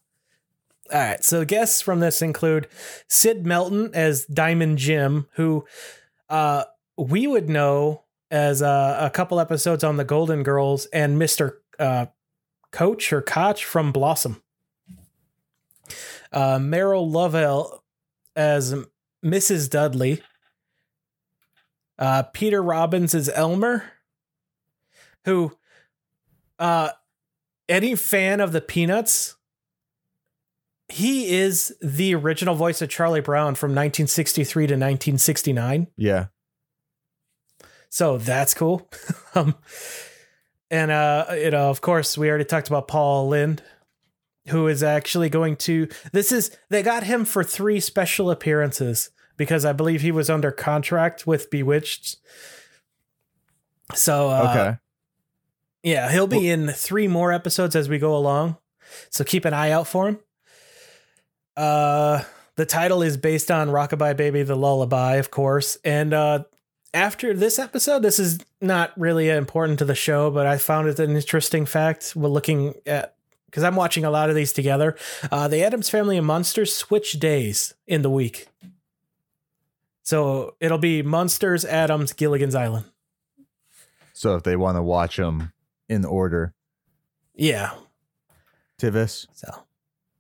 All 0.94 1.00
right. 1.00 1.24
So 1.24 1.44
guests 1.44 1.82
from 1.82 2.00
this 2.00 2.22
include 2.22 2.68
Sid 3.10 3.48
Melton 3.48 3.90
as 3.96 4.26
Diamond 4.26 4.78
Jim, 4.78 5.28
who 5.34 5.66
uh, 6.30 6.66
we 6.98 7.26
would 7.26 7.50
know 7.50 8.04
as 8.30 8.62
uh, 8.62 8.98
a 9.00 9.10
couple 9.10 9.40
episodes 9.40 9.84
on 9.84 9.98
the 9.98 10.04
Golden 10.04 10.44
Girls, 10.44 10.86
and 10.88 11.20
Mr. 11.20 11.58
Uh, 11.80 12.08
Coach 12.72 13.12
or 13.12 13.22
Koch 13.22 13.64
from 13.64 13.92
Blossom. 13.92 14.42
Uh, 16.32 16.58
Meryl 16.58 17.12
Lovell 17.12 17.84
as 18.36 18.74
Mrs. 19.24 19.70
Dudley. 19.70 20.22
Uh, 22.00 22.24
Peter 22.24 22.62
Robbins 22.62 23.14
as 23.14 23.30
Elmer, 23.30 23.84
who 25.26 25.56
uh, 26.58 26.90
any 27.70 27.96
fan 27.96 28.40
of 28.40 28.52
the 28.52 28.62
Peanuts, 28.62 29.36
he 30.90 31.34
is 31.34 31.76
the 31.82 32.16
original 32.16 32.56
voice 32.56 32.82
of 32.82 32.90
Charlie 32.90 33.22
Brown 33.22 33.56
from 33.56 33.72
1963 33.72 34.68
to 34.68 34.74
1969. 34.74 35.88
yeah 35.98 36.28
So 37.90 38.18
that's 38.18 38.54
cool. 38.54 38.90
um, 39.36 39.56
and 40.70 40.92
uh, 40.92 41.28
you 41.36 41.52
know, 41.52 41.70
of 41.70 41.82
course, 41.82 42.18
we 42.18 42.30
already 42.30 42.46
talked 42.46 42.68
about 42.68 42.88
Paul 42.88 43.30
Lind, 43.30 43.64
who 44.50 44.68
is 44.68 44.82
actually 44.84 45.30
going 45.30 45.56
to. 45.58 45.88
This 46.12 46.32
is 46.32 46.56
they 46.70 46.82
got 46.84 47.04
him 47.04 47.26
for 47.26 47.44
three 47.44 47.80
special 47.80 48.32
appearances 48.32 49.12
because 49.38 49.66
I 49.66 49.74
believe 49.74 50.02
he 50.02 50.12
was 50.12 50.30
under 50.30 50.52
contract 50.52 51.28
with 51.28 51.50
Bewitched. 51.50 52.18
So 53.94 54.30
uh, 54.30 54.50
okay 54.50 54.78
yeah, 55.84 56.10
he'll 56.10 56.28
be 56.28 56.50
in 56.50 56.70
three 56.70 57.10
more 57.10 57.32
episodes 57.32 57.76
as 57.76 57.90
we 57.90 58.00
go 58.00 58.16
along. 58.16 58.58
So 59.10 59.24
keep 59.24 59.44
an 59.44 59.54
eye 59.54 59.72
out 59.72 59.86
for 59.86 60.08
him. 60.08 60.20
Uh 61.58 62.24
the 62.56 62.66
title 62.66 63.02
is 63.02 63.18
based 63.18 63.50
on 63.50 63.70
Rockabye 63.70 64.16
Baby 64.16 64.44
the 64.44 64.56
Lullaby, 64.56 65.16
of 65.16 65.32
course. 65.32 65.78
And 65.84 66.14
uh 66.14 66.44
after 66.94 67.34
this 67.34 67.58
episode, 67.58 68.04
this 68.04 68.20
is 68.20 68.40
not 68.62 68.92
really 69.00 69.28
important 69.30 69.80
to 69.80 69.86
the 69.86 69.96
show, 69.96 70.30
but 70.30 70.46
I 70.46 70.58
found 70.60 70.88
it 70.88 71.00
an 71.00 71.16
interesting 71.16 71.66
fact. 71.66 72.14
We're 72.16 72.28
looking 72.30 72.76
at 72.86 73.16
because 73.46 73.64
I'm 73.64 73.76
watching 73.76 74.04
a 74.06 74.12
lot 74.12 74.30
of 74.30 74.36
these 74.36 74.52
together. 74.54 74.96
Uh, 75.32 75.48
the 75.48 75.64
Addams 75.64 75.90
Family 75.90 76.18
and 76.18 76.26
Munsters 76.26 76.76
switch 76.76 77.14
days 77.14 77.74
in 77.88 78.02
the 78.02 78.10
week. 78.10 78.48
So 80.04 80.56
it'll 80.60 80.78
be 80.80 81.02
Munsters, 81.02 81.64
Addams, 81.66 82.14
Gilligan's 82.14 82.56
Island. 82.56 82.86
so 84.14 84.36
if 84.36 84.44
they 84.44 84.56
want 84.56 84.78
to 84.78 84.84
watch 84.84 85.18
them 85.18 85.54
in 85.90 86.04
order 86.06 86.54
Yeah. 87.36 87.72
tivis 88.80 89.28
So 89.34 89.64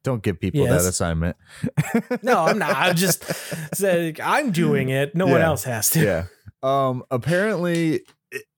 don't 0.03 0.21
give 0.21 0.39
people 0.39 0.61
Yes. 0.61 0.83
that 0.83 0.89
assignment 0.89 1.37
No, 2.23 2.39
I'm 2.45 2.57
not. 2.59 2.75
I'm 2.75 2.95
just 2.95 3.23
saying 3.75 4.17
I'm 4.23 4.51
doing 4.51 4.89
it. 4.89 5.15
No 5.15 5.25
one 5.27 5.41
else 5.41 5.63
has 5.63 5.89
to. 5.91 6.03
yeah. 6.03 6.25
Um. 6.61 7.03
Apparently, 7.11 8.01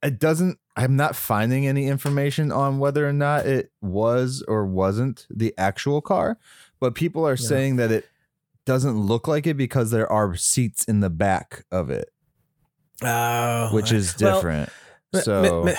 it, 0.03 0.19
doesn't. 0.19 0.59
I'm 0.75 0.95
not 0.95 1.15
finding 1.15 1.65
any 1.67 1.87
information 1.87 2.51
on 2.51 2.79
whether 2.79 3.07
or 3.07 3.13
not 3.13 3.45
it 3.45 3.71
was 3.81 4.43
or 4.47 4.65
wasn't 4.65 5.25
the 5.29 5.53
actual 5.57 6.01
car, 6.01 6.37
but 6.79 6.93
people 6.95 7.25
are 7.27 7.37
saying 7.37 7.77
that 7.77 7.91
it 7.91 8.05
doesn't 8.65 8.97
look 8.99 9.27
like 9.27 9.47
it 9.47 9.55
because 9.55 9.91
there 9.91 10.11
are 10.11 10.35
seats 10.35 10.83
in 10.85 10.99
the 10.99 11.09
back 11.09 11.65
of 11.71 11.89
it, 11.89 12.09
Oh, 13.03 13.69
which 13.73 13.91
is 13.91 14.13
different. 14.13 14.69
M- 15.13 15.21
so 15.21 15.61
m- 15.63 15.67
m- 15.69 15.75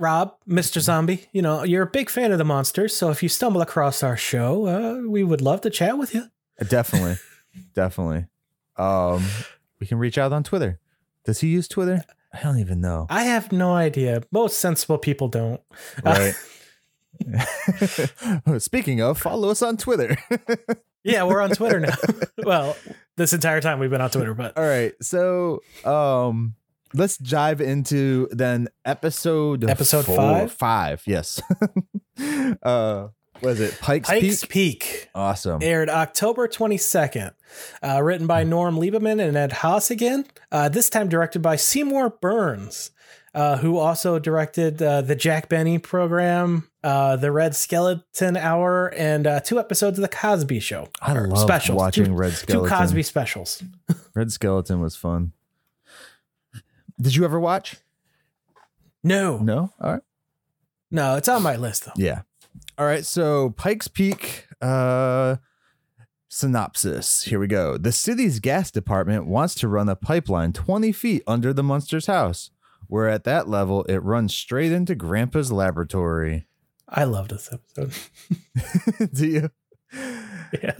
Rob, 0.00 0.34
Mr. 0.48 0.80
Zombie, 0.80 1.26
you 1.32 1.42
know, 1.42 1.62
you're 1.62 1.82
a 1.82 1.90
big 1.90 2.08
fan 2.08 2.32
of 2.32 2.38
the 2.38 2.44
Munsters, 2.44 2.96
so 2.96 3.10
if 3.10 3.22
you 3.22 3.28
stumble 3.28 3.60
across 3.60 4.02
our 4.02 4.16
show, 4.16 4.66
uh, 4.66 5.06
we 5.08 5.22
would 5.22 5.42
love 5.42 5.60
to 5.62 5.70
chat 5.70 5.98
with 5.98 6.14
you. 6.14 6.24
definitely, 6.68 7.16
definitely. 7.74 8.26
Um, 8.76 9.22
we 9.78 9.86
can 9.86 9.98
reach 9.98 10.16
out 10.16 10.32
on 10.32 10.42
Twitter. 10.42 10.78
Does 11.24 11.40
he 11.40 11.48
use 11.48 11.68
Twitter? 11.68 12.02
I 12.32 12.42
don't 12.42 12.58
even 12.58 12.80
know. 12.80 13.06
I 13.10 13.24
have 13.24 13.52
no 13.52 13.74
idea. 13.74 14.22
Most 14.30 14.58
sensible 14.58 14.98
people 14.98 15.28
don't. 15.28 15.60
Uh, 16.04 16.30
Right. 16.32 16.34
Speaking 18.58 19.02
of, 19.02 19.18
follow 19.18 19.50
us 19.50 19.60
on 19.62 19.76
Twitter. 19.76 20.16
yeah, 21.04 21.24
we're 21.24 21.40
on 21.42 21.50
Twitter 21.50 21.80
now. 21.80 21.94
well, 22.38 22.76
this 23.16 23.32
entire 23.32 23.60
time 23.60 23.78
we've 23.78 23.90
been 23.90 24.00
on 24.00 24.10
Twitter, 24.10 24.32
but 24.32 24.56
All 24.56 24.64
right. 24.64 24.94
So, 25.02 25.60
um, 25.84 26.54
let's 26.94 27.16
dive 27.16 27.60
into 27.60 28.28
then 28.32 28.68
episode 28.84 29.68
Episode 29.68 30.04
four- 30.06 30.16
five? 30.16 30.52
Five, 30.52 31.02
yes. 31.06 31.40
uh, 32.62 33.08
was 33.42 33.58
it 33.60 33.78
Pikes, 33.80 34.08
Pike's 34.08 34.42
Pique? 34.44 34.50
Pique. 34.50 35.10
Awesome. 35.14 35.62
aired 35.62 35.88
October 35.88 36.46
22nd. 36.46 37.32
Uh, 37.82 38.00
written 38.02 38.26
by 38.26 38.44
Norm 38.44 38.76
Liebmann 38.76 39.26
and 39.26 39.36
Ed 39.36 39.52
Haas 39.52 39.90
again. 39.90 40.26
Uh, 40.52 40.68
this 40.68 40.90
time 40.90 41.08
directed 41.08 41.40
by 41.40 41.56
Seymour 41.56 42.10
Berns, 42.20 42.90
uh, 43.34 43.56
who 43.56 43.78
also 43.78 44.18
directed 44.18 44.82
uh, 44.82 45.00
the 45.00 45.16
Jack 45.16 45.48
Benny 45.48 45.78
program, 45.78 46.68
uh, 46.84 47.16
the 47.16 47.32
Red 47.32 47.56
Skelton 47.56 48.36
Hour, 48.36 48.88
and 48.94 49.26
uh, 49.26 49.40
two 49.40 49.58
episodes 49.58 49.98
of 49.98 50.02
the 50.02 50.08
Cosby 50.14 50.60
Show. 50.60 50.88
I 51.00 51.14
love 51.14 51.38
specials. 51.38 51.76
watching 51.78 52.04
Two- 52.06 52.14
Red 52.14 52.34
Two 52.34 52.66
Cosby 52.66 53.02
specials. 53.02 53.62
Red 54.14 54.30
Skelton 54.32 54.80
was 54.80 54.96
fun. 54.96 55.32
Did 57.00 57.14
you 57.16 57.24
ever 57.24 57.40
watch? 57.40 57.76
No, 59.02 59.38
no, 59.38 59.72
All 59.80 59.92
right. 59.92 60.02
No. 60.90 61.16
It's 61.16 61.28
on 61.28 61.42
my 61.42 61.56
list 61.56 61.86
though. 61.86 61.92
Yeah. 61.96 62.22
All 62.76 62.84
right. 62.84 63.06
So 63.06 63.50
Pike's 63.50 63.88
Pique 63.88 64.46
uh 64.60 65.36
synopsis. 66.28 67.24
Here 67.24 67.38
we 67.38 67.46
go. 67.46 67.76
The 67.78 67.92
city's 67.92 68.38
gas 68.40 68.70
department 68.70 69.26
wants 69.26 69.54
to 69.56 69.68
run 69.68 69.88
a 69.88 69.96
pipeline 69.96 70.52
20 70.52 70.92
feet 70.92 71.22
under 71.26 71.52
the 71.52 71.62
Munster's 71.62 72.06
house, 72.06 72.50
where 72.86 73.08
at 73.08 73.24
that 73.24 73.48
level 73.48 73.84
it 73.84 74.02
runs 74.02 74.34
straight 74.34 74.72
into 74.72 74.94
Grandpa's 74.94 75.50
laboratory. 75.50 76.46
I 76.88 77.04
love 77.04 77.28
this 77.28 77.50
episode. 77.52 77.92
Do 79.14 79.26
you? 79.26 79.50
yeah. 79.92 80.76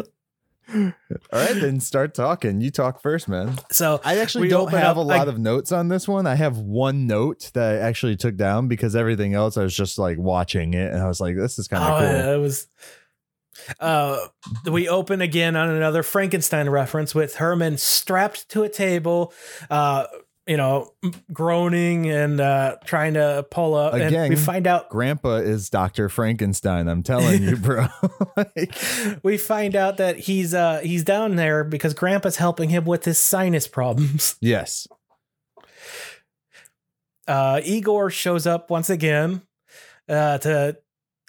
All 0.72 0.92
right, 1.32 1.54
then 1.54 1.80
start 1.80 2.14
talking. 2.14 2.60
You 2.60 2.70
talk 2.70 3.00
first, 3.02 3.28
man. 3.28 3.58
So 3.70 4.00
I 4.04 4.18
actually 4.18 4.48
don't 4.48 4.70
have 4.70 4.96
a 4.96 5.02
lot 5.02 5.26
I- 5.28 5.30
of 5.30 5.38
notes 5.38 5.72
on 5.72 5.88
this 5.88 6.06
one. 6.06 6.26
I 6.26 6.34
have 6.36 6.58
one 6.58 7.06
note 7.06 7.50
that 7.54 7.74
I 7.74 7.78
actually 7.78 8.16
took 8.16 8.36
down 8.36 8.68
because 8.68 8.94
everything 8.94 9.34
else 9.34 9.56
I 9.56 9.62
was 9.62 9.76
just 9.76 9.98
like 9.98 10.18
watching 10.18 10.74
it 10.74 10.92
and 10.92 11.02
I 11.02 11.08
was 11.08 11.20
like, 11.20 11.36
this 11.36 11.58
is 11.58 11.66
kind 11.68 11.82
of 11.82 11.90
Oh, 11.90 11.98
cool. 11.98 12.06
yeah, 12.08 12.34
it 12.34 12.38
was. 12.38 12.68
Uh, 13.78 14.18
we 14.70 14.88
open 14.88 15.20
again 15.20 15.54
on 15.54 15.68
another 15.68 16.02
Frankenstein 16.02 16.68
reference 16.70 17.14
with 17.14 17.36
Herman 17.36 17.76
strapped 17.76 18.48
to 18.50 18.62
a 18.62 18.68
table, 18.70 19.34
uh, 19.68 20.06
you 20.50 20.56
know, 20.56 20.92
groaning 21.32 22.10
and 22.10 22.40
uh, 22.40 22.74
trying 22.84 23.14
to 23.14 23.46
pull 23.52 23.76
up. 23.76 23.94
and 23.94 24.02
Again. 24.02 24.30
we 24.30 24.34
find 24.34 24.66
out 24.66 24.90
Grandpa 24.90 25.36
is 25.36 25.70
Dr. 25.70 26.08
Frankenstein. 26.08 26.88
I'm 26.88 27.04
telling 27.04 27.44
you, 27.44 27.54
bro. 27.54 27.86
like, 28.36 28.74
we 29.22 29.38
find 29.38 29.76
out 29.76 29.98
that 29.98 30.18
he's 30.18 30.52
uh 30.52 30.80
he's 30.80 31.04
down 31.04 31.36
there 31.36 31.62
because 31.62 31.94
Grandpa's 31.94 32.34
helping 32.34 32.68
him 32.68 32.84
with 32.84 33.04
his 33.04 33.20
sinus 33.20 33.68
problems. 33.68 34.34
yes. 34.40 34.88
Uh, 37.28 37.60
Igor 37.62 38.10
shows 38.10 38.44
up 38.44 38.70
once 38.70 38.90
again 38.90 39.42
uh, 40.08 40.38
to 40.38 40.78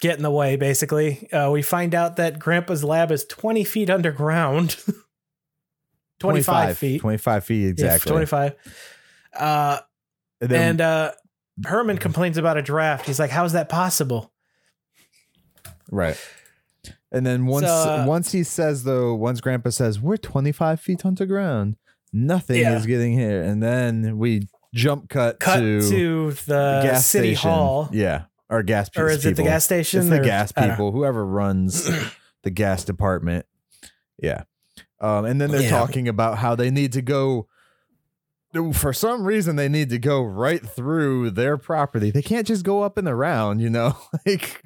get 0.02 0.18
in 0.18 0.24
the 0.24 0.32
way. 0.32 0.56
Basically, 0.56 1.32
uh, 1.32 1.52
we 1.52 1.62
find 1.62 1.94
out 1.94 2.16
that 2.16 2.40
Grandpa's 2.40 2.84
lab 2.84 3.12
is 3.12 3.24
twenty 3.26 3.66
feet 3.66 3.92
underground. 3.92 4.78
25 6.22 6.78
feet. 6.78 7.02
25 7.02 7.44
feet 7.44 7.68
exactly. 7.70 8.12
25. 8.12 8.54
Uh, 9.38 9.80
And 10.42 10.50
then, 10.50 10.70
and 10.72 10.82
uh, 10.82 11.12
Herman 11.66 11.98
complains 11.98 12.38
about 12.38 12.58
a 12.58 12.62
draft. 12.62 13.06
He's 13.06 13.20
like, 13.20 13.30
"How's 13.32 13.54
that 13.54 13.70
possible?" 13.70 14.32
right. 15.92 16.18
And 17.12 17.26
then 17.26 17.46
once 17.46 17.66
So, 17.68 17.74
uh, 17.74 18.06
once 18.08 18.32
he 18.32 18.44
says 18.44 18.84
though, 18.84 19.14
once 19.14 19.42
Grandpa 19.42 19.70
says 19.70 20.00
we're 20.00 20.18
25 20.18 20.80
feet 20.80 21.06
underground, 21.06 21.76
nothing 22.14 22.62
Yeah. 22.62 22.78
is 22.78 22.86
getting 22.86 23.14
here, 23.14 23.42
and 23.42 23.62
then 23.62 24.18
we 24.18 24.48
jump 24.74 25.10
cut, 25.10 25.40
Cut 25.40 25.58
to, 25.60 25.82
to 25.90 26.32
the 26.48 26.80
gas 26.84 27.06
city 27.06 27.36
station. 27.36 27.50
hall, 27.50 27.90
Yeah, 27.92 28.24
or 28.50 28.64
gas. 28.64 28.90
or 28.98 29.10
is 29.10 29.18
it 29.26 29.30
the 29.32 29.36
people. 29.36 29.46
gas 29.46 29.66
station? 29.66 30.00
It's 30.02 30.10
the 30.10 30.22
or- 30.22 30.24
gas 30.24 30.54
I 30.56 30.62
don't 30.62 30.70
know. 30.70 30.76
people, 30.76 30.92
whoever 30.94 31.26
runs 31.26 31.90
the 32.44 32.50
gas 32.50 32.86
department. 32.86 33.46
Yeah. 34.18 34.44
Um, 35.02 35.26
and 35.26 35.42
then 35.42 35.52
they're 35.52 35.64
Yeah. 35.64 35.70
talking 35.72 36.08
about 36.08 36.38
how 36.38 36.56
they 36.56 36.72
need 36.72 36.94
to 36.94 37.02
go. 37.02 37.48
For 38.74 38.92
some 38.94 39.24
reason, 39.24 39.56
they 39.56 39.70
need 39.70 39.90
to 39.90 40.00
go 40.00 40.22
right 40.22 40.62
through 40.62 41.32
their 41.32 41.58
property. 41.58 42.12
They 42.12 42.22
can't 42.22 42.46
just 42.46 42.66
go 42.66 42.82
up 42.82 42.98
and 42.98 43.08
around, 43.08 43.60
you 43.60 43.70
know. 43.70 43.98
like, 44.26 44.64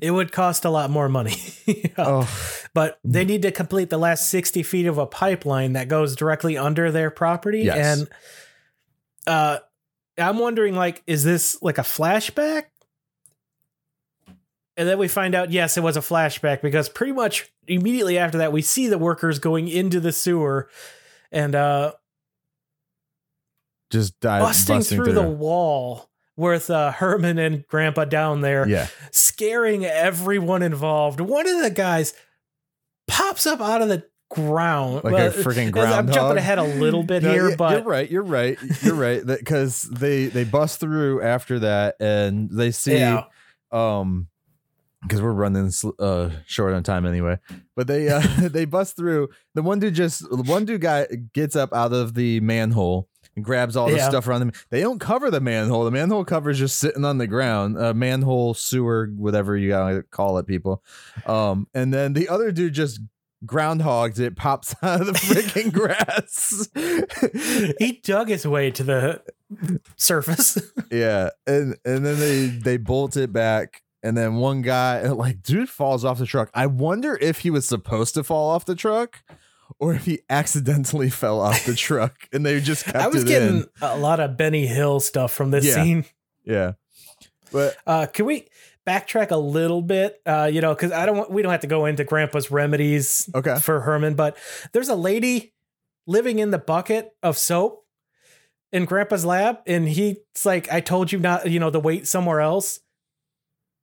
It 0.00 0.12
would 0.12 0.32
cost 0.32 0.64
a 0.64 0.70
lot 0.70 0.88
more 0.88 1.08
money, 1.08 1.36
oh, 1.98 2.28
but 2.72 2.98
they 3.04 3.24
need 3.24 3.42
to 3.42 3.52
complete 3.52 3.90
the 3.90 3.98
last 3.98 4.30
sixty 4.30 4.62
feet 4.62 4.86
of 4.86 4.96
a 4.96 5.06
pipeline 5.06 5.74
that 5.74 5.88
goes 5.88 6.16
directly 6.16 6.56
under 6.56 6.90
their 6.90 7.10
property. 7.10 7.62
Yes. 7.62 7.98
And 7.98 8.08
uh, 9.26 9.58
I'm 10.16 10.38
wondering, 10.38 10.74
like, 10.74 11.02
is 11.06 11.22
this 11.22 11.60
like 11.62 11.78
a 11.78 11.82
flashback? 11.82 12.64
And 14.76 14.88
then 14.88 14.96
we 14.96 15.08
find 15.08 15.34
out, 15.34 15.50
yes, 15.50 15.76
it 15.76 15.82
was 15.82 15.96
a 15.96 16.00
flashback 16.00 16.62
because 16.62 16.88
pretty 16.88 17.12
much 17.12 17.52
immediately 17.66 18.16
after 18.16 18.38
that, 18.38 18.52
we 18.52 18.62
see 18.62 18.86
the 18.86 18.96
workers 18.96 19.38
going 19.38 19.68
into 19.68 20.00
the 20.00 20.12
sewer 20.12 20.70
and 21.32 21.54
uh, 21.54 21.92
just 23.90 24.18
dive, 24.20 24.42
busting, 24.42 24.76
busting, 24.76 24.96
through, 25.02 25.12
the 25.12 25.22
wall 25.22 26.08
with 26.36 26.70
uh, 26.70 26.92
Herman 26.92 27.38
and 27.38 27.66
Grandpa 27.66 28.04
down 28.04 28.40
there, 28.40 28.68
Yeah, 28.68 28.88
scaring 29.10 29.84
everyone 29.84 30.62
involved. 30.62 31.20
One 31.20 31.48
of 31.48 31.62
the 31.62 31.70
guys 31.70 32.14
pops 33.06 33.46
up 33.46 33.60
out 33.60 33.82
of 33.82 33.88
the 33.88 34.04
ground. 34.30 35.02
Like 35.04 35.14
a 35.14 35.36
freaking 35.36 35.72
ground. 35.72 35.94
I'm 35.94 36.12
jumping 36.12 36.38
ahead 36.38 36.58
a 36.58 36.64
little 36.64 37.02
bit 37.02 37.22
No, 37.24 37.32
here, 37.32 37.56
but 37.56 37.72
you're 37.72 37.82
right. 37.82 38.10
You're 38.10 38.22
right. 38.22 38.58
You're 38.82 38.94
right. 38.94 39.24
Because 39.24 39.82
they 39.82 40.26
they 40.26 40.44
bust 40.44 40.80
through 40.80 41.22
after 41.22 41.58
that, 41.60 41.96
and 42.00 42.50
they 42.50 42.70
see 42.70 42.98
yeah. 42.98 43.24
um 43.72 44.28
because 45.02 45.22
we're 45.22 45.32
running 45.32 45.70
uh 45.98 46.30
short 46.44 46.74
on 46.74 46.82
time 46.82 47.06
anyway 47.06 47.38
but 47.76 47.86
they 47.86 48.08
uh 48.08 48.20
they 48.40 48.64
bust 48.64 48.96
through 48.96 49.28
the 49.54 49.62
one 49.62 49.78
dude 49.78 49.94
just 49.94 50.28
one 50.32 50.64
dude 50.64 50.80
guy 50.80 51.06
gets 51.32 51.54
up 51.54 51.72
out 51.72 51.92
of 51.92 52.14
the 52.14 52.40
manhole 52.40 53.08
and 53.38 53.44
grabs 53.44 53.76
all 53.76 53.88
the 53.88 53.96
Yeah. 53.96 54.08
stuff 54.08 54.26
around 54.28 54.40
them. 54.40 54.52
they 54.70 54.80
don't 54.80 54.98
cover 54.98 55.30
the 55.30 55.40
manhole 55.40 55.84
the 55.84 55.90
manhole 55.90 56.24
cover 56.24 56.50
is 56.50 56.58
just 56.58 56.78
sitting 56.78 57.04
on 57.04 57.18
the 57.18 57.26
ground 57.26 57.78
uh 57.78 57.94
manhole 57.94 58.52
sewer 58.54 59.08
whatever 59.16 59.56
you 59.56 59.68
gotta 59.68 60.02
call 60.10 60.38
it 60.38 60.46
people 60.46 60.82
um 61.26 61.66
and 61.74 61.94
then 61.94 62.12
the 62.14 62.28
other 62.28 62.50
dude 62.52 62.74
just 62.74 63.00
groundhogs 63.46 64.18
it 64.18 64.34
pops 64.36 64.74
out 64.82 65.00
of 65.00 65.06
the 65.06 65.12
freaking 65.12 65.72
grass 65.78 66.68
he 67.78 68.00
dug 68.02 68.28
his 68.28 68.46
way 68.46 68.70
to 68.70 68.82
the 68.82 69.22
surface. 69.96 70.58
Yeah, 70.90 71.30
and 71.46 71.76
and 71.84 72.04
then 72.04 72.18
they 72.18 72.46
they 72.46 72.76
bolt 72.78 73.16
it 73.18 73.30
back, 73.30 73.82
and 74.02 74.16
then 74.16 74.36
one 74.36 74.62
guy 74.62 75.02
like 75.08 75.42
dude 75.42 75.68
falls 75.68 76.02
off 76.02 76.18
the 76.18 76.24
truck. 76.24 76.50
I 76.54 76.64
wonder 76.66 77.18
if 77.20 77.40
he 77.40 77.50
was 77.50 77.68
supposed 77.68 78.14
to 78.14 78.24
fall 78.24 78.48
off 78.50 78.64
the 78.64 78.74
truck, 78.74 79.22
or 79.78 79.94
if 79.94 80.04
he 80.06 80.20
accidentally 80.30 81.10
fell 81.10 81.40
off 81.40 81.64
the 81.66 81.74
truck, 81.74 82.14
and 82.32 82.44
they 82.44 82.60
just 82.60 82.84
kept 82.84 82.96
I 82.96 83.08
was 83.08 83.24
getting 83.24 83.58
in. 83.58 83.66
a 83.82 83.96
lot 83.98 84.20
of 84.20 84.36
Benny 84.36 84.66
Hill 84.66 85.00
stuff 85.00 85.32
from 85.32 85.50
this 85.50 85.64
Yeah. 85.64 85.74
scene. 85.74 86.04
Yeah, 86.44 86.72
but 87.52 87.76
Uh, 87.86 88.06
can 88.06 88.24
we 88.26 88.48
backtrack 88.86 89.30
a 89.30 89.36
little 89.36 89.82
bit? 89.82 90.20
Uh, 90.24 90.48
you 90.52 90.60
know, 90.62 90.74
because 90.74 90.92
I 90.92 91.04
don't 91.06 91.16
want 91.18 91.30
we 91.30 91.42
don't 91.42 91.52
have 91.52 91.60
to 91.60 91.66
go 91.66 91.84
into 91.86 92.04
Grandpa's 92.04 92.50
remedies 92.50 93.28
okay, 93.34 93.58
for 93.60 93.80
Herman, 93.80 94.14
but 94.14 94.36
there's 94.72 94.88
a 94.88 94.94
lady 94.96 95.52
living 96.06 96.38
in 96.38 96.50
the 96.50 96.58
bucket 96.58 97.10
of 97.22 97.36
soap 97.36 97.84
in 98.72 98.86
Grandpa's 98.86 99.24
lab, 99.26 99.58
and 99.66 99.86
he's 99.88 100.16
like, 100.44 100.72
"I 100.72 100.80
told 100.80 101.12
you 101.12 101.18
not, 101.18 101.50
you 101.50 101.60
know, 101.60 101.70
to 101.70 101.78
wait 101.80 102.06
somewhere 102.08 102.40
else." 102.40 102.80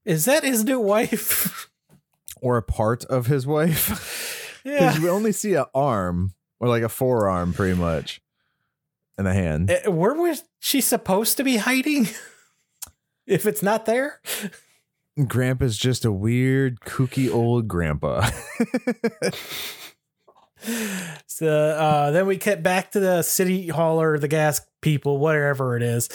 Is 0.05 0.25
that 0.25 0.43
his 0.43 0.63
new 0.63 0.79
wife? 0.79 1.69
or 2.41 2.57
a 2.57 2.63
part 2.63 3.05
of 3.05 3.25
his 3.27 3.47
wife 3.47 3.89
yeah. 4.65 4.87
because 4.87 4.99
we 4.99 5.09
only 5.09 5.31
see 5.31 5.53
an 5.53 5.65
arm 5.73 6.33
or 6.59 6.67
like 6.67 6.83
a 6.83 6.89
forearm, 6.89 7.53
pretty 7.53 7.79
much, 7.79 8.21
and 9.17 9.27
a 9.27 9.33
hand. 9.33 9.71
Uh, 9.71 9.91
Where 9.91 10.13
was 10.13 10.43
she 10.59 10.81
supposed 10.81 11.37
to 11.37 11.43
be 11.43 11.57
hiding? 11.57 12.07
if 13.27 13.45
it's 13.45 13.63
not 13.63 13.85
there, 13.85 14.19
Grandpa's 15.27 15.77
just 15.77 16.03
a 16.03 16.11
weird, 16.11 16.81
kooky 16.81 17.31
old 17.31 17.67
grandpa. 17.67 18.29
so 21.27 21.47
uh, 21.47 22.11
then 22.11 22.25
we 22.27 22.35
get 22.37 22.63
back 22.63 22.91
to 22.91 22.99
the 22.99 23.21
city 23.21 23.67
hall 23.67 24.01
or 24.01 24.19
the 24.19 24.27
gas 24.27 24.61
people, 24.81 25.17
whatever 25.17 25.77
it 25.77 25.83
is, 25.83 26.09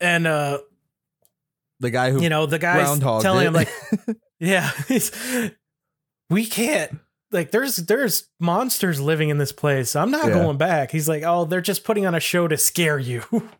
and 0.00 0.26
uh, 0.26 0.58
the 1.80 1.90
guy 1.90 2.10
who 2.10 2.22
you 2.22 2.30
know 2.30 2.46
the 2.46 2.58
guy 2.58 2.82
telling 2.98 3.42
it. 3.42 3.48
him 3.48 3.52
like, 3.54 3.68
yeah, 4.38 4.70
we 6.30 6.46
can't. 6.46 6.98
Like 7.34 7.50
there's 7.50 7.76
there's 7.76 8.28
monsters 8.40 9.00
living 9.00 9.28
in 9.28 9.38
this 9.38 9.52
place. 9.52 9.94
I'm 9.96 10.10
not 10.10 10.28
Yeah. 10.28 10.34
going 10.34 10.56
back. 10.56 10.90
He's 10.90 11.08
like, 11.08 11.22
oh, 11.26 11.44
they're 11.44 11.60
just 11.60 11.84
putting 11.84 12.06
on 12.06 12.14
a 12.14 12.20
show 12.20 12.48
to 12.48 12.56
scare 12.56 12.98
you. 12.98 13.24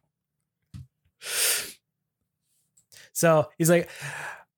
so 3.12 3.48
he's 3.58 3.70
like, 3.70 3.88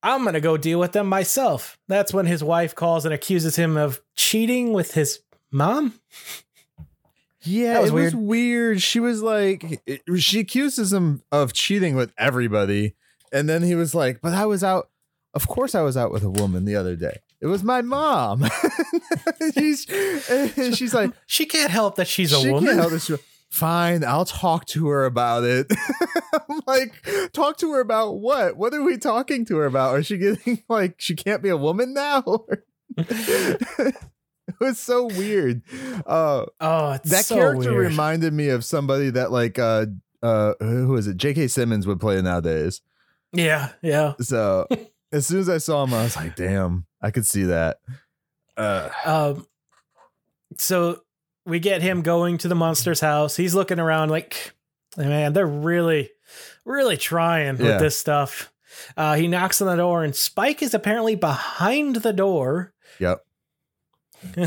I'm 0.03 0.25
gonna 0.25 0.41
go 0.41 0.57
deal 0.57 0.79
with 0.79 0.93
them 0.93 1.09
myself. 1.09 1.79
That's 1.89 2.13
when 2.13 2.27
his 2.27 2.43
wife 2.45 2.75
calls 2.75 3.05
and 3.05 3.13
accuses 3.15 3.57
him 3.57 3.77
of 3.77 4.01
cheating 4.15 4.73
with 4.73 4.95
his 4.95 5.21
mom. 5.51 5.95
Yeah, 7.43 7.81
was 7.81 7.91
it 7.91 7.95
was 7.95 8.15
weird. 8.15 8.83
She 8.83 8.99
was 9.01 9.23
like, 9.23 9.81
it- 9.87 10.03
she 10.19 10.41
accuses 10.41 10.93
him 10.93 11.23
of 11.31 11.53
cheating 11.53 11.95
with 11.95 12.13
everybody, 12.19 12.95
and 13.33 13.49
then 13.49 13.63
he 13.63 13.75
was 13.75 13.95
like, 13.95 14.21
"But 14.21 14.35
I 14.35 14.47
was 14.47 14.65
out. 14.65 14.91
Of 15.33 15.47
course, 15.47 15.75
I 15.75 15.83
was 15.83 15.97
out 15.97 16.11
with 16.13 16.23
a 16.25 16.31
woman 16.31 16.65
the 16.65 16.77
other 16.77 16.97
day. 16.97 17.21
It 17.47 17.51
was 17.51 17.63
my 17.63 17.81
mom." 17.81 18.45
she's, 19.55 19.87
she's 20.77 20.93
like, 20.93 21.13
She 21.27 21.47
can't 21.47 21.71
help 21.71 21.95
that 21.95 22.09
she's 22.09 22.33
a 22.33 22.41
she 22.41 22.51
woman. 22.51 22.71
Can't 22.71 22.81
help 22.81 22.91
this. 22.91 23.09
Fine, 23.51 24.05
I'll 24.05 24.25
talk 24.25 24.67
to 24.67 24.89
her 24.89 25.05
about 25.05 25.45
it. 25.45 25.73
I'm 26.35 26.61
like, 26.67 26.93
talk 27.33 27.57
to 27.59 27.73
her 27.73 27.81
about 27.81 28.15
what? 28.15 28.57
What 28.57 28.75
are 28.75 28.83
we 28.83 28.99
talking 28.99 29.45
to 29.47 29.57
her 29.59 29.67
about? 29.67 30.01
Is 30.01 30.07
she 30.07 30.19
getting 30.19 30.65
like 30.69 30.97
she 30.99 31.15
can't 31.15 31.41
be 31.43 31.49
a 31.51 31.57
woman 31.57 31.95
now? 31.95 32.25
it 32.99 33.95
was 34.61 34.81
so 34.81 35.07
weird. 35.07 35.63
Uh, 36.05 36.47
oh, 36.61 36.93
it's 36.93 37.11
that 37.11 37.27
so 37.27 37.37
character 37.37 37.71
weird. 37.71 37.91
reminded 37.91 38.33
me 38.33 38.49
of 38.49 38.65
somebody 38.65 39.11
that 39.11 39.31
like 39.31 39.59
uh 39.59 39.87
uh 40.23 40.55
who 40.59 40.97
is 40.97 41.07
it? 41.07 41.17
J.K. 41.17 41.47
Simmons 41.47 41.87
would 41.87 42.01
play 42.01 42.21
nowadays. 42.21 42.83
Yeah, 43.33 43.71
yeah. 43.81 44.15
So 44.21 44.67
as 45.13 45.27
soon 45.27 45.41
as 45.41 45.49
I 45.49 45.59
saw 45.59 45.85
him, 45.85 45.95
I 45.95 46.03
was 46.03 46.17
like, 46.17 46.37
damn, 46.37 46.87
I 47.07 47.11
could 47.13 47.25
see 47.27 47.45
that. 47.45 47.79
Uh, 48.57 48.89
Um, 49.05 49.47
so 50.59 51.03
we 51.45 51.61
get 51.61 51.83
him 51.83 52.03
going 52.03 52.39
to 52.39 52.49
the 52.49 52.55
Munster's 52.57 52.99
house. 53.01 53.37
He's 53.37 53.55
looking 53.55 53.79
around 53.79 54.11
like, 54.11 54.55
man, 54.97 55.33
they're 55.35 55.47
really, 55.47 56.11
really 56.65 56.97
trying 56.97 57.59
Yeah. 57.59 57.63
with 57.73 57.79
this 57.81 57.97
stuff. 57.97 58.53
Uh, 58.97 59.15
he 59.15 59.29
knocks 59.29 59.61
on 59.63 59.69
the 59.69 59.77
door, 59.77 60.03
and 60.03 60.17
Spike 60.17 60.63
is 60.63 60.75
apparently 60.75 61.15
behind 61.15 61.97
the 61.97 62.13
door. 62.13 62.73
yep. 62.99 63.25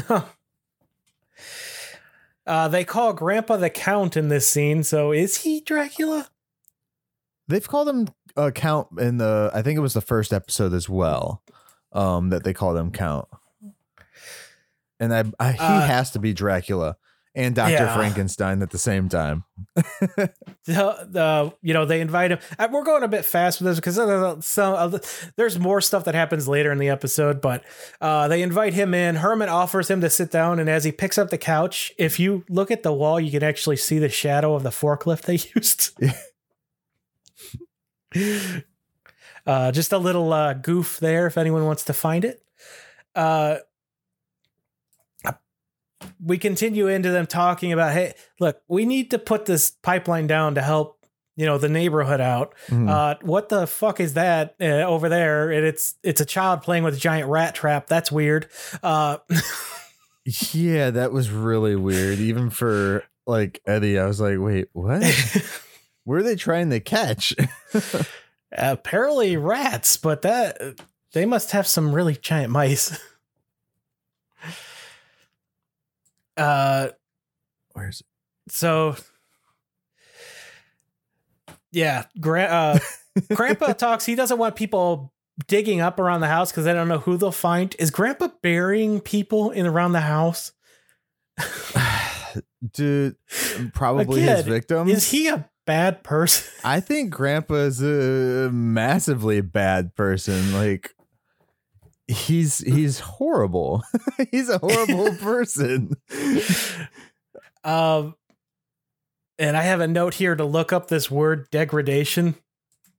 uh, 2.45 2.67
they 2.67 2.83
call 2.83 3.13
Grandpa 3.13 3.57
the 3.57 3.69
Count 3.69 4.17
in 4.17 4.27
this 4.29 4.47
scene. 4.47 4.83
So 4.83 5.11
is 5.11 5.37
he 5.43 5.61
Dracula? 5.61 6.27
They've 7.47 7.67
called 7.67 7.89
him 7.89 8.07
uh, 8.35 8.51
Count 8.51 8.87
in 8.99 9.17
the 9.17 9.51
I 9.53 9.61
think 9.61 9.77
it 9.77 9.81
was 9.81 9.93
the 9.93 10.01
first 10.01 10.33
episode 10.33 10.73
as 10.73 10.89
well. 10.89 11.41
Um, 11.91 12.29
that 12.29 12.43
they 12.43 12.53
called 12.53 12.77
him 12.77 12.91
Count, 12.91 13.27
and 14.99 15.13
I, 15.13 15.23
I 15.39 15.51
he 15.53 15.57
Uh, 15.59 15.81
has 15.87 16.11
to 16.11 16.19
be 16.19 16.33
Dracula 16.33 16.97
and 17.35 17.55
Doctor 17.55 17.73
yeah. 17.73 17.95
Frankenstein 17.95 18.61
at 18.61 18.69
the 18.71 18.77
same 18.77 19.07
time. 19.09 19.43
the, 19.75 20.31
the 20.65 21.53
you 21.61 21.73
know 21.73 21.85
they 21.85 22.01
invite 22.01 22.31
him 22.31 22.39
uh, 22.57 22.67
we're 22.71 22.83
going 22.83 23.03
a 23.03 23.07
bit 23.07 23.23
fast 23.25 23.59
with 23.61 23.67
this 23.67 23.77
because 23.77 23.95
some 24.45 24.73
of 24.73 24.91
the- 24.91 25.31
there's 25.35 25.57
more 25.59 25.79
stuff 25.81 26.05
that 26.05 26.15
happens 26.15 26.47
later 26.47 26.71
in 26.71 26.77
the 26.79 26.89
episode 26.89 27.39
but 27.41 27.63
uh, 28.01 28.27
they 28.27 28.41
invite 28.41 28.73
him 28.73 28.93
in 28.93 29.15
herman 29.17 29.47
offers 29.49 29.89
him 29.89 30.01
to 30.01 30.09
sit 30.09 30.29
down 30.31 30.59
and 30.59 30.69
as 30.69 30.83
he 30.83 30.91
picks 30.91 31.17
up 31.17 31.29
the 31.29 31.37
couch 31.37 31.91
if 31.97 32.19
you 32.19 32.43
look 32.49 32.71
at 32.71 32.83
the 32.83 32.91
wall 32.93 33.19
you 33.19 33.31
can 33.31 33.43
actually 33.43 33.77
see 33.77 33.99
the 33.99 34.09
shadow 34.09 34.53
of 34.55 34.63
the 34.63 34.69
forklift 34.69 35.21
they 35.23 35.39
used 35.55 35.95
uh, 39.47 39.71
just 39.71 39.91
a 39.93 39.97
little 39.97 40.31
uh, 40.33 40.53
goof 40.53 40.99
there 40.99 41.27
if 41.27 41.37
anyone 41.37 41.65
wants 41.65 41.83
to 41.85 41.93
find 41.93 42.25
it 42.25 42.43
uh, 43.15 43.57
we 46.23 46.37
continue 46.37 46.87
into 46.87 47.11
them 47.11 47.27
talking 47.27 47.73
about 47.73 47.91
hey 47.93 48.13
look 48.39 48.61
we 48.67 48.85
need 48.85 49.11
to 49.11 49.19
put 49.19 49.45
this 49.45 49.71
pipeline 49.71 50.27
down 50.27 50.55
to 50.55 50.61
help 50.61 50.97
you 51.35 51.45
know 51.45 51.57
the 51.57 51.67
neighborhood 51.69 52.21
out 52.21 52.53
Mhm. 52.67 52.89
uh 52.89 53.15
what 53.21 53.49
the 53.49 53.67
fuck 53.67 53.99
is 53.99 54.13
that 54.13 54.55
uh, 54.61 54.65
over 54.83 55.09
there 55.09 55.51
and 55.51 55.65
it's 55.65 55.95
it's 56.03 56.21
a 56.21 56.25
child 56.25 56.61
playing 56.61 56.83
with 56.83 56.95
a 56.95 56.99
giant 56.99 57.29
rat 57.29 57.53
trap 57.55 57.87
that's 57.87 58.11
weird 58.11 58.47
uh 58.81 59.17
yeah, 60.53 60.91
that 60.91 61.11
was 61.11 61.31
really 61.31 61.75
weird. 61.75 62.19
Even 62.19 62.49
for 62.51 63.03
like 63.25 63.61
Eddie, 63.65 63.97
I 63.97 64.05
was 64.05 64.19
like, 64.21 64.37
wait, 64.37 64.67
what? 64.73 65.01
Where 66.03 66.19
are 66.19 66.23
they 66.23 66.35
trying 66.35 66.69
to 66.69 66.79
catch? 66.79 67.33
apparently 68.51 69.37
rats 69.37 69.97
but 69.97 70.21
that 70.21 70.79
they 71.13 71.25
must 71.25 71.51
have 71.51 71.67
some 71.67 71.93
really 71.93 72.15
giant 72.15 72.51
mice 72.51 72.99
uh 76.37 76.89
Where's 77.73 78.03
so 78.47 78.95
yeah 81.71 82.05
gra- 82.19 82.43
uh, 82.43 82.79
grandpa 83.35 83.73
talks 83.73 84.05
he 84.05 84.15
doesn't 84.15 84.37
want 84.37 84.55
people 84.55 85.13
digging 85.47 85.79
up 85.79 85.99
around 85.99 86.21
the 86.21 86.27
house 86.27 86.51
because 86.51 86.65
they 86.65 86.73
don't 86.73 86.87
know 86.87 86.99
who 86.99 87.15
they'll 87.17 87.31
find 87.31 87.75
is 87.79 87.91
grandpa 87.91 88.29
burying 88.41 88.99
people 88.99 89.51
in 89.51 89.65
around 89.67 89.91
the 89.93 90.01
house 90.01 90.51
dude? 92.73 93.15
Probably 93.73 94.21
his 94.21 94.41
Again, 94.41 94.51
victims. 94.51 94.91
is 94.91 95.11
he 95.11 95.27
a 95.29 95.48
bad 95.69 96.03
person 96.03 96.51
I 96.63 96.79
think 96.79 97.11
Grandpa's 97.11 97.81
a 97.83 98.49
massively 98.51 99.41
bad 99.41 99.95
person. 99.95 100.51
Like 100.53 100.95
he's 102.07 102.57
he's 102.59 102.99
horrible. 102.99 103.83
he's 104.31 104.49
a 104.49 104.57
horrible 104.57 105.15
person. 105.21 105.93
um 107.63 108.15
and 109.37 109.55
i 109.55 109.61
have 109.61 109.79
a 109.79 109.87
note 109.87 110.15
here 110.15 110.35
to 110.35 110.43
look 110.45 110.73
up 110.73 110.87
this 110.87 111.11
word 111.11 111.47
degradation 111.51 112.33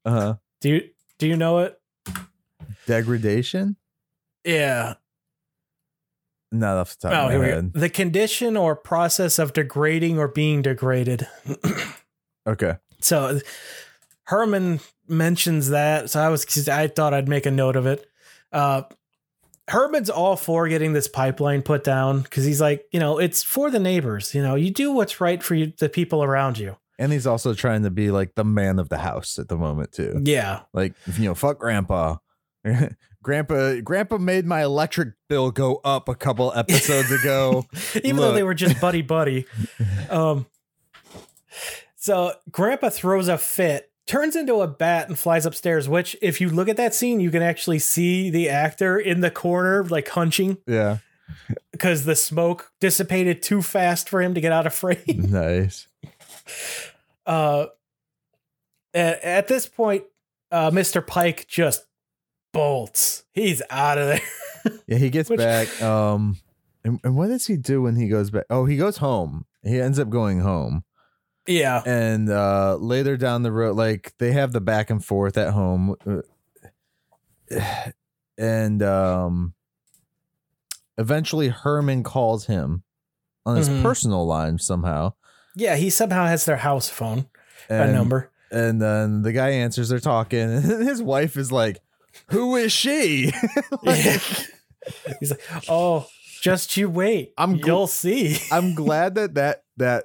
Uh-huh. 0.05 0.35
do 0.61 0.69
you 0.71 0.91
do 1.19 1.27
you 1.27 1.37
know 1.37 1.59
it 1.59 1.77
Degradation? 2.87 3.77
yeah 4.45 4.95
Not 6.53 6.77
off 6.79 6.97
the 6.99 7.09
top 7.09 7.17
oh 7.19 7.25
of 7.27 7.31
here 7.33 7.39
my 7.41 7.45
we 7.45 7.51
go 7.51 7.55
head. 7.57 7.73
the 7.75 7.89
condition 7.91 8.57
or 8.57 8.75
process 8.77 9.39
of 9.39 9.53
degrading 9.53 10.19
or 10.19 10.29
being 10.29 10.63
degraded 10.63 11.27
Okay. 12.47 12.77
So 13.01 13.41
Herman 14.25 14.81
mentions 15.09 15.71
that. 15.71 16.11
So 16.11 16.21
I 16.21 16.29
was 16.29 16.69
I 16.69 16.89
thought 16.89 17.15
I'd 17.15 17.29
make 17.29 17.47
a 17.47 17.51
note 17.51 17.77
of 17.77 17.87
it. 17.87 18.07
Uh 18.53 18.83
Herman's 19.69 20.11
all 20.11 20.37
for 20.37 20.67
getting 20.69 20.95
this 20.95 21.07
pipeline 21.07 21.63
put 21.63 21.85
down 21.85 22.23
because 22.23 22.45
he's 22.45 22.61
like, 22.61 22.87
you 22.91 22.99
know, 22.99 23.19
it's 23.19 23.45
for 23.45 23.71
the 23.71 23.79
neighbors. 23.79 24.35
You 24.35 24.43
know, 24.43 24.57
you 24.57 24.73
do 24.73 24.93
what's 24.93 25.21
right 25.21 25.41
for 25.41 25.55
you, 25.55 25.73
the 25.79 25.89
people 25.89 26.25
around 26.25 26.59
you. 26.59 26.77
And 26.99 27.13
he's 27.13 27.27
also 27.27 27.55
trying 27.55 27.85
to 27.85 27.91
be 27.91 28.11
like 28.11 28.35
the 28.35 28.45
man 28.45 28.79
of 28.79 28.89
the 28.89 28.99
house 28.99 29.39
at 29.39 29.49
the 29.49 29.57
moment 29.57 29.93
too. 29.93 30.21
Yeah. 30.25 30.63
Like, 30.75 30.95
you 31.17 31.25
know, 31.25 31.35
fuck 31.35 31.59
grandpa. 31.59 32.17
grandpa 33.23 33.77
grandpa 33.83 34.19
made 34.19 34.45
my 34.45 34.63
electric 34.63 35.11
bill 35.29 35.51
go 35.51 35.81
up 35.85 36.09
a 36.09 36.15
couple 36.15 36.53
episodes 36.55 37.11
ago. 37.11 37.65
Even 38.05 38.17
though 38.17 38.33
they 38.33 38.43
were 38.43 38.55
just 38.55 38.81
buddy 38.81 39.03
buddy. 39.03 39.47
Um 40.11 40.47
so 42.01 42.33
grandpa 42.51 42.89
throws 42.91 43.29
a 43.29 43.39
fit, 43.39 43.93
turns 44.09 44.35
into 44.35 44.57
a 44.63 44.67
bat 44.67 45.07
and 45.09 45.17
flies 45.17 45.47
upstairs, 45.47 45.89
which 45.89 46.17
if 46.21 46.41
you 46.41 46.49
look 46.49 46.69
at 46.69 46.77
that 46.79 46.95
scene, 46.95 47.21
you 47.21 47.31
can 47.31 47.43
actually 47.43 47.79
see 47.79 48.29
the 48.31 48.49
actor 48.49 48.99
in 48.99 49.21
the 49.21 49.31
corner 49.31 49.85
like 49.85 50.09
hunching. 50.09 50.59
yeah. 50.67 50.99
because 51.71 52.05
the 52.07 52.17
smoke 52.17 52.73
dissipated 52.81 53.41
too 53.41 53.63
fast 53.63 54.09
for 54.09 54.21
him 54.21 54.35
to 54.35 54.41
get 54.41 54.51
out 54.51 54.67
of 54.67 54.75
frame. 54.83 54.99
Nice. 55.07 55.87
Uh, 57.25 57.67
at, 58.93 59.23
at 59.23 59.47
this 59.49 59.67
point, 59.69 60.03
uh, 60.51 60.73
Mr. 60.73 61.07
Pike 61.07 61.47
just 61.49 61.87
bolts. 62.53 63.23
He's 63.33 63.63
out 63.71 63.99
of 63.99 64.07
there. 64.09 64.21
Yeah, 64.87 64.99
he 64.99 65.09
gets 65.09 65.31
Which- 65.31 65.39
back. 65.39 65.81
Um, 65.81 66.37
and, 66.85 67.01
and 67.03 67.17
what 67.17 67.29
does 67.29 67.47
he 67.47 67.57
do 67.57 67.81
when 67.81 67.97
he 67.97 68.09
goes 68.09 68.31
back? 68.31 68.45
Oh, 68.51 68.67
he 68.67 68.77
goes 68.77 68.99
home. 68.99 69.47
He 69.63 69.81
ends 69.81 69.99
up 69.99 70.11
going 70.11 70.41
home, 70.41 70.83
yeah. 71.47 71.83
and 71.87 72.29
uh, 72.31 72.77
later 72.77 73.17
down 73.17 73.43
the 73.43 73.53
road, 73.53 73.77
like 73.77 74.13
they 74.19 74.33
have 74.33 74.53
the 74.53 74.61
back 74.61 74.91
and 74.91 75.05
forth 75.05 75.37
at 75.39 75.53
home, 75.53 75.95
uh, 76.07 77.61
and 78.39 78.83
um, 78.83 79.55
eventually 80.99 81.49
Herman 81.49 82.03
calls 82.03 82.47
him 82.47 82.83
on 83.47 83.57
his 83.57 83.69
Mhm. 83.69 83.83
personal 83.83 84.27
line 84.27 84.59
somehow, 84.59 85.15
Yeah, 85.57 85.77
he 85.77 85.91
somehow 85.91 86.27
has 86.27 86.45
their 86.45 86.59
house 86.59 86.89
phone, 86.89 87.27
and, 87.69 87.91
a 87.91 87.93
number. 87.93 88.31
and 88.51 88.81
then 88.81 89.23
the 89.23 89.33
guy 89.33 89.51
answers. 89.51 89.89
They're 89.89 89.99
talking, 89.99 90.39
and 90.41 90.65
his 90.87 91.03
wife 91.03 91.37
is 91.37 91.51
like, 91.51 91.81
"Who 92.29 92.57
is 92.57 92.73
she?" 92.73 93.33
Like, 93.83 94.21
He's 95.21 95.31
like, 95.31 95.43
oh, 95.69 96.07
just 96.43 96.77
you 96.77 96.89
wait. 96.89 97.33
I'm 97.37 97.59
gl- 97.59 97.67
You'll 97.67 97.87
see. 97.87 98.39
I'm 98.51 98.75
glad 98.75 99.15
that 99.17 99.35
that 99.35 99.65
that 99.77 100.05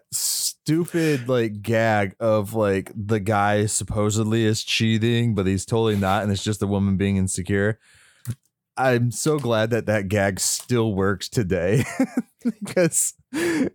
stupid 0.66 1.30
like 1.30 1.62
gag 1.62 2.16
of 2.20 2.56
like 2.56 2.92
the 2.96 3.20
guy 3.20 3.68
supposedly 3.68 4.46
is 4.46 4.64
cheating, 4.64 5.36
but 5.36 5.46
he's 5.46 5.64
totally 5.64 5.96
not, 5.96 6.24
and 6.24 6.32
it's 6.32 6.44
just 6.44 6.64
a 6.64 6.68
woman 6.68 6.98
being 6.98 7.18
insecure. 7.18 7.80
I'm 8.76 9.12
so 9.12 9.38
glad 9.38 9.70
that 9.70 9.86
that 9.86 10.08
gag 10.08 10.40
still 10.40 10.96
works 10.96 11.30
today 11.30 11.86
because 12.44 13.14
they've 13.32 13.70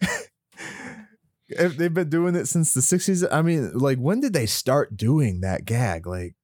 been 1.95 2.11
doing 2.11 2.35
it 2.35 2.47
since 2.47 2.75
the 2.75 2.81
60s. 2.81 3.27
I 3.31 3.43
mean, 3.43 3.71
like 3.73 3.99
when 3.99 4.21
did 4.21 4.33
they 4.33 4.47
start 4.47 4.97
doing 4.97 5.43
that 5.43 5.65
gag? 5.65 6.09
Like 6.09 6.35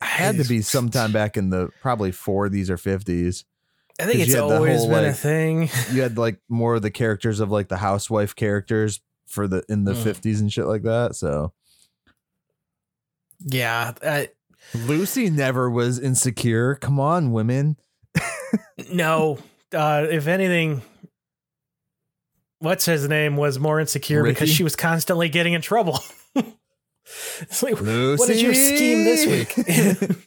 had 0.00 0.36
to 0.36 0.44
be 0.44 0.62
sometime 0.62 1.12
back 1.12 1.36
in 1.36 1.50
the 1.50 1.70
probably 1.82 2.12
40s 2.12 2.70
or 2.70 2.76
50s. 2.76 3.42
I 4.00 4.04
think 4.04 4.20
it's 4.20 4.32
the 4.32 4.44
always 4.44 4.78
whole, 4.78 4.90
been 4.90 5.06
a 5.06 5.12
thing. 5.12 5.68
you 5.92 6.02
had 6.02 6.16
like 6.16 6.38
more 6.48 6.76
of 6.76 6.82
the 6.82 6.90
characters 6.90 7.40
of 7.40 7.50
like 7.50 7.68
the 7.68 7.76
housewife 7.76 8.34
characters 8.34 9.00
for 9.30 9.48
the 9.48 9.62
in 9.68 9.84
the 9.84 9.92
Mm. 9.94 10.02
50s 10.02 10.40
and 10.40 10.52
shit 10.52 10.66
like 10.66 10.82
that. 10.82 11.14
So 11.16 11.52
Yeah, 13.40 13.92
I, 14.02 14.28
Lucy 14.74 15.30
never 15.30 15.70
was 15.70 15.98
insecure. 15.98 16.74
Come 16.74 17.00
on, 17.00 17.32
women. 17.32 17.76
no. 18.92 19.38
Uh, 19.72 20.06
if 20.10 20.26
anything, 20.26 20.82
what's 22.58 22.84
his 22.84 23.08
name 23.08 23.36
was 23.36 23.58
more 23.58 23.80
insecure 23.80 24.22
because 24.24 24.50
she 24.50 24.62
was 24.64 24.76
constantly 24.76 25.28
getting 25.28 25.52
in 25.54 25.62
trouble. 25.62 26.00
it's 27.40 27.62
like, 27.62 27.80
Lucy. 27.80 28.20
what 28.20 28.28
is 28.30 28.42
your 28.42 28.52
scheme 28.54 29.04
this 29.04 29.26
week? 29.26 30.26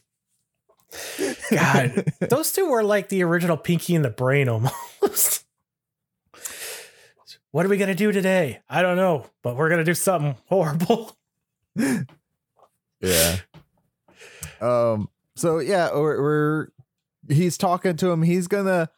God, 1.50 2.04
those 2.20 2.52
two 2.52 2.68
were 2.70 2.82
like 2.82 3.08
the 3.08 3.22
original 3.22 3.56
Pinky 3.56 3.94
and 3.94 4.04
the 4.04 4.10
Brain 4.10 4.48
almost. 4.48 5.43
What 7.54 7.64
are 7.64 7.68
we 7.68 7.76
gonna 7.76 7.94
do 7.94 8.10
today? 8.10 8.58
I 8.68 8.82
don't 8.82 8.96
know, 8.96 9.26
but 9.44 9.54
we're 9.54 9.68
gonna 9.68 9.84
do 9.84 9.94
something 9.94 10.34
horrible. 10.46 11.16
yeah. 13.00 13.36
Um. 14.60 15.08
So 15.36 15.60
yeah, 15.60 15.94
we're, 15.94 16.20
we're 16.20 16.66
he's 17.28 17.56
talking 17.56 17.96
to 17.98 18.10
him. 18.10 18.22
He's 18.22 18.48
gonna 18.48 18.90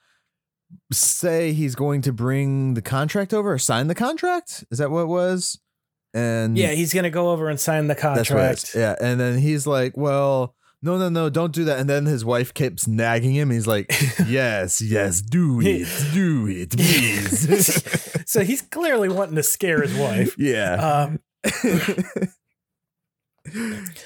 say 0.91 1.53
he's 1.53 1.75
going 1.75 2.01
to 2.01 2.15
bring 2.15 2.73
the 2.73 2.81
contract 2.81 3.35
over 3.35 3.53
or 3.53 3.59
sign 3.59 3.89
the 3.89 3.95
contract. 3.95 4.65
Is 4.71 4.79
that 4.79 4.91
what 4.91 5.01
it 5.03 5.09
was? 5.09 5.59
And 6.15 6.57
Yeah, 6.57 6.71
he's 6.71 6.95
gonna 6.95 7.11
go 7.11 7.33
over 7.33 7.51
and 7.51 7.61
sign 7.61 7.89
the 7.89 7.95
That's 7.95 8.31
what 8.31 8.39
contract. 8.39 8.75
Yeah. 8.75 8.95
And 8.99 9.21
then 9.21 9.37
he's 9.37 9.67
like, 9.67 9.99
well, 9.99 10.55
no, 10.87 10.97
no, 10.99 11.09
no, 11.09 11.29
don't 11.29 11.53
do 11.53 11.65
that. 11.65 11.79
And 11.81 11.91
then 11.91 12.07
his 12.07 12.25
wife 12.25 12.55
keeps 12.55 12.87
nagging 12.87 13.35
him. 13.35 13.51
He's 13.51 13.67
like, 13.67 13.93
yes, 14.27 14.81
yes, 14.81 15.21
do 15.21 15.61
it, 15.61 15.89
do 16.15 16.47
it, 16.47 16.71
please. 16.71 18.23
so 18.31 18.43
he's 18.43 18.63
clearly 18.63 19.09
wanting 19.09 19.35
to 19.37 19.43
scare 19.43 19.83
his 19.83 19.95
wife. 19.95 20.37
yeah. 20.39 20.75
Um, 21.09 21.19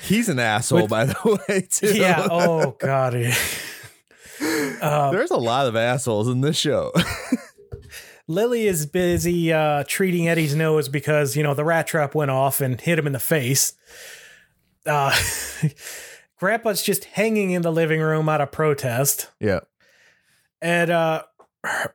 he's 0.03 0.29
an 0.29 0.39
asshole, 0.39 0.83
With- 0.83 0.91
by 0.91 1.05
the 1.07 1.43
way, 1.49 1.61
too. 1.71 1.95
yeah. 1.97 2.27
Oh 2.31 2.73
God. 2.79 3.15
Um, 4.83 5.13
There's 5.15 5.31
a 5.31 5.37
lot 5.37 5.67
of 5.67 5.77
assholes 5.77 6.27
in 6.29 6.41
this 6.41 6.57
show. 6.57 6.93
Lily 8.27 8.67
is 8.67 8.87
busy 8.87 9.53
uh, 9.53 9.85
treating 9.87 10.29
Eddie's 10.29 10.55
nose 10.55 10.89
because 10.89 11.37
you 11.37 11.43
know 11.43 11.53
the 11.53 11.65
rat 11.65 11.87
trap 11.87 12.15
went 12.15 12.31
off 12.31 12.61
and 12.63 12.81
hit 12.81 12.99
him 12.99 13.07
in 13.07 13.13
the 13.13 13.19
face. 13.19 13.75
Uh, 14.87 15.15
Grandpa's 16.41 16.83
just 16.83 17.05
hanging 17.05 17.51
in 17.51 17.61
the 17.61 17.71
living 17.71 18.01
room 18.01 18.27
out 18.27 18.41
of 18.41 18.51
protest, 18.51 19.31
yeah. 19.39 19.61
and 20.63 20.91
uh, 20.91 21.25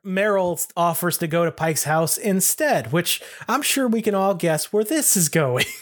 Marilyn 0.04 0.56
offers 0.76 1.18
to 1.18 1.26
go 1.26 1.44
to 1.44 1.50
Pike's 1.50 1.82
house 1.82 2.16
instead, 2.16 2.92
which 2.92 3.20
I'm 3.48 3.60
sure 3.60 3.88
we 3.88 4.00
can 4.00 4.14
all 4.14 4.34
guess 4.34 4.72
where 4.72 4.84
this 4.84 5.16
is 5.16 5.28
going. 5.28 5.64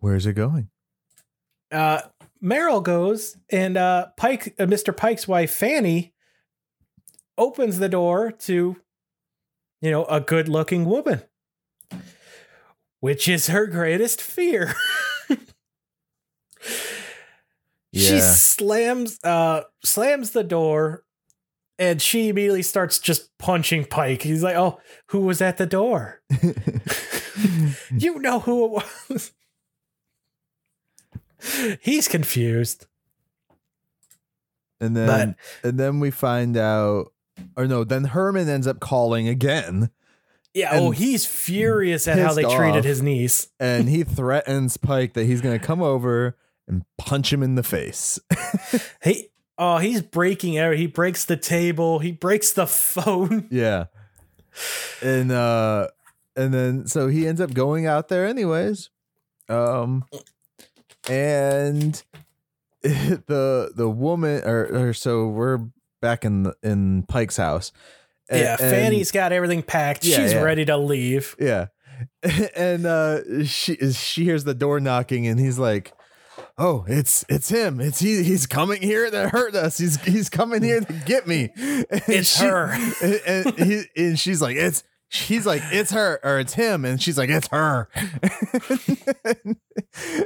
Where's 0.00 0.24
it 0.24 0.32
going? 0.32 0.70
Uh, 1.70 2.00
Marilyn 2.40 2.82
goes, 2.82 3.36
and 3.50 3.76
uh, 3.76 4.06
Pike, 4.16 4.54
uh, 4.58 4.64
Mr. 4.64 4.96
Pike's 4.96 5.28
wife 5.28 5.52
Fanny, 5.52 6.14
opens 7.36 7.78
the 7.78 7.90
door 7.90 8.32
to, 8.32 8.76
you 9.82 9.90
know, 9.90 10.06
a 10.06 10.22
good-looking 10.22 10.86
woman, 10.86 11.20
which 13.00 13.28
is 13.28 13.48
her 13.48 13.66
greatest 13.66 14.22
fear. 14.22 14.74
She 17.94 18.20
slams, 18.20 19.18
uh, 19.24 19.62
slams 19.84 20.30
the 20.30 20.44
door, 20.44 21.04
and 21.78 22.00
she 22.02 22.28
immediately 22.28 22.62
starts 22.62 22.98
just 22.98 23.36
punching 23.38 23.84
Pike. 23.86 24.22
He's 24.22 24.42
like, 24.42 24.56
"Oh, 24.56 24.80
who 25.06 25.20
was 25.20 25.40
at 25.40 25.58
the 25.58 25.66
door? 25.66 26.20
you 27.90 28.18
know 28.18 28.40
who 28.40 28.64
it 28.78 28.84
was." 29.08 29.32
He's 31.80 32.08
confused. 32.08 32.86
and 34.80 34.96
then 34.96 35.36
and 35.62 35.78
then 35.78 36.00
we 36.00 36.10
find 36.10 36.56
out 36.56 37.12
or 37.56 37.66
no, 37.66 37.84
then 37.84 38.04
Herman 38.04 38.48
ends 38.48 38.66
up 38.66 38.80
calling 38.80 39.28
again. 39.28 39.90
Yeah. 40.52 40.70
oh, 40.74 40.92
he's 40.92 41.26
furious 41.26 42.06
at 42.06 42.16
how 42.18 42.32
they 42.32 42.44
treated 42.44 42.84
his 42.84 43.02
niece. 43.02 43.48
and 43.58 43.88
he 43.88 44.04
threatens 44.04 44.76
Pike 44.76 45.14
that 45.14 45.24
he's 45.24 45.40
going 45.40 45.58
to 45.58 45.64
come 45.64 45.82
over 45.82 46.36
and 46.68 46.84
punch 46.98 47.32
him 47.32 47.42
in 47.42 47.54
the 47.54 47.62
face. 47.62 48.18
He. 49.02 49.28
Oh, 49.56 49.78
he's 49.78 50.02
breaking 50.02 50.58
every. 50.58 50.78
He 50.78 50.86
breaks 50.88 51.24
the 51.24 51.36
table. 51.36 52.00
He 52.00 52.10
breaks 52.10 52.50
the 52.52 52.66
phone. 52.66 53.46
yeah. 53.50 53.84
And 55.02 55.30
uh 55.30 55.88
and 56.36 56.52
then 56.52 56.86
so 56.86 57.06
he 57.08 57.26
ends 57.28 57.40
up 57.40 57.54
going 57.54 57.86
out 57.86 58.08
there 58.08 58.26
anyways. 58.26 58.90
Um 59.48 60.04
and 61.08 62.02
the 62.82 63.72
the 63.74 63.88
woman 63.88 64.42
or, 64.44 64.88
or 64.88 64.92
so 64.92 65.26
we're 65.28 65.60
back 66.00 66.24
in 66.24 66.44
the, 66.44 66.56
in 66.62 67.04
Pike's 67.04 67.36
house. 67.36 67.72
A- 68.30 68.38
yeah, 68.38 68.56
and- 68.60 68.70
Fanny's 68.70 69.10
got 69.10 69.32
everything 69.32 69.62
packed. 69.62 70.04
Yeah, 70.04 70.16
She's 70.16 70.32
yeah. 70.32 70.42
ready 70.42 70.64
to 70.64 70.76
leave. 70.76 71.36
Yeah. 71.38 71.66
And 72.56 72.86
uh 72.86 73.44
she 73.44 73.76
she 73.92 74.24
hears 74.24 74.44
the 74.44 74.54
door 74.54 74.80
knocking 74.80 75.26
and 75.28 75.38
he's 75.38 75.58
like, 75.58 75.92
"Oh, 76.56 76.84
it's 76.88 77.24
it's 77.28 77.48
him. 77.48 77.80
It's 77.80 78.00
he 78.00 78.22
he's 78.22 78.46
coming 78.46 78.82
here 78.82 79.10
to 79.10 79.28
hurt 79.28 79.54
us. 79.54 79.78
He's 79.78 80.00
he's 80.02 80.28
coming 80.28 80.62
here 80.62 80.80
to 80.80 80.92
get 81.06 81.26
me." 81.26 81.50
And 81.56 81.86
It's 82.08 82.38
her. 82.40 82.70
And, 83.02 83.20
and 83.26 83.58
he 83.58 83.82
and 83.96 84.18
she's 84.18 84.40
like, 84.40 84.56
"It's 84.56 84.82
He's 85.14 85.46
like, 85.46 85.62
it's 85.70 85.92
her, 85.92 86.18
or 86.24 86.40
it's 86.40 86.54
him, 86.54 86.84
and 86.84 87.00
she's 87.00 87.16
like, 87.16 87.30
it's 87.30 87.46
her. 87.48 87.88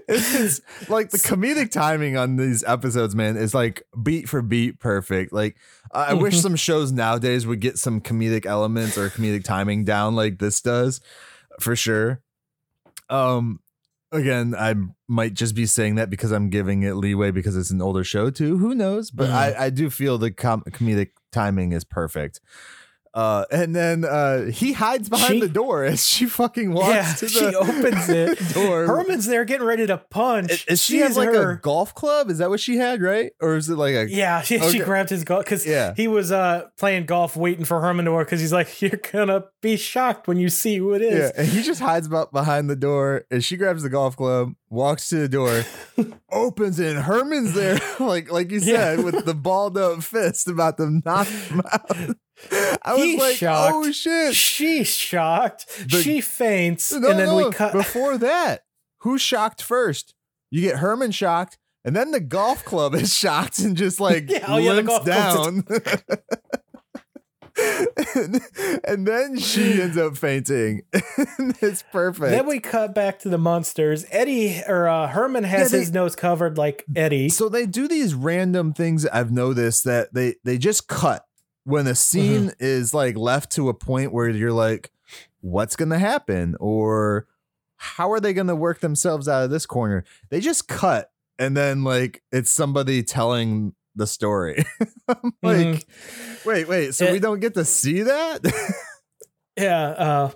it's 0.09 0.61
like 0.89 1.11
the 1.11 1.19
comedic 1.19 1.71
timing 1.71 2.17
on 2.17 2.37
these 2.37 2.65
episodes, 2.65 3.15
man, 3.15 3.37
is 3.37 3.53
like 3.55 3.83
beat 4.03 4.31
for 4.31 4.41
beat 4.41 4.81
perfect. 4.81 5.31
Like, 5.31 5.59
I 5.93 6.13
I 6.13 6.15
wish 6.15 6.39
some 6.41 6.57
shows 6.57 6.91
nowadays 6.91 7.47
would 7.47 7.61
get 7.61 7.77
some 7.77 8.01
comedic 8.01 8.47
elements 8.47 8.97
or 8.97 9.11
comedic 9.11 9.45
timing 9.45 9.85
down 9.85 10.17
like 10.17 10.39
this 10.39 10.63
does, 10.63 11.03
for 11.61 11.77
sure. 11.77 12.23
Um, 13.11 13.61
again, 14.13 14.55
I 14.59 14.75
might 15.07 15.35
just 15.35 15.55
be 15.55 15.67
saying 15.67 15.97
that 15.97 16.11
because 16.11 16.33
I'm 16.33 16.51
giving 16.51 16.83
it 16.83 16.95
leeway 16.95 17.31
because 17.31 17.57
it's 17.57 17.71
an 17.71 17.83
older 17.83 18.05
show 18.05 18.31
too. 18.31 18.59
Who 18.59 18.75
knows? 18.75 19.11
But 19.11 19.29
Mhm. 19.29 19.33
I, 19.35 19.55
I 19.67 19.71
do 19.71 19.91
feel 19.91 20.19
the 20.19 20.31
com- 20.31 20.63
comedic 20.71 21.11
timing 21.33 21.73
is 21.73 21.85
perfect. 21.85 22.41
Uh, 23.15 23.45
and 23.51 23.75
then 23.75 24.05
uh, 24.05 24.45
he 24.47 24.73
hides 24.73 25.09
behind 25.09 25.35
She- 25.35 25.41
the 25.41 25.49
door 25.49 25.85
as 25.85 26.07
she 26.07 26.27
fucking 26.27 26.73
walks 26.73 26.89
yeah, 26.95 27.13
to 27.15 27.25
the 27.25 27.29
she 27.31 27.55
opens 27.55 28.09
it. 28.09 28.55
door. 28.55 28.87
Herman's 28.87 29.27
there 29.27 29.45
getting 29.45 29.67
ready 29.67 29.87
to 29.87 29.99
punch. 29.99 30.51
Is- 30.53 30.65
is 30.67 30.83
she 30.85 30.99
has 30.99 31.17
like 31.17 31.29
her. 31.31 31.53
a 31.53 31.61
golf 31.61 31.95
club? 31.95 32.31
Is 32.31 32.39
that 32.39 32.51
what 32.51 32.61
she 32.61 32.77
had, 32.77 33.01
right? 33.03 33.33
Or 33.41 33.57
is 33.57 33.69
it 33.69 33.77
like 33.77 33.95
a 33.95 34.09
Yeah, 34.11 34.43
she, 34.43 34.59
Okay. 34.59 34.71
she 34.71 34.79
grabbed 34.81 35.11
his 35.11 35.25
golf 35.25 35.45
because 35.45 35.67
Yeah. 35.67 35.95
he 35.97 36.07
was 36.09 36.31
uh 36.31 36.65
playing 36.79 37.07
golf, 37.07 37.37
waiting 37.37 37.65
for 37.65 37.81
Herman 37.81 38.05
to 38.05 38.13
work 38.13 38.27
because 38.29 38.41
he's 38.41 38.53
like, 38.53 38.81
"You're 38.81 39.01
gonna 39.13 39.45
be 39.63 39.77
shocked 39.77 40.29
when 40.29 40.37
you 40.39 40.49
see 40.49 40.77
who 40.77 40.93
it 40.95 41.03
is. 41.03 41.19
Yeah, 41.19 41.31
and 41.43 41.49
he 41.49 41.63
just 41.63 41.81
hides 41.81 42.07
about 42.07 42.33
behind 42.33 42.69
the 42.71 42.77
door, 42.77 43.25
and 43.31 43.43
she 43.43 43.57
grabs 43.57 43.83
the 43.83 43.91
golf 43.91 44.17
club, 44.17 44.53
walks 44.71 45.09
to 45.09 45.17
the 45.17 45.29
door, 45.29 45.65
opens 46.31 46.79
it, 46.79 46.95
and 46.95 47.05
Herman's 47.05 47.55
there, 47.55 47.79
like 48.01 48.31
like 48.31 48.51
you 48.51 48.61
Yeah. 48.61 48.97
said, 48.97 49.05
with 49.05 49.25
the 49.25 49.35
balled 49.35 49.77
up 49.79 50.03
fist 50.03 50.47
about 50.49 50.77
to 50.77 51.01
knock 51.05 51.27
him 51.27 51.63
out. 51.73 52.17
I 52.83 52.95
was 52.95 53.03
He's 53.03 53.21
like, 53.21 53.37
shocked. 53.37 53.73
oh 53.75 53.91
shit! 53.93 54.35
She's 54.35 54.89
shocked. 54.89 55.67
The- 55.91 56.03
she 56.03 56.21
faints, 56.21 56.93
No, 56.93 57.11
and 57.11 57.19
then 57.19 57.27
no, 57.29 57.37
we 57.37 57.51
cut. 57.53 57.73
before 57.73 58.17
that. 58.19 58.65
Who's 58.99 59.21
shocked 59.23 59.63
first? 59.63 60.15
You 60.51 60.61
get 60.63 60.77
Herman 60.77 61.11
shocked, 61.11 61.59
and 61.85 61.95
then 61.97 62.11
the 62.13 62.21
golf 62.21 62.65
club 62.65 62.95
is 62.95 63.15
shocked 63.15 63.59
and 63.59 63.77
just 63.77 64.01
like 64.01 64.25
Yeah, 64.31 64.45
oh 64.49 64.57
yeah, 64.59 64.81
down. 65.05 65.65
and, 68.15 68.41
and 68.85 69.07
then 69.07 69.39
she 69.39 69.81
ends 69.83 69.97
up 69.99 70.17
fainting. 70.17 70.83
it's 71.61 71.83
perfect. 71.91 72.31
Then 72.31 72.47
we 72.47 72.61
cut 72.61 72.95
back 72.95 73.19
to 73.21 73.29
the 73.29 73.39
Munsters. 73.39 74.05
Eddie 74.11 74.63
or 74.67 74.89
uh, 74.89 75.09
Herman 75.09 75.45
has 75.45 75.73
Yeah, 75.73 75.79
they- 75.79 75.81
his 75.85 75.93
nose 75.93 76.15
covered 76.17 76.57
like 76.57 76.85
Eddie. 76.95 77.29
so 77.29 77.49
they 77.49 77.67
do 77.67 77.89
these 77.89 78.15
random 78.15 78.73
things 78.73 79.07
I've 79.07 79.33
noticed 79.33 79.85
that 79.85 80.15
they 80.15 80.37
they 80.45 80.57
just 80.59 80.87
cut 80.89 81.25
when 81.69 81.87
a 81.87 81.95
scene 81.95 82.51
is 82.59 82.95
like 82.95 83.17
left 83.17 83.53
to 83.53 83.69
a 83.69 83.75
point 83.75 84.13
where 84.13 84.29
you're 84.31 84.53
like, 84.53 84.91
what's 85.41 85.77
gonna 85.77 85.99
happen? 85.99 86.57
Or 86.61 87.27
how 87.77 88.11
are 88.13 88.21
they 88.21 88.33
gonna 88.33 88.57
work 88.57 88.81
themselves 88.81 89.29
out 89.29 89.45
of 89.45 89.51
this 89.51 89.67
corner? 89.67 90.05
They 90.31 90.41
just 90.41 90.67
cut 90.67 91.11
and 91.39 91.57
then 91.57 91.85
like 91.85 92.23
it's 92.33 92.51
somebody 92.51 93.03
telling 93.03 93.75
the 93.95 94.07
story. 94.07 94.65
I'm 95.09 95.33
like, 95.43 95.67
Mhm. 95.67 96.45
wait, 96.47 96.69
wait, 96.69 96.95
so 96.95 97.13
we 97.13 97.19
don't 97.19 97.41
get 97.41 97.55
to 97.55 97.65
see 97.65 98.03
that? 98.03 98.41
Yeah, 99.59 99.89
uh 99.89 100.31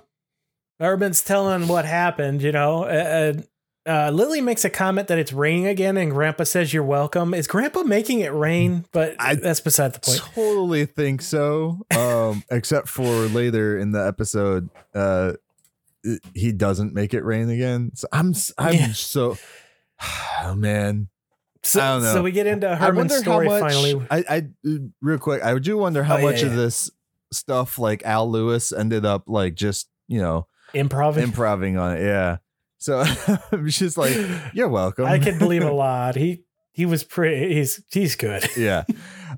Herman's 0.80 1.22
telling 1.22 1.68
what 1.68 1.84
happened, 1.84 2.42
you 2.42 2.50
know, 2.52 2.84
and 2.84 3.46
uh, 3.86 4.10
Lily 4.10 4.40
makes 4.40 4.64
a 4.64 4.70
comment 4.70 5.08
that 5.08 5.18
it's 5.18 5.32
raining 5.32 5.66
again, 5.66 5.96
and 5.96 6.10
Grandpa 6.12 6.44
says 6.44 6.72
you're 6.72 6.84
welcome. 6.84 7.34
Is 7.34 7.46
Grandpa 7.46 7.82
making 7.82 8.20
it 8.20 8.32
rain? 8.32 8.86
But 8.92 9.16
I 9.18 9.34
that's 9.34 9.60
beside 9.60 9.92
the 9.94 10.00
point. 10.00 10.20
I 10.22 10.34
totally 10.34 10.86
think 10.86 11.22
so. 11.22 11.78
Um, 11.96 12.44
except 12.50 12.88
for 12.88 13.04
later 13.04 13.78
in 13.78 13.92
the 13.92 14.06
episode, 14.06 14.68
uh, 14.94 15.32
he 16.34 16.52
doesn't 16.52 16.94
make 16.94 17.14
it 17.14 17.24
rain 17.24 17.48
again. 17.50 17.92
So 17.94 18.08
I'm 18.12 18.34
I'm 18.58 18.74
Yeah. 18.74 18.92
so 18.92 19.36
oh 20.44 20.54
man. 20.54 21.08
So, 21.64 21.80
I 21.80 21.92
don't 21.94 22.02
know. 22.02 22.12
so 22.14 22.22
we 22.22 22.32
get 22.32 22.48
into 22.48 22.68
her. 22.68 22.74
I 22.74 22.76
Herman's 22.88 23.12
wonder 23.12 23.22
story 23.22 23.46
how 23.48 23.60
much. 23.60 23.72
finally. 23.72 24.06
I 24.10 24.24
I 24.28 24.82
real 25.00 25.18
quick. 25.18 25.42
I 25.44 25.56
do 25.58 25.78
wonder 25.78 26.02
how 26.02 26.16
Oh, 26.16 26.18
yeah, 26.18 26.24
much 26.24 26.42
of 26.42 26.50
yeah. 26.50 26.56
this 26.56 26.90
stuff 27.32 27.78
like 27.78 28.02
Al 28.04 28.28
Lewis 28.30 28.72
ended 28.72 29.04
up 29.04 29.24
like 29.28 29.54
just 29.54 29.88
you 30.08 30.20
know 30.20 30.46
Improv. 30.74 31.16
improving 31.18 31.78
on 31.78 31.96
it. 31.96 32.02
Yeah. 32.02 32.38
So 32.82 33.04
I'm 33.52 33.68
just 33.68 33.96
like, 33.96 34.16
you're 34.52 34.68
welcome. 34.68 35.04
I 35.06 35.18
can 35.18 35.38
believe 35.38 35.62
a 35.62 35.70
lot. 35.86 36.16
He 36.16 36.42
he 36.72 36.84
was 36.86 37.04
pretty. 37.04 37.54
He's 37.54 37.82
he's 37.90 38.16
good. 38.16 38.44
yeah. 38.56 38.84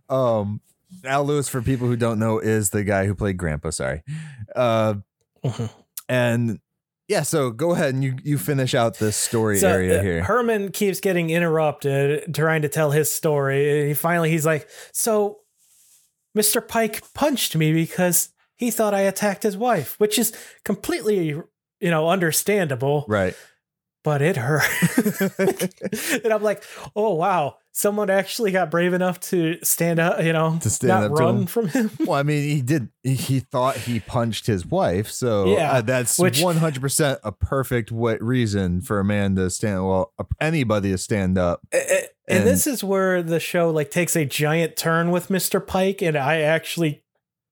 Um, 0.08 0.60
Al 1.04 1.24
Lewis, 1.24 1.48
for 1.48 1.60
people 1.62 1.86
who 1.88 1.96
don't 1.96 2.18
know, 2.18 2.38
is 2.38 2.70
the 2.70 2.84
guy 2.84 3.06
who 3.06 3.14
played 3.14 3.36
Grandpa. 3.36 3.70
Sorry. 3.70 4.02
Uh, 4.56 4.94
Mhm. 5.44 5.68
and 6.08 6.58
yeah, 7.06 7.20
so 7.20 7.50
go 7.50 7.72
ahead 7.72 7.92
and 7.92 8.02
you 8.02 8.16
you 8.24 8.38
finish 8.38 8.74
out 8.74 8.98
this 8.98 9.14
story 9.16 9.58
So, 9.58 9.68
area 9.68 9.98
uh, 9.98 10.02
here. 10.02 10.22
Herman 10.24 10.72
keeps 10.72 11.00
getting 11.00 11.28
interrupted 11.28 12.34
trying 12.34 12.62
to 12.62 12.68
tell 12.70 12.92
his 12.92 13.12
story. 13.12 13.88
He 13.88 13.94
finally 13.94 14.30
he's 14.30 14.46
like, 14.46 14.66
"So 14.92 15.40
Mr. 16.34 16.66
Pike 16.66 17.02
punched 17.12 17.54
me 17.56 17.74
because 17.74 18.30
he 18.56 18.70
thought 18.70 18.94
I 18.94 19.00
attacked 19.02 19.42
his 19.42 19.56
wife," 19.56 19.96
which 20.00 20.18
is 20.18 20.32
completely, 20.64 21.38
you 21.80 21.90
know, 21.90 22.08
understandable, 22.08 23.04
right. 23.08 23.34
but 24.02 24.22
it 24.22 24.36
hurt. 24.36 24.62
and 26.24 26.32
I'm 26.32 26.42
like, 26.42 26.62
"Oh 26.96 27.14
wow, 27.14 27.56
someone 27.72 28.10
actually 28.10 28.50
got 28.52 28.70
brave 28.70 28.92
enough 28.92 29.20
to 29.20 29.58
stand 29.62 29.98
up, 30.00 30.22
you 30.22 30.32
know, 30.32 30.58
To 30.62 30.70
stand 30.70 30.88
not 30.88 31.10
up 31.12 31.18
run 31.18 31.36
him. 31.40 31.46
from 31.46 31.68
him." 31.68 31.90
Well, 32.00 32.18
I 32.18 32.22
mean, 32.22 32.42
he 32.42 32.60
did. 32.62 32.88
He, 33.02 33.40
thought 33.40 33.76
he 33.76 34.00
punched 34.00 34.46
his 34.46 34.66
wife, 34.66 35.10
so 35.10 35.46
Yeah, 35.46 35.72
uh, 35.72 35.80
that's 35.82 36.18
one 36.18 36.56
hundred 36.56 36.80
percent 36.80 37.20
a 37.24 37.32
perfect 37.32 37.90
wa- 37.92 38.16
reason 38.20 38.80
for 38.80 38.98
a 39.00 39.04
man 39.04 39.36
to 39.36 39.50
stand. 39.50 39.86
Well, 39.86 40.12
anybody 40.40 40.90
to 40.92 40.98
stand 40.98 41.38
up. 41.38 41.60
And, 41.72 42.08
And- 42.38 42.46
this 42.46 42.66
is 42.66 42.82
where 42.82 43.22
the 43.22 43.40
show 43.40 43.70
like 43.70 43.90
takes 43.90 44.16
a 44.16 44.24
giant 44.24 44.76
turn 44.76 45.10
with 45.10 45.28
Mr. 45.28 45.64
Pike, 45.64 46.00
and 46.02 46.16
I 46.16 46.40
actually 46.40 47.03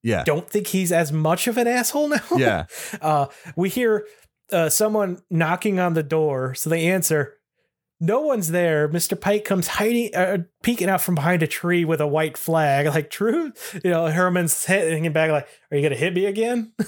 Yeah, 0.02 0.24
don't 0.24 0.48
think 0.48 0.66
he's 0.68 0.92
as 0.92 1.12
much 1.12 1.46
of 1.46 1.56
an 1.58 1.66
asshole 1.66 2.08
now. 2.08 2.20
yeah. 2.36 2.66
Uh, 3.00 3.26
we 3.56 3.68
hear 3.68 4.06
uh, 4.52 4.68
someone 4.68 5.18
knocking 5.30 5.78
on 5.78 5.94
the 5.94 6.02
door, 6.02 6.54
so 6.54 6.68
they 6.70 6.86
answer. 6.86 7.34
No 8.04 8.20
one's 8.20 8.48
there. 8.50 8.88
Mr. 8.88 9.18
Pike 9.18 9.44
comes 9.44 9.68
hiding, 9.68 10.12
uh, 10.12 10.38
peeking 10.64 10.88
out 10.88 11.00
from 11.00 11.14
behind 11.14 11.40
a 11.44 11.46
tree 11.46 11.84
with 11.84 12.00
a 12.00 12.06
white 12.06 12.36
flag. 12.36 12.86
Like, 12.92 13.10
true? 13.10 13.52
You 13.84 13.90
know, 13.90 14.06
Herman's 14.06 14.64
hitting 14.64 15.04
him 15.04 15.12
back, 15.12 15.30
like, 15.30 15.46
Are 15.70 15.76
you 15.76 15.82
going 15.82 15.92
to 15.92 15.98
hit 15.98 16.12
me 16.12 16.26
again? 16.26 16.72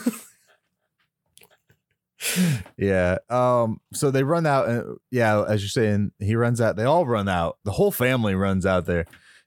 Yeah. 2.77 3.19
Um. 3.29 3.81
So 3.93 4.11
they 4.11 4.23
run 4.23 4.47
out, 4.47 4.69
and 4.69 4.97
yeah, 5.11 5.43
as 5.43 5.63
you're 5.63 5.69
saying, 5.69 6.13
he 6.19 6.37
runs 6.37 6.61
out. 6.61 6.77
They 6.77 6.85
all 6.85 7.07
run 7.07 7.29
out. 7.29 7.59
The 7.65 7.73
whole 7.73 7.91
family 7.91 8.35
runs 8.35 8.65
out 8.65 8.87
there. 8.87 9.05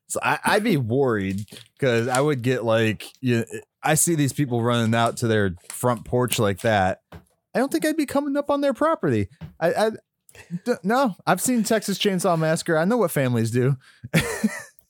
So 0.08 0.20
I, 0.24 0.40
I'd 0.46 0.64
be 0.64 0.78
worried 0.78 1.46
because 1.78 2.08
I 2.08 2.22
would 2.22 2.42
get 2.42 2.64
like, 2.64 3.06
you. 3.22 3.38
know, 3.40 3.46
I 3.84 3.94
see 3.96 4.16
these 4.16 4.34
people 4.34 4.62
running 4.64 4.94
out 4.96 5.18
to 5.18 5.28
their 5.28 5.56
front 5.70 6.04
porch 6.06 6.40
like 6.40 6.60
that. 6.62 7.02
I 7.12 7.60
don't 7.60 7.72
think 7.72 7.86
I'd 7.86 7.98
be 7.98 8.06
coming 8.06 8.36
up 8.38 8.50
on 8.50 8.62
their 8.62 8.74
property. 8.74 9.30
I, 9.60 9.74
I 9.74 9.90
d- 10.66 10.74
no. 10.84 11.16
I've 11.26 11.42
seen 11.42 11.64
Texas 11.64 11.98
Chainsaw 11.98 12.38
Massacre. 12.38 12.78
I 12.78 12.86
know 12.86 12.98
what 12.98 13.12
families 13.12 13.52
do. 13.52 13.78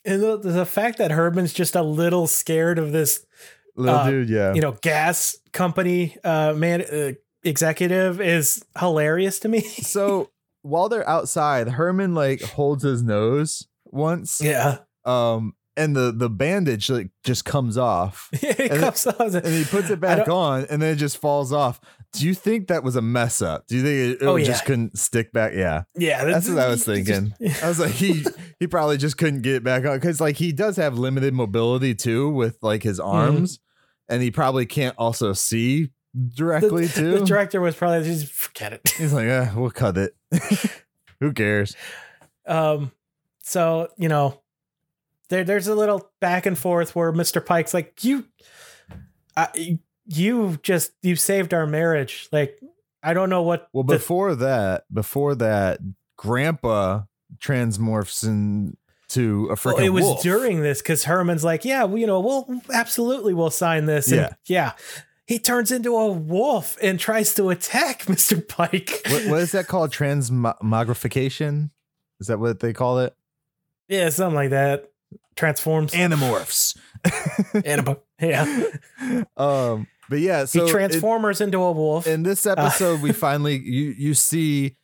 And 0.05 0.23
the, 0.23 0.37
the 0.37 0.65
fact 0.65 0.99
that 0.99 1.11
Herman's 1.11 1.51
just 1.51 1.75
a 1.75 1.81
little 1.81 2.27
scared 2.27 2.79
of 2.79 2.93
this, 2.93 3.25
Little 3.75 3.99
Uh, 3.99 4.09
dude, 4.09 4.29
yeah. 4.29 4.53
you 4.53 4.61
know, 4.61 4.71
gas 4.81 5.35
company 5.51 6.15
uh, 6.23 6.53
man 6.53 6.81
uh, 6.81 7.11
executive 7.43 8.21
is 8.21 8.63
hilarious 8.79 9.39
to 9.39 9.49
me. 9.49 9.59
so 9.61 10.29
while 10.61 10.87
they're 10.87 11.07
outside, 11.09 11.67
Herman 11.67 12.15
like 12.15 12.41
holds 12.41 12.83
his 12.83 13.03
nose 13.03 13.67
once. 13.83 14.39
yeah. 14.41 14.77
Um. 15.07 15.53
And 15.79 15.95
the 15.95 16.11
the 16.11 16.27
bandage 16.27 16.89
like 16.89 17.11
just 17.23 17.45
comes 17.45 17.77
off. 17.77 18.29
it 18.33 18.71
And 18.71 18.79
comes 18.79 19.05
out 19.05 19.21
as 19.21 19.35
and 19.35 19.45
he 19.45 19.63
puts 19.63 19.91
it 19.91 19.99
back 19.99 20.27
on 20.27 20.65
and 20.71 20.81
then 20.81 20.93
it 20.93 20.97
just 20.97 21.19
falls 21.19 21.53
off. 21.53 21.79
Do 22.13 22.25
you 22.25 22.33
think 22.33 22.69
that 22.69 22.83
was 22.83 22.95
a 22.95 23.01
mess 23.03 23.43
up? 23.43 23.67
Do 23.67 23.75
you 23.75 23.83
think 23.83 24.19
it, 24.19 24.23
it 24.23 24.27
Oh, 24.27 24.39
just 24.39 24.65
couldn't 24.65 24.97
stick 24.97 25.31
back? 25.33 25.53
Yeah. 25.53 25.83
yeah, 25.95 26.25
That's 26.25 26.49
what 26.49 26.57
I 26.57 26.67
was 26.69 26.83
thinking. 26.83 27.31
I 27.61 27.67
was 27.67 27.79
like, 27.79 27.91
he 27.91 28.25
he 28.59 28.65
probably 28.65 28.97
just 28.97 29.19
couldn't 29.19 29.43
get 29.43 29.53
it 29.53 29.63
back 29.63 29.85
on 29.85 29.97
because 29.97 30.19
like 30.19 30.37
he 30.37 30.51
does 30.51 30.77
have 30.77 30.97
limited 30.97 31.35
mobility 31.35 31.93
too 31.93 32.31
with 32.31 32.57
like 32.63 32.81
his 32.81 32.99
Mm-hmm. 32.99 33.07
arms, 33.35 33.59
and 34.09 34.23
he 34.23 34.31
probably 34.31 34.65
can't 34.65 34.95
also 34.97 35.33
see 35.33 35.91
directly 36.33 36.87
too. 36.87 37.19
The 37.19 37.25
director 37.25 37.61
was 37.61 37.75
probably 37.75 38.03
just 38.03 38.31
forget 38.33 38.73
it. 38.73 38.81
He's 38.97 39.13
like, 39.13 39.27
yeah, 39.27 39.53
we'll 39.53 39.69
cut 39.69 39.95
it. 39.99 40.15
Who 41.19 41.33
cares? 41.33 41.75
Um, 42.47 42.91
so 43.43 43.89
you 43.97 44.09
know, 44.09 44.41
there 45.29 45.43
there's 45.43 45.67
a 45.67 45.75
little 45.75 46.09
back 46.19 46.45
and 46.45 46.57
forth 46.57 46.95
where 46.95 47.11
Mr. 47.11 47.45
Pike's 47.45 47.73
like, 47.73 48.03
you, 48.03 48.25
I, 49.35 49.79
you 50.05 50.59
just 50.63 50.91
you 51.01 51.15
saved 51.15 51.53
our 51.53 51.67
marriage. 51.67 52.29
Like, 52.31 52.59
I 53.03 53.13
don't 53.13 53.29
know 53.29 53.43
what. 53.43 53.67
Well, 53.73 53.83
before 53.83 54.35
that, 54.35 54.85
before 54.93 55.35
that, 55.35 55.79
Grandpa 56.17 57.03
transmorphs 57.39 58.23
into 58.23 59.47
a 59.49 59.51
oh, 59.51 59.55
freaking. 59.55 59.73
Well, 59.73 59.85
it 59.85 59.89
was 59.89 60.03
wolf. 60.03 60.21
during 60.23 60.61
this 60.61 60.81
because 60.81 61.03
Herman's 61.05 61.43
like, 61.43 61.65
yeah, 61.65 61.83
well, 61.83 61.97
you 61.97 62.07
know, 62.07 62.19
we'll 62.19 62.61
absolutely 62.73 63.33
we'll 63.33 63.49
sign 63.49 63.85
this. 63.85 64.11
And 64.11 64.21
Yeah. 64.21 64.33
yeah. 64.45 64.71
He 65.25 65.39
turns 65.39 65.73
into 65.73 65.93
a 65.93 66.09
wolf 66.09 66.77
and 66.81 66.97
tries 66.97 67.35
to 67.35 67.49
attack 67.49 68.03
Mr. 68.05 68.47
Pike. 68.47 69.01
what, 69.09 69.25
what 69.25 69.41
is 69.41 69.51
that 69.51 69.67
called? 69.67 69.91
Transmogrification? 69.91 71.71
Is 72.21 72.27
that 72.27 72.39
what 72.39 72.61
they 72.61 72.71
call 72.71 72.99
it? 72.99 73.13
Yeah, 73.89 74.07
something 74.09 74.35
like 74.35 74.51
that. 74.51 74.89
Transforms. 75.35 75.91
Animorphs. 75.93 76.77
Anima- 77.65 77.97
yeah. 78.19 78.63
um, 79.37 79.87
but 80.09 80.19
yeah, 80.19 80.45
so 80.45 80.61
he 80.63 80.69
it- 80.69 80.71
transformers 80.71 81.41
into 81.41 81.59
a 81.59 81.71
wolf. 81.71 82.07
in 82.07 82.23
this 82.23 82.45
episode, 82.45 83.01
we 83.01 83.11
finally 83.13 83.57
you 83.57 83.93
you 83.97 84.13
see 84.13 84.77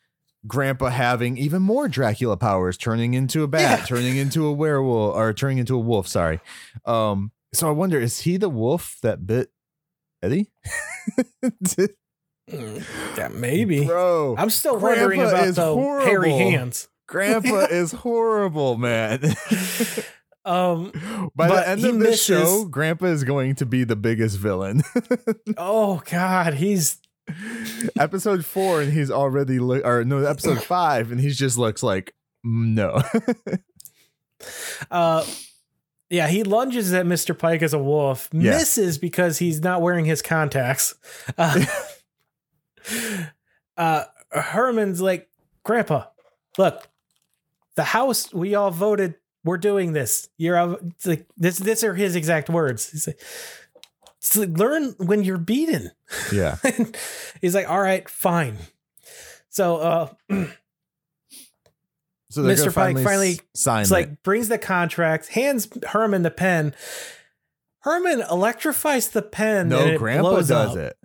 Grandpa 0.46 0.90
having 0.90 1.38
even 1.38 1.62
more 1.62 1.88
Dracula 1.88 2.38
powers, 2.38 2.78
turning 2.78 3.14
into 3.14 3.44
a 3.44 3.48
bat, 3.48 3.80
Yeah. 3.80 3.86
turning 3.86 4.18
into 4.18 4.46
a 4.46 4.52
werewolf, 4.54 5.16
or 5.16 5.34
turning 5.34 5.58
into 5.58 5.76
a 5.76 5.80
wolf. 5.80 6.08
Sorry. 6.08 6.40
Um, 6.86 7.32
so 7.54 7.68
I 7.68 7.72
wonder, 7.72 8.00
is 8.00 8.20
he 8.22 8.38
the 8.38 8.50
wolf 8.50 8.98
that 9.04 9.26
bit 9.26 9.50
Eddie? 10.22 10.52
Mm, 12.52 12.84
yeah, 13.18 13.30
maybe. 13.30 13.86
bro. 13.86 14.36
I'm 14.38 14.50
still 14.50 14.78
Grandpa 14.80 15.02
wondering 15.02 15.22
about 15.22 15.56
the 15.56 16.04
hairy 16.06 16.32
hands. 16.32 16.90
Grandpa 17.08 17.68
is 17.72 17.92
horrible, 17.92 18.78
man. 18.78 19.22
Um. 20.46 20.92
By 21.34 21.48
the 21.48 21.70
end 21.70 21.86
of 21.86 22.00
this 22.00 22.22
show, 22.22 22.66
Grandpa 22.66 23.06
is 23.06 23.24
going 23.24 23.56
to 23.56 23.66
be 23.66 23.86
the 23.86 23.96
biggest 23.96 24.38
villain. 24.38 24.84
Oh 25.58 26.02
God, 26.12 26.56
he's 26.56 26.98
episode 27.98 28.44
four, 28.46 28.82
and 28.82 28.92
he's 28.92 29.10
already 29.10 29.60
look, 29.60 29.86
or 29.86 30.04
no, 30.04 30.18
episode 30.26 30.62
five, 30.64 31.14
and 31.14 31.22
he 31.22 31.30
just 31.30 31.58
looks 31.58 31.82
like 31.82 32.14
mm, 32.46 32.74
no. 32.74 33.02
uh. 34.92 35.26
Yeah, 36.10 36.28
he 36.28 36.44
lunges 36.44 36.94
at 36.94 37.06
Mr. 37.06 37.36
Pike 37.38 37.62
as 37.62 37.74
a 37.74 37.80
wolf, 37.80 38.28
Yeah. 38.34 38.52
misses 38.52 38.98
because 38.98 39.38
he's 39.40 39.62
not 39.62 39.82
wearing 39.82 40.04
his 40.04 40.22
contacts. 40.22 40.94
Uh, 41.38 41.64
uh, 43.78 44.04
Herman's 44.32 45.02
like, 45.02 45.30
Grandpa, 45.64 46.06
look, 46.58 46.88
the 47.76 47.84
house 47.84 48.34
we 48.34 48.56
all 48.56 48.72
voted 48.72 49.16
we're 49.44 49.58
doing 49.58 49.94
this. 49.94 50.30
You're 50.38 50.80
like 51.06 51.28
this. 51.38 51.58
This 51.58 51.84
are 51.84 51.96
his 51.96 52.16
exact 52.16 52.50
words. 52.50 52.92
He's 52.92 53.08
like, 53.08 54.58
learn 54.58 54.96
when 54.98 55.24
you're 55.24 55.38
beaten. 55.38 55.92
yeah, 56.32 56.58
He's 57.42 57.54
like, 57.54 57.70
all 57.70 57.82
right, 57.82 58.08
fine. 58.08 58.58
So 59.50 59.78
uh 59.78 60.08
so 62.30 62.42
Mr. 62.42 62.74
Pike 62.74 62.74
finally, 62.74 63.04
finally- 63.04 63.40
it. 63.90 63.92
like 63.92 64.24
brings 64.24 64.48
the 64.48 64.58
contract, 64.58 65.28
hands 65.28 65.68
Herman 65.88 66.24
the 66.24 66.32
pen. 66.32 66.74
Herman 67.80 68.22
electrifies 68.32 69.10
the 69.10 69.22
pen. 69.22 69.68
no, 69.70 69.98
Grandpa 69.98 70.38
does 70.38 70.52
up. 70.52 70.78
it. 70.78 70.98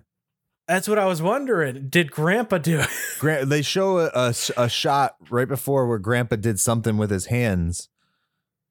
That's 0.69 0.87
what 0.87 0.99
I 0.99 1.07
was 1.07 1.21
wondering. 1.23 1.89
Did 1.89 2.11
Grandpa 2.13 2.59
do 2.59 2.81
it? 2.81 2.89
They 3.49 3.63
show 3.63 3.99
a, 3.99 4.11
a 4.15 4.35
a 4.57 4.69
shot 4.69 5.17
right 5.29 5.49
before 5.49 5.89
where 5.89 5.99
Grandpa 5.99 6.37
did 6.37 6.61
something 6.61 6.97
with 6.97 7.11
his 7.11 7.27
hands 7.27 7.89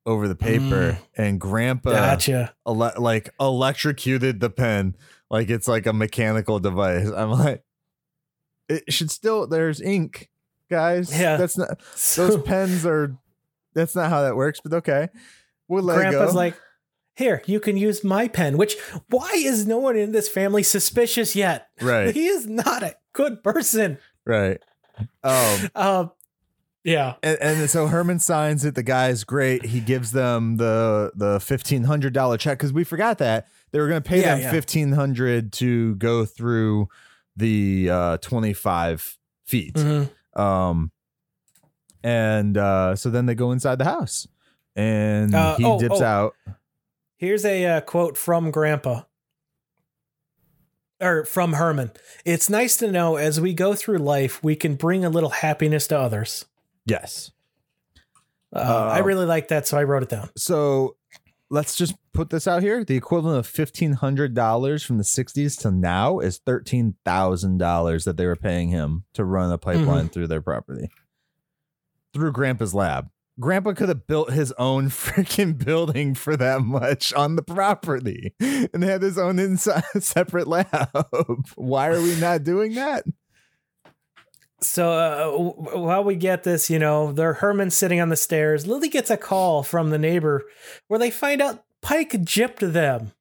over 0.06 0.30
the 0.30 0.36
paper, 0.36 0.93
mm. 0.93 0.98
and 1.18 1.41
Grandpa 1.41 1.91
Gotcha. 1.91 2.54
ele- 2.66 2.93
like 2.98 3.34
electrocuted 3.41 4.39
the 4.39 4.50
pen 4.50 4.95
like 5.30 5.50
it's 5.50 5.68
like 5.68 5.86
a 5.86 5.93
mechanical 5.93 6.60
device. 6.60 7.08
I'm 7.08 7.32
like, 7.32 7.64
it 8.70 8.91
should 8.91 9.12
still 9.12 9.48
there's 9.48 9.82
ink. 9.82 10.30
guys. 10.70 11.18
Yeah. 11.18 11.38
That's 11.38 11.58
not 11.58 11.82
So 11.95 12.28
those 12.28 12.43
pens 12.43 12.86
are 12.86 13.18
that's 13.74 13.95
not 13.95 14.10
how 14.10 14.22
that 14.22 14.36
works, 14.36 14.60
but 14.64 14.74
okay. 14.74 15.10
We'll 15.68 15.84
let 15.84 15.95
Grandpa's 15.95 16.32
go. 16.32 16.38
like, 16.38 16.58
here, 17.18 17.41
you 17.45 17.59
can 17.59 17.76
use 17.78 18.03
my 18.03 18.28
pen. 18.28 18.57
Which 18.57 18.78
why 19.09 19.32
is 19.36 19.65
no 19.68 19.78
one 19.80 19.97
in 19.97 20.11
this 20.11 20.30
family 20.30 20.63
suspicious 20.63 21.36
yet? 21.36 21.68
right, 21.82 22.13
He 22.15 22.28
is 22.28 22.47
not 22.47 22.84
a 22.84 22.95
good 23.13 23.43
person. 23.43 23.97
right. 24.26 24.61
Um 25.24 25.70
Um, 25.76 26.11
yeah, 26.84 27.15
and, 27.22 27.38
and 27.41 27.70
so 27.70 27.88
Herman 27.88 28.20
signs 28.20 28.63
it. 28.63 28.76
The 28.76 28.84
guy's 28.84 29.26
great. 29.26 29.65
He 29.65 29.82
gives 29.82 30.11
them 30.11 30.55
the 30.57 31.11
the 31.15 31.39
fifteen 31.41 31.84
hundred 31.84 32.13
dollar 32.13 32.38
check 32.38 32.57
because 32.59 32.72
we 32.72 32.84
forgot 32.86 33.18
that 33.18 33.47
they 33.72 33.80
were 33.80 33.89
going 33.89 34.01
to 34.01 34.07
pay 34.09 34.22
Yeah, 34.22 34.36
them 34.36 34.43
yeah. 34.43 34.51
fifteen 34.51 34.93
hundred 34.93 35.51
to 35.53 35.95
go 35.95 36.24
through 36.26 36.88
the 37.36 37.89
uh, 37.91 38.18
twenty 38.20 38.53
five 38.53 39.18
feet. 39.45 39.74
Mhm. 39.74 40.09
Um, 40.39 40.91
and 42.03 42.57
uh, 42.57 42.95
so 42.95 43.09
then 43.09 43.26
they 43.26 43.36
go 43.36 43.51
inside 43.51 43.80
the 43.80 43.86
house, 43.86 44.28
and 44.76 45.36
Uh, 45.36 45.55
he 45.57 45.65
oh, 45.65 45.80
dips 45.80 45.99
oh. 46.01 46.05
out. 46.05 46.36
Here's 47.18 47.43
a 47.45 47.65
uh, 47.65 47.82
quote 47.82 48.18
from 48.18 48.51
Grandpa. 48.51 49.01
Or 50.99 51.26
from 51.26 51.53
Herman. 51.53 51.91
It's 52.26 52.49
nice 52.49 52.76
to 52.78 52.91
know 52.91 53.18
as 53.18 53.39
we 53.39 53.53
go 53.53 53.76
through 53.76 53.99
life, 53.99 54.43
we 54.43 54.55
can 54.55 54.76
bring 54.76 55.05
a 55.05 55.09
little 55.09 55.30
happiness 55.30 55.86
to 55.88 55.99
others. 55.99 56.45
Yes. 56.86 57.32
Uh, 58.55 58.59
I 58.93 59.01
Uh, 59.01 59.03
really 59.03 59.26
like 59.26 59.49
that, 59.49 59.68
so 59.68 59.78
I 59.78 59.84
wrote 59.84 60.01
it 60.03 60.09
down. 60.09 60.30
So 60.36 60.95
let's 61.51 61.76
just 61.76 61.93
put 62.13 62.32
this 62.32 62.47
out 62.47 62.63
here. 62.63 62.84
The 62.84 62.95
equivalent 62.95 63.38
of 63.38 63.45
fifteen 63.45 63.93
hundred 63.93 64.34
dollars 64.34 64.82
from 64.84 64.97
the 64.97 65.03
'60s 65.03 65.59
to 65.61 65.70
now 65.72 66.18
is 66.20 66.39
thirteen 66.39 66.95
thousand 67.05 67.57
dollars 67.59 68.05
that 68.05 68.18
they 68.18 68.26
were 68.26 68.36
paying 68.36 68.70
him 68.70 69.03
to 69.13 69.24
run 69.24 69.51
a 69.51 69.57
pipeline 69.59 69.86
Mm-hmm. 70.05 70.07
through 70.07 70.28
their 70.28 70.41
property, 70.41 70.89
through 72.13 72.32
Grandpa's 72.32 72.74
lab. 72.74 73.09
Grandpa 73.40 73.74
could 73.74 73.90
have 73.90 74.08
built 74.08 74.32
his 74.32 74.52
own 74.54 74.86
freaking 74.90 75.64
building 75.64 76.16
for 76.16 76.36
that 76.38 76.62
much 76.62 77.14
on 77.14 77.36
the 77.36 77.44
property 77.44 78.34
and 78.40 78.84
had 78.84 79.02
his 79.02 79.18
own 79.18 79.38
inside 79.40 79.84
separate 80.00 80.48
lab. 80.48 80.90
Why 81.56 81.90
are 81.90 82.02
we 82.02 82.16
not 82.20 82.44
doing 82.44 82.74
that? 82.76 83.04
So 84.62 84.92
uh, 84.92 85.18
w- 85.32 85.86
while 85.86 86.04
we 86.04 86.16
get 86.16 86.44
this, 86.44 86.70
you 86.70 86.80
know, 86.80 87.12
they're 87.12 87.36
Herman 87.36 87.70
sitting 87.70 88.02
on 88.02 88.10
the 88.10 88.16
stairs. 88.16 88.66
Lily 88.66 88.90
gets 88.90 89.12
a 89.12 89.18
call 89.18 89.62
from 89.62 89.92
the 89.92 90.00
neighbor 90.00 90.44
where 90.88 91.00
they 91.00 91.12
find 91.12 91.42
out 91.42 91.64
Pike 91.82 92.12
gypped 92.24 92.74
them. 92.74 93.12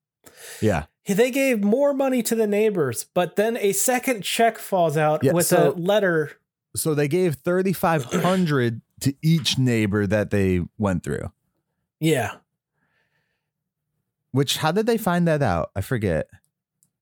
Yeah. 0.62 0.86
They 1.06 1.30
gave 1.30 1.62
more 1.62 1.92
money 1.92 2.22
to 2.22 2.34
the 2.34 2.46
neighbors, 2.46 3.04
but 3.14 3.36
then 3.36 3.56
a 3.58 3.72
second 3.72 4.22
check 4.22 4.58
falls 4.58 4.96
out 4.96 5.22
Yeah, 5.22 5.32
with 5.32 5.46
so- 5.46 5.72
a 5.72 5.78
letter. 5.78 6.32
So 6.74 6.94
they 6.94 7.08
gave 7.08 7.36
thirty 7.36 7.72
five 7.72 8.04
hundred 8.04 8.82
to 9.00 9.14
each 9.22 9.58
neighbor 9.58 10.06
that 10.06 10.30
they 10.30 10.60
went 10.78 11.02
through. 11.02 11.30
Yeah. 12.00 12.36
Which 14.32 14.58
how 14.58 14.72
did 14.72 14.86
they 14.86 14.98
find 14.98 15.26
that 15.28 15.42
out? 15.42 15.70
I 15.74 15.80
forget. 15.80 16.28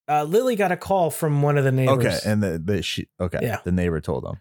Uh, 0.08 0.24
Lily 0.24 0.54
got 0.56 0.70
a 0.70 0.76
call 0.76 1.10
from 1.10 1.42
one 1.42 1.56
of 1.56 1.64
the 1.64 1.72
neighbors. 1.72 2.04
Okay, 2.04 2.18
and 2.30 2.42
the, 2.42 2.58
the 2.58 2.82
she 2.82 3.08
okay, 3.18 3.38
Yeah. 3.42 3.58
the 3.64 3.72
neighbor 3.72 4.00
told 4.00 4.24
them. 4.24 4.36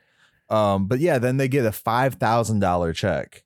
Um, 0.56 0.88
but 0.88 1.00
yeah, 1.00 1.18
then 1.20 1.38
they 1.38 1.48
get 1.48 1.66
a 1.66 1.72
five 1.72 2.16
thousand 2.16 2.60
dollar 2.60 2.92
check 2.94 3.44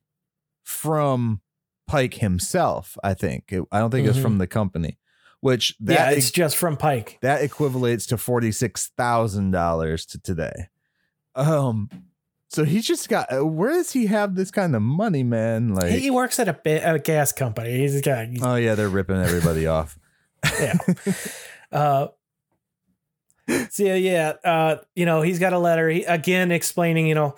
from 0.64 1.40
Pike 1.86 2.14
himself. 2.14 2.98
I 3.02 3.14
think 3.14 3.44
It- 3.52 3.64
I 3.72 3.78
don't 3.78 3.90
think 3.90 4.08
it's 4.08 4.18
Mhm. 4.18 4.22
from 4.22 4.38
the 4.38 4.46
company, 4.48 4.98
which 5.40 5.76
yeah, 5.80 6.10
that 6.10 6.18
it's 6.18 6.30
just 6.30 6.56
from 6.56 6.76
Pike. 6.76 7.18
that 7.22 7.40
equivalates 7.48 8.06
to 8.08 8.18
forty 8.18 8.50
six 8.52 8.88
thousand 8.98 9.52
dollars 9.52 10.04
to 10.06 10.18
today. 10.18 10.68
Um, 11.36 11.88
so 12.48 12.64
he 12.64 12.80
just 12.80 13.08
got. 13.08 13.32
uh, 13.32 13.44
Where 13.44 13.70
does 13.72 13.92
he 13.92 14.06
have 14.06 14.34
this 14.34 14.50
kind 14.50 14.74
of 14.74 14.82
money, 14.82 15.22
man? 15.22 15.74
Like, 15.74 15.90
he 15.92 16.10
works 16.10 16.38
at 16.40 16.48
a, 16.48 16.52
ba- 16.54 16.94
a 16.94 16.98
gas 16.98 17.32
company. 17.32 17.78
He's 17.78 18.00
got, 18.00 18.26
oh 18.42 18.56
yeah, 18.56 18.74
they're 18.74 18.88
ripping 18.88 19.16
everybody 19.16 19.66
off. 19.66 19.98
yeah. 20.60 20.74
Uh, 21.70 22.06
so 23.70 23.82
yeah, 23.82 23.94
yeah, 23.94 24.32
uh, 24.44 24.76
you 24.94 25.04
know, 25.06 25.20
he's 25.20 25.38
got 25.38 25.52
a 25.52 25.58
letter 25.58 25.88
he, 25.90 26.04
again 26.04 26.50
explaining, 26.50 27.06
you 27.06 27.14
know, 27.14 27.34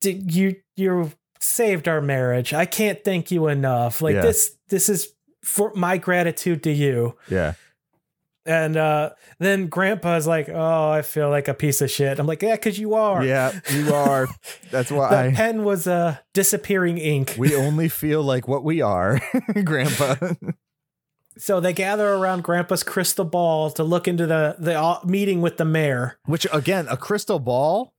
"D- 0.00 0.22
you 0.26 0.56
you 0.76 1.12
saved 1.40 1.88
our 1.88 2.00
marriage. 2.00 2.54
I 2.54 2.64
can't 2.66 3.02
thank 3.04 3.30
you 3.30 3.48
enough. 3.48 4.00
Like 4.00 4.14
Yeah. 4.14 4.22
this, 4.22 4.56
this 4.68 4.88
is 4.88 5.12
for 5.44 5.72
my 5.74 5.98
gratitude 5.98 6.62
to 6.62 6.70
you. 6.72 7.16
Yeah, 7.28 7.52
And 8.50 8.76
uh, 8.76 9.10
then 9.38 9.68
Grandpa's 9.68 10.26
like, 10.26 10.48
"Oh, 10.48 10.90
I 10.90 11.02
feel 11.02 11.30
like 11.30 11.46
a 11.46 11.54
piece 11.54 11.80
of 11.80 11.88
shit." 11.90 12.18
I'm 12.18 12.26
like, 12.26 12.42
"Yeah, 12.42 12.56
because 12.56 12.80
you 12.80 12.94
are." 12.94 13.24
yeah, 13.24 13.52
you 13.72 13.94
are. 13.94 14.26
That's 14.72 14.88
That 14.88 14.96
why 14.96 15.32
pen 15.34 15.62
was 15.62 15.86
uh, 15.86 16.16
disappearing 16.34 16.98
ink. 16.98 17.36
we 17.38 17.54
only 17.54 17.88
feel 17.88 18.24
like 18.24 18.48
what 18.48 18.64
we 18.64 18.80
are, 18.82 19.20
Grandpa. 19.64 20.16
so 21.38 21.60
they 21.60 21.72
gather 21.72 22.08
around 22.08 22.42
Grandpa's 22.42 22.82
crystal 22.82 23.24
ball 23.24 23.70
to 23.70 23.84
look 23.84 24.08
into 24.08 24.26
the 24.26 24.56
the 24.58 24.76
uh, 24.76 24.98
meeting 25.04 25.40
with 25.42 25.56
the 25.56 25.64
mayor. 25.64 26.18
Which 26.24 26.44
again, 26.52 26.88
a 26.90 26.96
crystal 26.96 27.38
ball. 27.38 27.94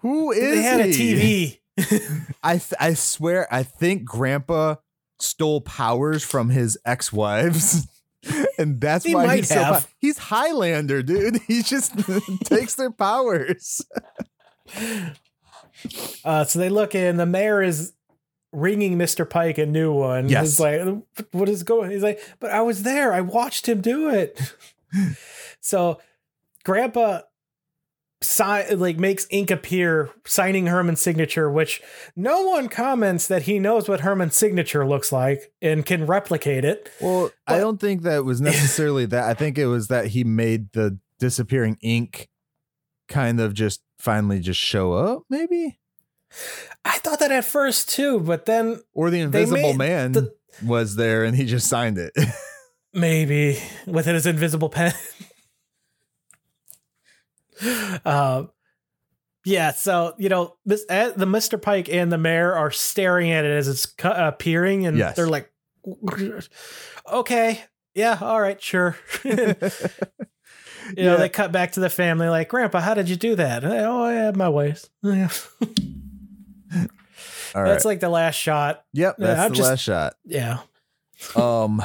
Who 0.00 0.32
is 0.32 0.56
they 0.56 0.62
had 0.62 0.80
a? 0.80 0.84
TV. 0.88 1.60
I 2.42 2.58
th- 2.58 2.74
I 2.80 2.94
swear, 2.94 3.46
I 3.54 3.62
think 3.62 4.04
Grandpa 4.04 4.76
stole 5.20 5.60
powers 5.60 6.24
from 6.24 6.50
his 6.50 6.76
ex-wives. 6.84 7.86
And 8.58 8.80
that's 8.80 9.04
He 9.04 9.14
why 9.14 9.36
he's 9.36 9.48
so 9.48 9.62
have. 9.62 9.94
he's 9.98 10.16
Highlander, 10.18 11.02
dude. 11.02 11.38
He 11.46 11.62
just 11.62 11.92
takes 12.44 12.74
their 12.74 12.90
powers. 12.90 13.84
Uh, 16.24 16.44
so 16.44 16.58
they 16.58 16.68
look 16.68 16.94
in. 16.94 17.16
The 17.16 17.26
mayor 17.26 17.62
is 17.62 17.92
ringing 18.52 18.96
Mr. 18.98 19.28
Pike 19.28 19.58
a 19.58 19.66
new 19.66 19.92
one. 19.92 20.28
Yes. 20.28 20.46
He's 20.46 20.60
like, 20.60 20.80
what 21.32 21.48
is 21.48 21.62
going? 21.62 21.90
He's 21.90 22.02
like, 22.02 22.20
but 22.40 22.50
I 22.50 22.62
was 22.62 22.82
there. 22.82 23.12
I 23.12 23.20
watched 23.20 23.68
him 23.68 23.80
do 23.80 24.08
it. 24.08 24.40
so 25.60 26.00
Grandpa 26.64 27.20
si- 28.26 28.74
like 28.74 28.98
makes 28.98 29.26
ink 29.30 29.50
appear, 29.50 30.10
signing 30.24 30.66
Herman's 30.66 31.00
signature, 31.00 31.50
which 31.50 31.80
no 32.14 32.42
one 32.42 32.68
comments 32.68 33.28
that 33.28 33.42
he 33.42 33.58
knows 33.58 33.88
what 33.88 34.00
Herman's 34.00 34.36
signature 34.36 34.86
looks 34.86 35.12
like 35.12 35.52
and 35.62 35.84
can 35.86 36.06
replicate 36.06 36.64
it. 36.64 36.90
Well, 37.00 37.30
I 37.46 37.58
don't 37.58 37.80
think 37.80 38.02
that 38.02 38.24
was 38.24 38.40
necessarily 38.42 39.06
that. 39.06 39.24
I 39.24 39.34
think 39.34 39.58
it 39.58 39.66
was 39.66 39.88
that 39.88 40.08
he 40.08 40.24
made 40.24 40.72
the 40.72 40.98
disappearing 41.18 41.78
ink 41.80 42.28
kind 43.08 43.40
of 43.40 43.54
just 43.54 43.82
finally 43.98 44.40
just 44.40 44.60
show 44.60 44.92
up, 44.92 45.22
maybe, 45.30 45.78
I 46.84 46.98
thought 46.98 47.20
that 47.20 47.32
at 47.32 47.44
first 47.44 47.88
too, 47.88 48.20
but 48.20 48.46
then 48.46 48.80
or 48.92 49.10
the 49.10 49.20
Invisible 49.20 49.74
Man 49.74 50.12
the- 50.12 50.34
was 50.64 50.96
there 50.96 51.24
and 51.24 51.36
he 51.36 51.44
just 51.44 51.68
signed 51.68 51.98
it. 51.98 52.12
maybe 52.92 53.58
with 53.86 54.06
his 54.06 54.26
invisible 54.26 54.68
pen. 54.68 54.92
Um, 58.04 58.50
yeah. 59.44 59.72
So 59.72 60.14
you 60.18 60.28
know, 60.28 60.56
this 60.64 60.84
uh, 60.90 61.10
the 61.16 61.26
Mister 61.26 61.58
Pike 61.58 61.88
and 61.88 62.12
the 62.12 62.18
mayor 62.18 62.52
are 62.52 62.70
staring 62.70 63.30
at 63.30 63.44
it 63.44 63.50
as 63.52 63.68
it's 63.68 63.86
cu- 63.86 64.08
appearing, 64.08 64.86
and 64.86 64.96
Yes. 64.98 65.16
they're 65.16 65.28
like, 65.28 65.50
"Okay, 67.12 67.62
yeah, 67.94 68.18
all 68.20 68.40
right, 68.40 68.60
sure." 68.62 68.96
you 69.24 69.34
know, 69.34 69.56
Yeah. 70.96 71.16
they 71.16 71.28
cut 71.28 71.52
back 71.52 71.72
to 71.72 71.80
the 71.80 71.90
family, 71.90 72.28
like, 72.28 72.48
"Grandpa, 72.48 72.80
how 72.80 72.94
did 72.94 73.08
you 73.08 73.16
do 73.16 73.34
that?" 73.36 73.64
oh, 73.64 74.02
I 74.02 74.12
have 74.14 74.36
my 74.36 74.48
ways. 74.48 74.88
Yeah. 75.02 75.28
All 77.54 77.62
right. 77.62 77.70
That's 77.70 77.84
like 77.86 78.00
the 78.00 78.10
last 78.10 78.34
shot. 78.34 78.84
yep, 78.92 79.16
that's 79.18 79.40
I'm 79.40 79.50
the 79.50 79.56
just- 79.56 79.68
last 79.70 79.80
shot. 79.82 80.14
Yeah. 80.24 80.58
Um 81.34 81.82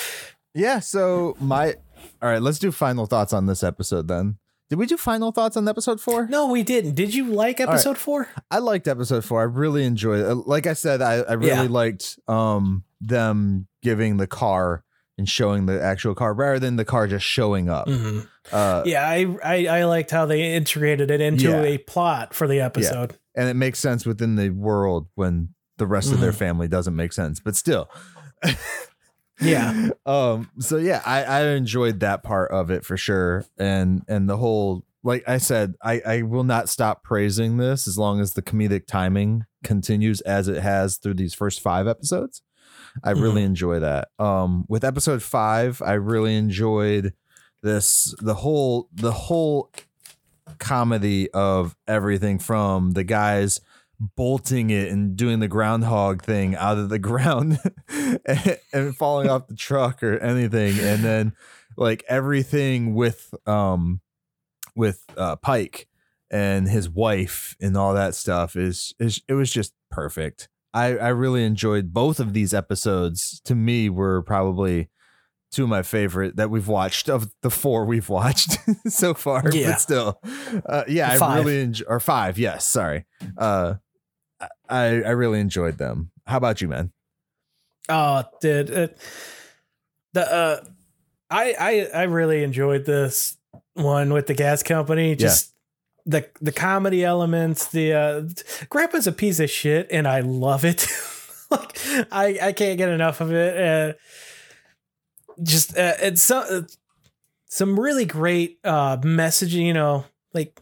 Yeah, 0.54 0.80
so 0.80 1.36
my 1.38 1.74
all 2.22 2.28
right, 2.28 2.40
let's 2.42 2.58
do 2.58 2.72
final 2.72 3.06
thoughts 3.06 3.32
on 3.32 3.46
this 3.46 3.62
episode 3.62 4.08
then. 4.08 4.38
Did 4.70 4.78
we 4.78 4.86
do 4.86 4.96
final 4.96 5.32
thoughts 5.32 5.56
on 5.56 5.66
episode 5.68 6.00
four? 6.00 6.26
No, 6.28 6.46
we 6.46 6.62
didn't. 6.62 6.94
Did 6.94 7.12
you 7.12 7.26
like 7.26 7.58
right. 7.58 7.68
episode 7.68 7.98
four? 7.98 8.28
I 8.52 8.58
liked 8.60 8.86
episode 8.86 9.24
four. 9.24 9.40
I 9.40 9.44
really 9.44 9.84
enjoyed 9.84 10.20
it. 10.20 10.34
Like 10.46 10.68
I 10.68 10.74
said, 10.74 11.02
I, 11.02 11.14
I 11.16 11.32
really 11.32 11.48
Yeah. 11.48 11.62
liked 11.68 12.18
um 12.28 12.84
them 13.00 13.66
giving 13.82 14.16
the 14.18 14.28
car 14.28 14.84
and 15.18 15.28
showing 15.28 15.66
the 15.66 15.82
actual 15.82 16.14
car 16.14 16.32
rather 16.32 16.58
than 16.60 16.76
the 16.76 16.84
car 16.84 17.06
just 17.08 17.26
showing 17.26 17.68
up. 17.68 17.88
Mhm. 17.88 18.26
Uh, 18.52 18.82
Yeah, 18.86 19.06
I, 19.06 19.26
I 19.44 19.66
I 19.80 19.84
liked 19.84 20.12
how 20.12 20.24
they 20.24 20.54
integrated 20.54 21.10
it 21.10 21.20
into 21.20 21.48
Yeah. 21.48 21.62
a 21.62 21.78
plot 21.78 22.32
for 22.32 22.46
the 22.46 22.60
episode. 22.60 23.16
and 23.34 23.48
it 23.48 23.54
makes 23.54 23.78
sense 23.80 24.06
within 24.06 24.36
the 24.36 24.50
world 24.50 25.08
when 25.14 25.48
the 25.78 25.86
rest 25.86 26.12
of 26.12 26.20
their 26.20 26.32
Mhm. 26.32 26.36
family 26.36 26.68
doesn't 26.68 26.94
make 26.96 27.12
sense, 27.12 27.40
but 27.40 27.56
still. 27.56 27.88
Yeah. 29.40 29.90
um 30.06 30.50
so 30.58 30.76
yeah 30.76 31.02
I 31.04 31.24
I 31.24 31.46
enjoyed 31.48 32.00
that 32.00 32.22
part 32.22 32.50
of 32.50 32.70
it 32.70 32.84
for 32.84 32.96
sure. 32.96 33.44
And 33.58 34.02
and 34.08 34.28
the 34.28 34.36
whole 34.36 34.84
like 35.02 35.24
I 35.28 35.38
said 35.38 35.74
I 35.82 36.00
I 36.06 36.22
will 36.22 36.44
not 36.44 36.68
stop 36.68 37.02
praising 37.02 37.56
this 37.56 37.88
as 37.88 37.98
long 37.98 38.20
as 38.20 38.34
the 38.34 38.42
comedic 38.42 38.86
timing 38.86 39.44
continues 39.64 40.20
as 40.22 40.48
it 40.48 40.62
has 40.62 40.96
through 40.96 41.14
these 41.14 41.34
first 41.34 41.60
5 41.60 41.86
episodes. 41.86 42.42
I 43.04 43.10
really 43.10 43.42
enjoy 43.42 43.80
that. 43.80 44.08
Um 44.18 44.64
with 44.68 44.84
episode 44.84 45.22
5 45.22 45.82
I 45.84 45.92
really 45.94 46.36
enjoyed 46.36 47.14
this 47.62 48.14
the 48.20 48.34
whole 48.34 48.88
the 48.92 49.12
whole 49.12 49.70
comedy 50.58 51.30
of 51.30 51.76
everything 51.86 52.38
from 52.38 52.92
the 52.92 53.04
guys 53.04 53.60
bolting 54.00 54.70
it 54.70 54.90
and 54.90 55.14
doing 55.16 55.40
the 55.40 55.48
groundhog 55.48 56.22
thing 56.22 56.56
out 56.56 56.78
of 56.78 56.88
the 56.88 56.98
ground 57.10 57.58
and, 58.24 58.58
and 58.72 58.96
falling 58.96 59.28
off 59.28 59.46
the 59.46 59.54
truck 59.54 60.02
or 60.02 60.18
anything 60.18 60.78
and 60.80 61.04
then 61.04 61.32
like 61.76 62.02
everything 62.08 62.94
with 62.94 63.34
um 63.46 64.00
with 64.74 65.04
uh 65.16 65.36
Pike 65.36 65.86
and 66.30 66.68
his 66.68 66.88
wife 66.88 67.56
and 67.60 67.76
all 67.76 67.94
that 67.94 68.14
stuff 68.14 68.56
is 68.56 68.94
is 68.98 69.20
it 69.28 69.34
was 69.34 69.50
just 69.50 69.74
perfect. 69.90 70.48
I 70.72 70.96
I 70.96 71.08
really 71.08 71.44
enjoyed 71.44 71.92
both 71.92 72.20
of 72.20 72.32
these 72.32 72.54
episodes. 72.54 73.40
To 73.44 73.54
me 73.54 73.90
were 73.90 74.22
probably 74.22 74.88
two 75.50 75.64
of 75.64 75.68
my 75.68 75.82
favorite 75.82 76.36
that 76.36 76.48
we've 76.48 76.68
watched 76.68 77.08
of 77.08 77.32
the 77.42 77.50
four 77.50 77.84
we've 77.84 78.08
watched 78.08 78.56
so 78.86 79.14
far. 79.14 79.42
Yeah. 79.52 79.72
But 79.72 79.80
still, 79.80 80.20
uh, 80.66 80.84
yeah, 80.86 81.18
I 81.20 81.38
really 81.38 81.60
enjoy 81.62 81.84
or 81.88 82.00
five. 82.00 82.38
Yes, 82.38 82.66
sorry. 82.66 83.06
Uh, 83.36 83.74
I 84.70 85.02
I 85.02 85.10
really 85.10 85.40
enjoyed 85.40 85.78
them. 85.78 86.10
How 86.26 86.36
about 86.36 86.60
you, 86.60 86.68
man? 86.68 86.92
Oh, 87.88 88.24
dude, 88.40 88.70
it, 88.70 88.98
the 90.12 90.32
uh, 90.32 90.64
I 91.28 91.54
I 91.58 92.00
I 92.00 92.02
really 92.04 92.42
enjoyed 92.42 92.84
this 92.84 93.36
one 93.74 94.12
with 94.12 94.26
the 94.26 94.34
gas 94.34 94.62
company. 94.62 95.16
Just 95.16 95.52
the 96.06 96.28
the 96.40 96.52
comedy 96.52 97.04
elements. 97.04 97.66
The 97.68 97.92
uh, 97.92 98.22
Grandpa's 98.68 99.06
a 99.06 99.12
piece 99.12 99.40
of 99.40 99.50
shit, 99.50 99.88
and 99.90 100.06
I 100.06 100.20
love 100.20 100.64
it. 100.64 100.86
like 101.50 101.78
I 102.12 102.38
I 102.42 102.52
can't 102.52 102.78
get 102.78 102.88
enough 102.88 103.20
of 103.20 103.32
it. 103.32 103.58
Uh, 103.58 103.92
just 105.42 105.76
uh, 105.76 105.94
it's 106.00 106.22
some 106.22 106.44
uh, 106.48 106.62
some 107.46 107.78
really 107.78 108.04
great 108.04 108.58
uh 108.64 108.98
messaging. 108.98 109.66
You 109.66 109.74
know, 109.74 110.04
like 110.32 110.60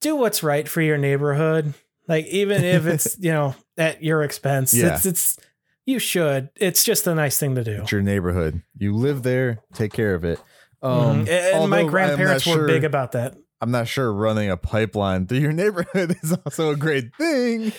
do 0.00 0.16
what's 0.16 0.42
right 0.42 0.68
for 0.68 0.80
your 0.80 0.98
neighborhood. 0.98 1.74
Like 2.08 2.26
even 2.26 2.64
if 2.64 2.86
it's 2.86 3.16
you 3.20 3.32
know 3.32 3.54
at 3.78 4.02
your 4.02 4.22
expense, 4.22 4.74
Yeah. 4.74 4.94
it's 4.94 5.06
it's 5.06 5.38
you 5.86 5.98
should. 5.98 6.50
It's 6.56 6.84
just 6.84 7.06
a 7.06 7.14
nice 7.14 7.38
thing 7.38 7.54
to 7.56 7.64
do. 7.64 7.82
It's 7.82 7.92
your 7.92 8.02
neighborhood. 8.02 8.62
You 8.78 8.94
live 8.94 9.22
there. 9.22 9.60
Take 9.74 9.92
care 9.92 10.14
of 10.14 10.24
it. 10.24 10.38
Um, 10.82 11.26
Mhm. 11.26 11.28
and 11.62 11.70
my 11.70 11.84
grandparents 11.84 12.46
not 12.46 12.52
were 12.54 12.58
sure- 12.60 12.66
big 12.68 12.84
about 12.84 13.12
that. 13.12 13.34
I'm 13.60 13.70
not 13.70 13.86
sure 13.86 14.12
running 14.12 14.50
a 14.50 14.56
pipeline 14.56 15.26
through 15.28 15.38
your 15.38 15.52
neighborhood 15.62 16.16
is 16.22 16.36
also 16.44 16.70
a 16.70 16.76
great 16.76 17.14
thing, 17.16 17.72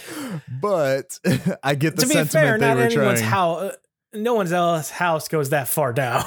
but 0.61 1.19
I 1.63 1.75
get 1.75 1.97
the 1.97 2.03
to 2.03 2.07
be 2.07 2.13
sentiment 2.13 2.31
fair, 2.31 2.57
they 2.57 2.67
not 2.67 2.77
were 2.77 2.83
anyone's 2.83 3.19
trying. 3.19 3.31
house. 3.31 3.73
No 4.13 4.33
one's 4.35 4.53
else 4.53 4.89
house 4.89 5.27
goes 5.27 5.49
that 5.49 5.67
far 5.67 5.91
down. 5.91 6.23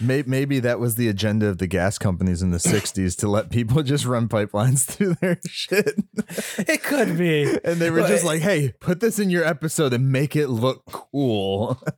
May- 0.00 0.24
Maybe 0.26 0.60
that 0.60 0.80
was 0.80 0.96
the 0.96 1.08
agenda 1.08 1.46
of 1.46 1.58
the 1.58 1.66
gas 1.66 1.98
companies 1.98 2.42
in 2.42 2.50
the 2.50 2.58
60s 2.74 3.16
to 3.18 3.28
let 3.28 3.50
people 3.50 3.82
just 3.82 4.04
run 4.04 4.28
pipelines 4.28 4.84
through 4.90 5.14
their 5.20 5.38
shit. 5.48 5.94
it 6.58 6.82
could 6.82 7.16
be. 7.16 7.58
And 7.64 7.76
they 7.76 7.90
were 7.90 8.06
just 8.06 8.24
like, 8.24 8.42
hey, 8.42 8.72
put 8.80 9.00
this 9.00 9.18
in 9.18 9.30
your 9.30 9.44
episode 9.44 9.92
and 9.92 10.10
make 10.10 10.34
it 10.36 10.48
look 10.48 10.84
cool. 10.86 11.80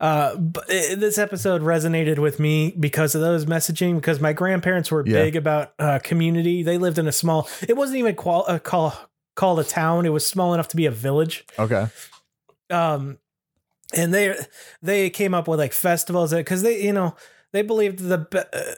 Uh, 0.00 0.36
but 0.36 0.64
it- 0.68 1.00
this 1.00 1.16
episode 1.18 1.62
resonated 1.62 2.18
with 2.18 2.38
me 2.40 2.74
because 2.78 3.14
of 3.14 3.20
those 3.20 3.46
messaging. 3.46 3.94
Because 3.96 4.20
my 4.20 4.32
grandparents 4.32 4.90
were 4.90 5.04
Yeah. 5.06 5.22
big 5.22 5.36
about 5.36 5.72
uh, 5.78 5.98
community. 6.02 6.62
They 6.62 6.78
lived 6.78 6.98
in 6.98 7.06
a 7.06 7.12
small. 7.12 7.48
It 7.66 7.76
wasn't 7.76 7.98
even 7.98 8.14
qual- 8.14 8.44
uh, 8.48 8.58
call, 8.58 8.94
called 9.36 9.60
a 9.60 9.64
town. 9.64 10.04
It 10.06 10.10
was 10.10 10.26
small 10.26 10.52
enough 10.54 10.68
to 10.68 10.76
be 10.76 10.86
a 10.86 10.90
village. 10.90 11.44
okay. 11.58 11.86
um 12.70 13.18
and 13.94 14.12
they 14.14 14.34
they 14.82 15.10
came 15.10 15.34
up 15.34 15.48
with 15.48 15.58
like 15.58 15.72
festivals 15.72 16.32
because 16.32 16.62
they 16.62 16.82
you 16.82 16.92
know 16.92 17.14
they 17.52 17.62
believed 17.62 17.98
the 17.98 18.26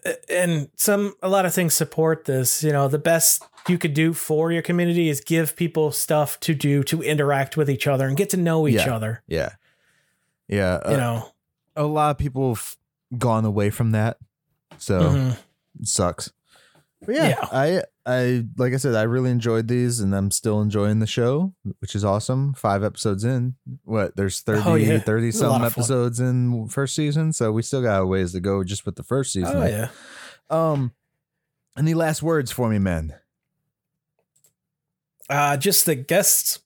uh, 0.07 0.12
and 0.29 0.69
some 0.77 1.15
a 1.23 1.29
lot 1.29 1.47
of 1.47 1.55
things 1.55 1.75
support 1.75 2.25
this 2.25 2.62
you 2.62 2.73
know 2.73 2.89
the 2.89 2.99
best 2.99 3.43
you 3.69 3.79
could 3.79 3.95
do 3.95 4.12
for 4.12 4.53
your 4.53 4.62
community 4.62 5.09
is 5.09 5.21
give 5.21 5.57
people 5.57 5.93
stuff 5.93 6.39
to 6.41 6.55
do 6.55 6.83
to 6.83 7.03
interact 7.03 7.57
with 7.57 7.71
each 7.71 7.87
other 7.87 8.07
and 8.07 8.17
get 8.17 8.31
to 8.31 8.37
know 8.37 8.67
each 8.69 8.75
Yeah. 8.87 8.95
other 8.95 9.23
Yeah. 9.27 9.51
Yeah. 10.49 10.81
you 10.89 10.95
uh, 10.95 10.99
know 10.99 11.29
a 11.77 11.85
lot 11.85 12.11
of 12.11 12.19
people 12.19 12.55
have 12.55 12.77
gone 13.19 13.45
away 13.45 13.71
from 13.71 13.93
that. 13.93 14.19
So 14.79 15.01
Mhm. 15.01 15.37
it 15.81 15.87
sucks. 15.89 16.33
But 17.05 17.15
yeah, 17.15 17.29
Yeah. 17.29 17.49
I 17.53 17.83
I 18.07 18.45
like 18.59 18.75
I 18.75 18.77
said, 18.77 18.95
I 18.95 19.03
really 19.05 19.31
enjoyed 19.31 19.67
these 19.67 20.01
and 20.01 20.15
I'm 20.15 20.31
still 20.31 20.61
enjoying 20.61 20.99
the 20.99 21.07
show, 21.07 21.55
which 21.79 21.95
is 21.95 22.05
awesome. 22.05 22.53
Five 22.53 22.85
episodes 22.85 23.25
in. 23.25 23.55
What 23.85 24.15
there's 24.17 24.41
30, 24.43 24.61
Oh, 24.67 24.75
yeah. 24.75 24.99
30 24.99 25.29
It's 25.29 25.39
some 25.39 25.65
episodes 25.65 26.21
in 26.21 26.69
first 26.69 26.95
season. 26.95 27.33
So 27.33 27.51
we 27.51 27.63
still 27.63 27.81
got 27.83 28.03
a 28.03 28.07
ways 28.07 28.33
to 28.33 28.41
go 28.41 28.63
just 28.63 28.85
with 28.85 28.97
the 28.97 29.03
first 29.03 29.33
season. 29.33 29.57
oh 29.57 29.65
yeah 29.67 29.89
Um 30.51 30.93
any 31.79 31.95
last 31.95 32.23
words 32.23 32.51
for 32.53 32.69
me, 32.69 32.79
man? 32.79 33.15
uh 35.31 35.57
just 35.57 35.87
the 35.87 35.95
guests 35.95 36.59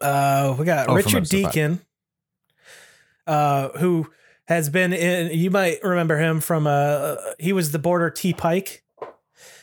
uh 0.00 0.54
we 0.58 0.64
got 0.64 0.88
Oh, 0.88 0.94
richard 0.94 1.24
deacon 1.28 1.80
uh 3.26 3.68
who 3.78 4.10
has 4.46 4.68
been 4.70 4.92
in 4.92 5.38
you 5.38 5.50
might 5.50 5.82
remember 5.82 6.18
him 6.18 6.40
from 6.40 6.66
uh 6.66 7.16
he 7.38 7.52
was 7.52 7.72
the 7.72 7.78
border 7.78 8.10
t 8.10 8.32
pike 8.32 8.82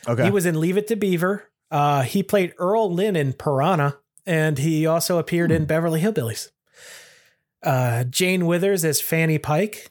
Okay. 0.08 0.24
He 0.24 0.30
was 0.30 0.46
in 0.46 0.58
Leave 0.60 0.76
It 0.76 0.86
to 0.88 0.96
Beaver. 0.96 1.50
Uh, 1.70 2.02
he 2.02 2.22
played 2.22 2.54
Earl 2.58 2.92
Lynn 2.92 3.16
in 3.16 3.32
Piranha, 3.32 3.98
and 4.26 4.58
he 4.58 4.84
also 4.86 5.18
appeared 5.18 5.50
Hmm. 5.50 5.56
in 5.56 5.64
Beverly 5.66 6.00
Hillbillies. 6.00 6.50
Uh, 7.62 8.04
Jane 8.04 8.46
Withers 8.46 8.84
as 8.84 9.00
Fanny 9.00 9.38
Pike. 9.38 9.88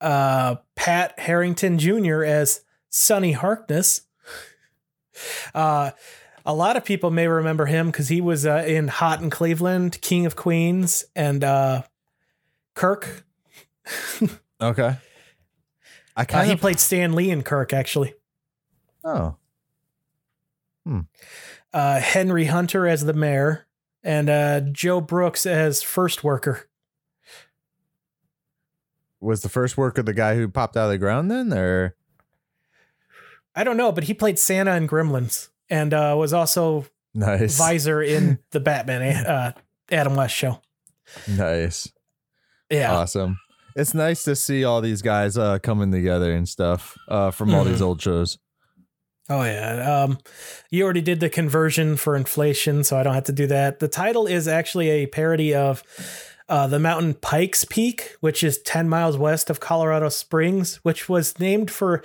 Uh, 0.00 0.56
Pat 0.76 1.18
Harrington 1.18 1.78
Jr. 1.78 2.22
as 2.24 2.60
Sonny 2.90 3.32
Harkness. 3.32 4.02
Uh, 5.54 5.92
a 6.44 6.52
lot 6.54 6.76
of 6.76 6.84
people 6.84 7.10
may 7.10 7.26
remember 7.26 7.64
him 7.66 7.86
because 7.86 8.08
he 8.08 8.20
was 8.20 8.44
uh, 8.44 8.64
in 8.66 8.88
Hot 8.88 9.22
in 9.22 9.30
Cleveland, 9.30 9.98
King 10.02 10.26
of 10.26 10.36
Queens, 10.36 11.06
and 11.16 11.42
uh, 11.42 11.82
Kirk. 12.74 13.24
okay. 14.60 14.96
I 16.16 16.20
Uh, 16.22 16.24
kind 16.26 16.50
he 16.50 16.56
played 16.56 16.78
Stan 16.80 17.14
Lee 17.14 17.30
in 17.30 17.42
Kirk, 17.42 17.72
actually. 17.72 18.12
Oh. 19.04 19.36
Hmm. 20.86 21.00
uh, 21.72 21.98
Henry 22.00 22.44
Hunter 22.46 22.86
as 22.86 23.04
the 23.04 23.12
mayor, 23.14 23.66
and 24.02 24.28
uh, 24.28 24.60
Joe 24.60 25.00
Brooks 25.00 25.46
as 25.46 25.82
first 25.82 26.22
worker. 26.22 26.68
Was 29.20 29.40
the 29.40 29.48
first 29.48 29.78
worker 29.78 30.02
the 30.02 30.12
guy 30.12 30.34
who 30.36 30.48
popped 30.48 30.76
out 30.76 30.84
of 30.86 30.90
the 30.90 30.98
ground 30.98 31.30
then 31.30 31.52
or 31.54 31.96
I 33.56 33.64
don't 33.64 33.76
know, 33.78 33.92
but 33.92 34.04
he 34.04 34.12
played 34.14 34.38
Santa 34.38 34.74
in 34.76 34.86
Gremlins 34.86 35.48
and 35.70 35.94
uh, 35.94 36.14
was 36.18 36.34
also 36.34 36.84
nice. 37.14 37.56
Visor 37.56 38.02
in 38.02 38.38
the 38.50 38.60
Batman 38.60 39.24
uh, 39.24 39.52
Adam 39.90 40.14
West 40.16 40.34
show. 40.34 40.60
Nice. 41.26 41.90
Yeah, 42.70 42.92
Awesome. 42.94 43.38
It's 43.76 43.94
nice 43.94 44.22
to 44.24 44.36
see 44.36 44.64
all 44.64 44.80
these 44.82 45.00
guys 45.02 45.38
uh 45.38 45.58
coming 45.60 45.90
together 45.90 46.32
and 46.34 46.48
stuff 46.48 46.96
uh 47.08 47.30
from 47.30 47.54
all 47.54 47.64
these 47.64 47.78
Mhm. 47.80 47.86
old 47.86 48.02
shows. 48.02 48.38
Oh 49.28 49.42
yeah. 49.42 50.02
Um, 50.04 50.18
you 50.70 50.84
already 50.84 51.00
did 51.00 51.20
the 51.20 51.30
conversion 51.30 51.96
for 51.96 52.14
inflation, 52.14 52.84
so 52.84 52.98
I 52.98 53.02
don't 53.02 53.14
have 53.14 53.24
to 53.24 53.32
do 53.32 53.46
that. 53.46 53.78
The 53.78 53.88
title 53.88 54.26
is 54.26 54.46
actually 54.46 54.90
a 54.90 55.06
parody 55.06 55.54
of 55.54 55.82
uh, 56.48 56.66
the 56.66 56.78
mountain 56.78 57.14
Pikes 57.14 57.64
Peak, 57.64 58.16
which 58.20 58.44
is 58.44 58.58
10 58.58 58.88
miles 58.88 59.16
west 59.16 59.48
of 59.48 59.60
Colorado 59.60 60.10
Springs, 60.10 60.76
which 60.82 61.08
was 61.08 61.38
named 61.38 61.70
for 61.70 62.02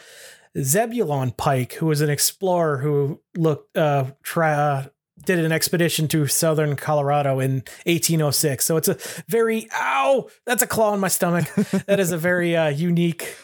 Zebulon 0.57 1.31
Pike, 1.31 1.73
who 1.73 1.87
was 1.87 2.01
an 2.01 2.09
explorer 2.09 2.77
who 2.77 3.19
looked 3.35 3.75
uh, 3.77 4.11
try, 4.23 4.53
uh, 4.53 4.85
did 5.25 5.39
an 5.39 5.51
expedition 5.51 6.07
to 6.07 6.25
southern 6.27 6.77
Colorado 6.77 7.39
in 7.39 7.63
1806. 7.85 8.65
So 8.65 8.77
it's 8.77 8.87
a 8.87 8.97
very 9.27 9.67
ow, 9.73 10.27
that's 10.45 10.63
a 10.63 10.67
claw 10.67 10.93
in 10.93 11.01
my 11.01 11.09
stomach. 11.09 11.53
that 11.87 11.99
is 11.99 12.13
a 12.13 12.17
very 12.17 12.55
uh, 12.55 12.69
unique, 12.69 13.35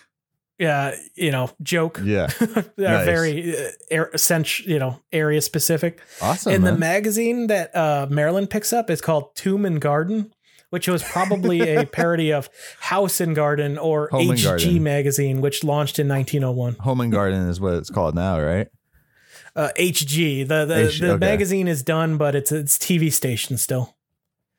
uh, 0.64 0.91
you 1.15 1.32
know, 1.32 1.49
joke. 1.61 1.99
Yeah. 2.03 2.27
They're 2.40 2.65
Nice. 2.77 3.06
very 3.06 3.57
uh, 3.57 3.69
air, 3.91 4.10
cent- 4.15 4.60
you 4.65 4.80
know, 4.80 4.99
area 5.11 5.41
specific. 5.41 5.99
Awesome. 6.22 6.53
and 6.53 6.65
the 6.65 6.76
magazine 6.77 7.48
that 7.48 7.76
uh, 7.76 8.07
Marilyn 8.10 8.48
picks 8.48 8.72
up 8.73 8.90
is 8.90 9.02
called 9.02 9.36
Tomb 9.36 9.65
and 9.65 9.82
Garden, 9.82 10.32
which 10.69 10.88
was 10.88 11.03
probably 11.03 11.76
a 11.76 11.86
parody 11.99 12.32
of 12.32 12.49
House 12.80 13.19
and 13.19 13.36
Garden 13.36 13.77
or 13.77 14.07
Home 14.10 14.27
HG 14.30 14.44
Garden. 14.44 14.84
magazine, 14.84 15.41
which 15.41 15.64
launched 15.64 15.99
in 15.99 16.07
1901. 16.07 16.76
Home 16.86 17.02
and 17.02 17.11
Garden 17.11 17.49
is 17.49 17.60
what 17.60 17.73
it's 17.73 17.90
called 17.90 18.15
now, 18.15 18.40
right? 18.41 18.68
Uh, 19.56 19.69
HG, 19.80 20.48
the 20.48 20.65
the, 20.65 20.88
H- 20.90 20.99
the 20.99 21.11
okay. 21.14 21.18
magazine 21.26 21.68
is 21.69 21.82
done, 21.82 22.18
but 22.18 22.36
it's 22.36 22.52
it's 22.52 22.77
TV 22.77 23.11
station 23.11 23.57
still. 23.57 23.95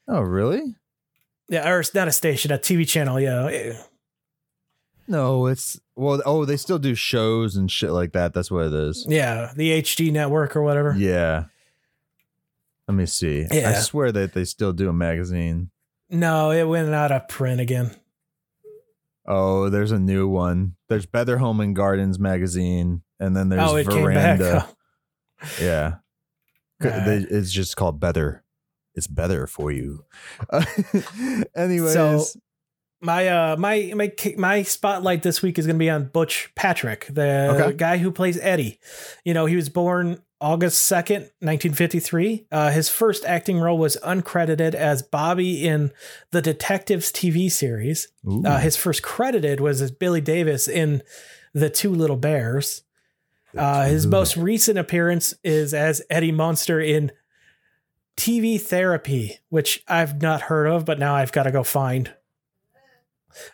Oh, 0.08 0.20
really? 0.20 0.76
Yeah, 1.50 1.68
or 1.70 1.80
it's 1.80 1.94
not 1.94 2.08
a 2.08 2.12
station, 2.12 2.50
a 2.50 2.58
TV 2.58 2.88
channel. 2.88 3.20
Yeah, 3.20 3.72
No, 5.08 5.46
it's 5.46 5.80
well, 5.94 6.20
oh, 6.26 6.44
they 6.44 6.56
still 6.56 6.78
do 6.78 6.94
shows 6.94 7.56
and 7.56 7.70
shit 7.70 7.90
like 7.90 8.12
that. 8.12 8.34
That's 8.34 8.50
what 8.50 8.66
it 8.66 8.74
is. 8.74 9.06
yeah, 9.08 9.52
the 9.54 9.80
HG 9.82 10.12
network 10.12 10.56
or 10.56 10.62
whatever. 10.62 10.94
Yeah. 10.96 11.44
Let 12.88 12.94
me 12.94 13.06
see. 13.06 13.46
Yeah. 13.50 13.70
I 13.70 13.72
swear 13.74 14.12
that 14.12 14.32
they 14.32 14.44
still 14.44 14.72
do 14.72 14.88
a 14.88 14.92
magazine. 14.92 15.70
No, 16.08 16.50
it 16.52 16.64
went 16.64 16.92
out 16.94 17.10
of 17.10 17.28
print 17.28 17.60
again. 17.60 17.90
Oh, 19.26 19.68
there's 19.70 19.90
a 19.90 19.98
new 19.98 20.28
one. 20.28 20.76
There's 20.88 21.04
Better 21.06 21.38
Home 21.38 21.60
and 21.60 21.74
Gardens 21.74 22.18
magazine, 22.20 23.02
and 23.18 23.36
then 23.36 23.48
there's 23.48 23.68
oh, 23.70 23.82
Veranda. 23.82 24.68
Yeah. 25.60 25.96
Uh, 26.82 27.02
It's 27.06 27.50
just 27.50 27.76
called 27.76 27.98
Better. 28.00 28.44
It's 28.94 29.06
better 29.06 29.46
for 29.46 29.70
you. 29.72 30.04
anyways, 31.54 31.92
So- 31.92 32.24
my 33.06 33.28
uh 33.28 33.56
my 33.56 33.92
my 33.96 34.12
my 34.36 34.62
spotlight 34.62 35.22
this 35.22 35.40
week 35.40 35.58
is 35.58 35.66
going 35.66 35.76
to 35.76 35.78
be 35.78 35.88
on 35.88 36.06
Butch 36.08 36.50
Patrick, 36.54 37.06
the 37.10 37.56
Okay. 37.58 37.76
guy 37.76 37.96
who 37.98 38.10
plays 38.10 38.38
Eddie. 38.40 38.78
You 39.24 39.32
know, 39.32 39.46
he 39.46 39.56
was 39.56 39.68
born 39.70 40.20
August 40.38 40.90
2nd, 40.92 41.30
1953. 41.40 42.46
Uh, 42.52 42.70
his 42.70 42.90
first 42.90 43.24
acting 43.24 43.58
role 43.58 43.78
was 43.78 43.96
uncredited 44.04 44.74
as 44.74 45.00
Bobby 45.02 45.66
in 45.66 45.92
the 46.30 46.42
Detectives 46.42 47.10
TV 47.10 47.50
series. 47.50 48.08
Uh, 48.44 48.58
his 48.58 48.76
first 48.76 49.02
credited 49.02 49.60
was 49.60 49.80
as 49.80 49.90
Billy 49.90 50.20
Davis 50.20 50.68
in 50.68 51.02
The 51.54 51.70
Two 51.70 51.94
Little 51.94 52.18
Bears. 52.18 52.82
Uh, 53.56 53.86
his 53.86 54.06
most 54.06 54.36
recent 54.36 54.76
appearance 54.78 55.32
is 55.42 55.72
as 55.72 56.02
Eddie 56.10 56.32
Munster 56.32 56.78
in 56.80 57.10
TV 58.18 58.60
Therapy, 58.60 59.38
which 59.48 59.82
I've 59.88 60.20
not 60.20 60.42
heard 60.42 60.66
of, 60.66 60.84
but 60.84 60.98
now 60.98 61.14
I've 61.14 61.32
got 61.32 61.44
to 61.44 61.50
go 61.50 61.62
find. 61.62 62.12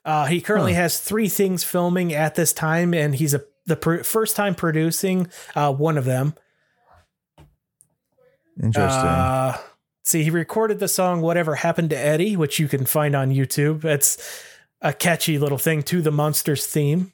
Uh, 0.05 0.27
he 0.27 0.41
currently 0.41 0.75
Huh. 0.75 0.83
has 0.83 0.99
three 1.01 1.29
things 1.29 1.65
filming 1.65 2.13
at 2.13 2.35
this 2.35 2.53
time, 2.53 2.95
and 2.95 3.15
he's 3.15 3.35
a 3.35 3.43
the 3.67 3.77
pr- 3.77 4.03
first 4.03 4.35
time 4.37 4.55
producing 4.55 5.29
uh, 5.55 5.73
one 5.73 5.97
of 5.97 6.05
them. 6.05 6.35
Interesting. 8.63 9.09
Uh, 9.09 9.59
see, 10.03 10.23
he 10.25 10.31
recorded 10.31 10.79
the 10.79 10.89
song 10.89 11.21
"Whatever 11.21 11.55
Happened 11.57 11.91
to 11.91 11.99
Eddie," 11.99 12.37
which 12.37 12.59
you 12.59 12.69
can 12.69 12.85
find 12.87 13.15
on 13.15 13.31
YouTube. 13.31 13.85
It's 13.85 14.45
a 14.81 14.93
catchy 14.93 15.39
little 15.39 15.59
thing 15.59 15.83
to 15.85 16.03
the 16.03 16.11
Munsters 16.11 16.67
theme. 16.67 17.13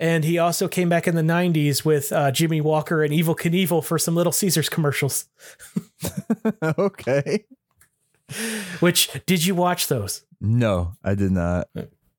And 0.00 0.24
he 0.24 0.38
also 0.38 0.66
came 0.66 0.88
back 0.88 1.06
in 1.06 1.14
the 1.14 1.22
'90s 1.22 1.84
with 1.84 2.10
uh, 2.12 2.32
Jimmie 2.32 2.60
Walker 2.60 3.02
and 3.04 3.12
Evel 3.12 3.36
Knievel 3.38 3.84
for 3.84 3.98
some 3.98 4.14
Little 4.16 4.32
Caesars 4.32 4.68
commercials. 4.68 5.26
okay. 6.62 7.44
Which 8.80 9.10
did 9.26 9.44
you 9.44 9.54
watch 9.54 9.88
those? 9.88 10.24
No, 10.40 10.92
I 11.02 11.14
did 11.14 11.32
not. 11.32 11.68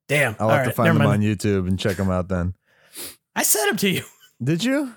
Damn! 0.08 0.36
I'll 0.38 0.48
All 0.50 0.56
have 0.56 0.66
to 0.66 0.72
find 0.72 0.88
them 0.90 0.98
mind. 0.98 1.10
on 1.10 1.20
YouTube 1.20 1.66
and 1.68 1.78
check 1.78 1.96
them 1.96 2.10
out 2.10 2.28
then. 2.28 2.54
I 3.34 3.42
sent 3.42 3.68
them 3.70 3.76
to 3.78 3.88
you. 3.90 4.02
Did 4.42 4.62
you? 4.64 4.94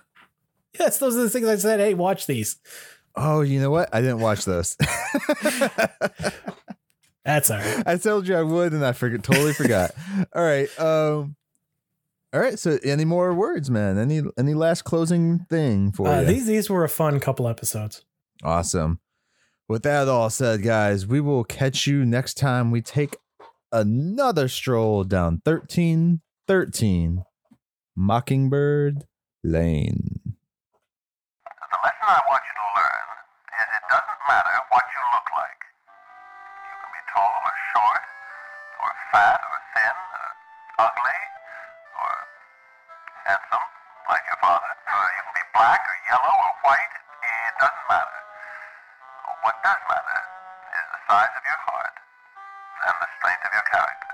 Yes, 0.79 0.97
those 0.99 1.15
are 1.17 1.21
the 1.23 1.29
things 1.29 1.47
I 1.47 1.55
said. 1.57 1.79
Hey, 1.79 1.93
watch 1.93 2.27
these. 2.27 2.57
Oh, 3.15 3.41
you 3.41 3.59
know 3.59 3.71
what? 3.71 3.89
I 3.93 4.01
didn't 4.01 4.19
watch 4.19 4.45
those. 4.45 4.77
That's 7.25 7.51
all 7.51 7.57
right. 7.57 7.83
I 7.85 7.97
told 7.97 8.27
you 8.27 8.35
I 8.35 8.41
would, 8.43 8.73
and 8.73 8.85
I 8.85 8.93
forget, 8.93 9.23
totally 9.23 9.53
forgot. 9.53 9.91
All 10.33 10.41
right. 10.43 10.69
Um. 10.79 11.35
All 12.33 12.39
right. 12.39 12.57
So, 12.57 12.77
any 12.83 13.05
more 13.05 13.33
words, 13.33 13.69
man? 13.69 13.97
Any 13.97 14.21
any 14.37 14.53
last 14.53 14.83
closing 14.83 15.39
thing 15.49 15.91
for 15.91 16.07
Uh, 16.07 16.21
you? 16.21 16.27
these 16.27 16.45
these 16.47 16.69
were 16.69 16.83
a 16.83 16.89
fun 16.89 17.19
couple 17.19 17.47
episodes. 17.47 18.03
Awesome. 18.43 18.99
With 19.69 19.83
that 19.83 20.07
all 20.07 20.31
said, 20.31 20.63
guys, 20.63 21.05
we 21.05 21.21
will 21.21 21.43
catch 21.43 21.85
you 21.85 22.03
next 22.03 22.41
time 22.41 22.71
we 22.71 22.81
take 22.81 23.17
another 23.71 24.47
stroll 24.47 25.03
down 25.03 25.45
1313 25.45 27.23
Mockingbird 27.95 29.05
Lane. 29.43 30.25
The 30.25 31.77
lesson 31.85 32.01
I 32.01 32.17
want 32.33 32.41
you 32.49 32.55
to 32.57 32.67
learn 32.81 33.07
is 33.61 33.69
it 33.77 33.85
doesn't 33.93 34.21
matter 34.25 34.57
what 34.73 34.89
you 34.89 35.01
look 35.13 35.29
like. 35.37 35.61
You 35.85 36.73
can 36.73 36.89
be 36.89 37.05
tall 37.13 37.29
or 37.29 37.53
short, 37.69 38.03
or 38.81 38.89
fat 39.13 39.37
or 39.37 39.59
thin, 39.77 39.93
or 40.17 40.29
ugly, 40.81 41.21
or 41.93 42.11
handsome, 43.29 43.69
like 44.09 44.25
your 44.33 44.41
father. 44.41 44.65
Or 44.65 45.05
you 45.13 45.21
can 45.29 45.35
be 45.37 45.45
black 45.53 45.77
or 45.85 45.97
yellow 46.09 46.33
or 46.33 46.53
white. 46.65 46.93
It 47.21 47.53
doesn't 47.61 47.85
matter. 47.85 48.18
What 49.49 49.63
does 49.65 49.81
matter 49.89 50.21
is 50.77 50.85
the 50.93 51.01
size 51.09 51.33
of 51.33 51.41
your 51.41 51.57
heart 51.65 51.95
and 52.85 52.95
the 53.01 53.09
strength 53.17 53.45
of 53.49 53.51
your 53.57 53.65
character. 53.73 54.08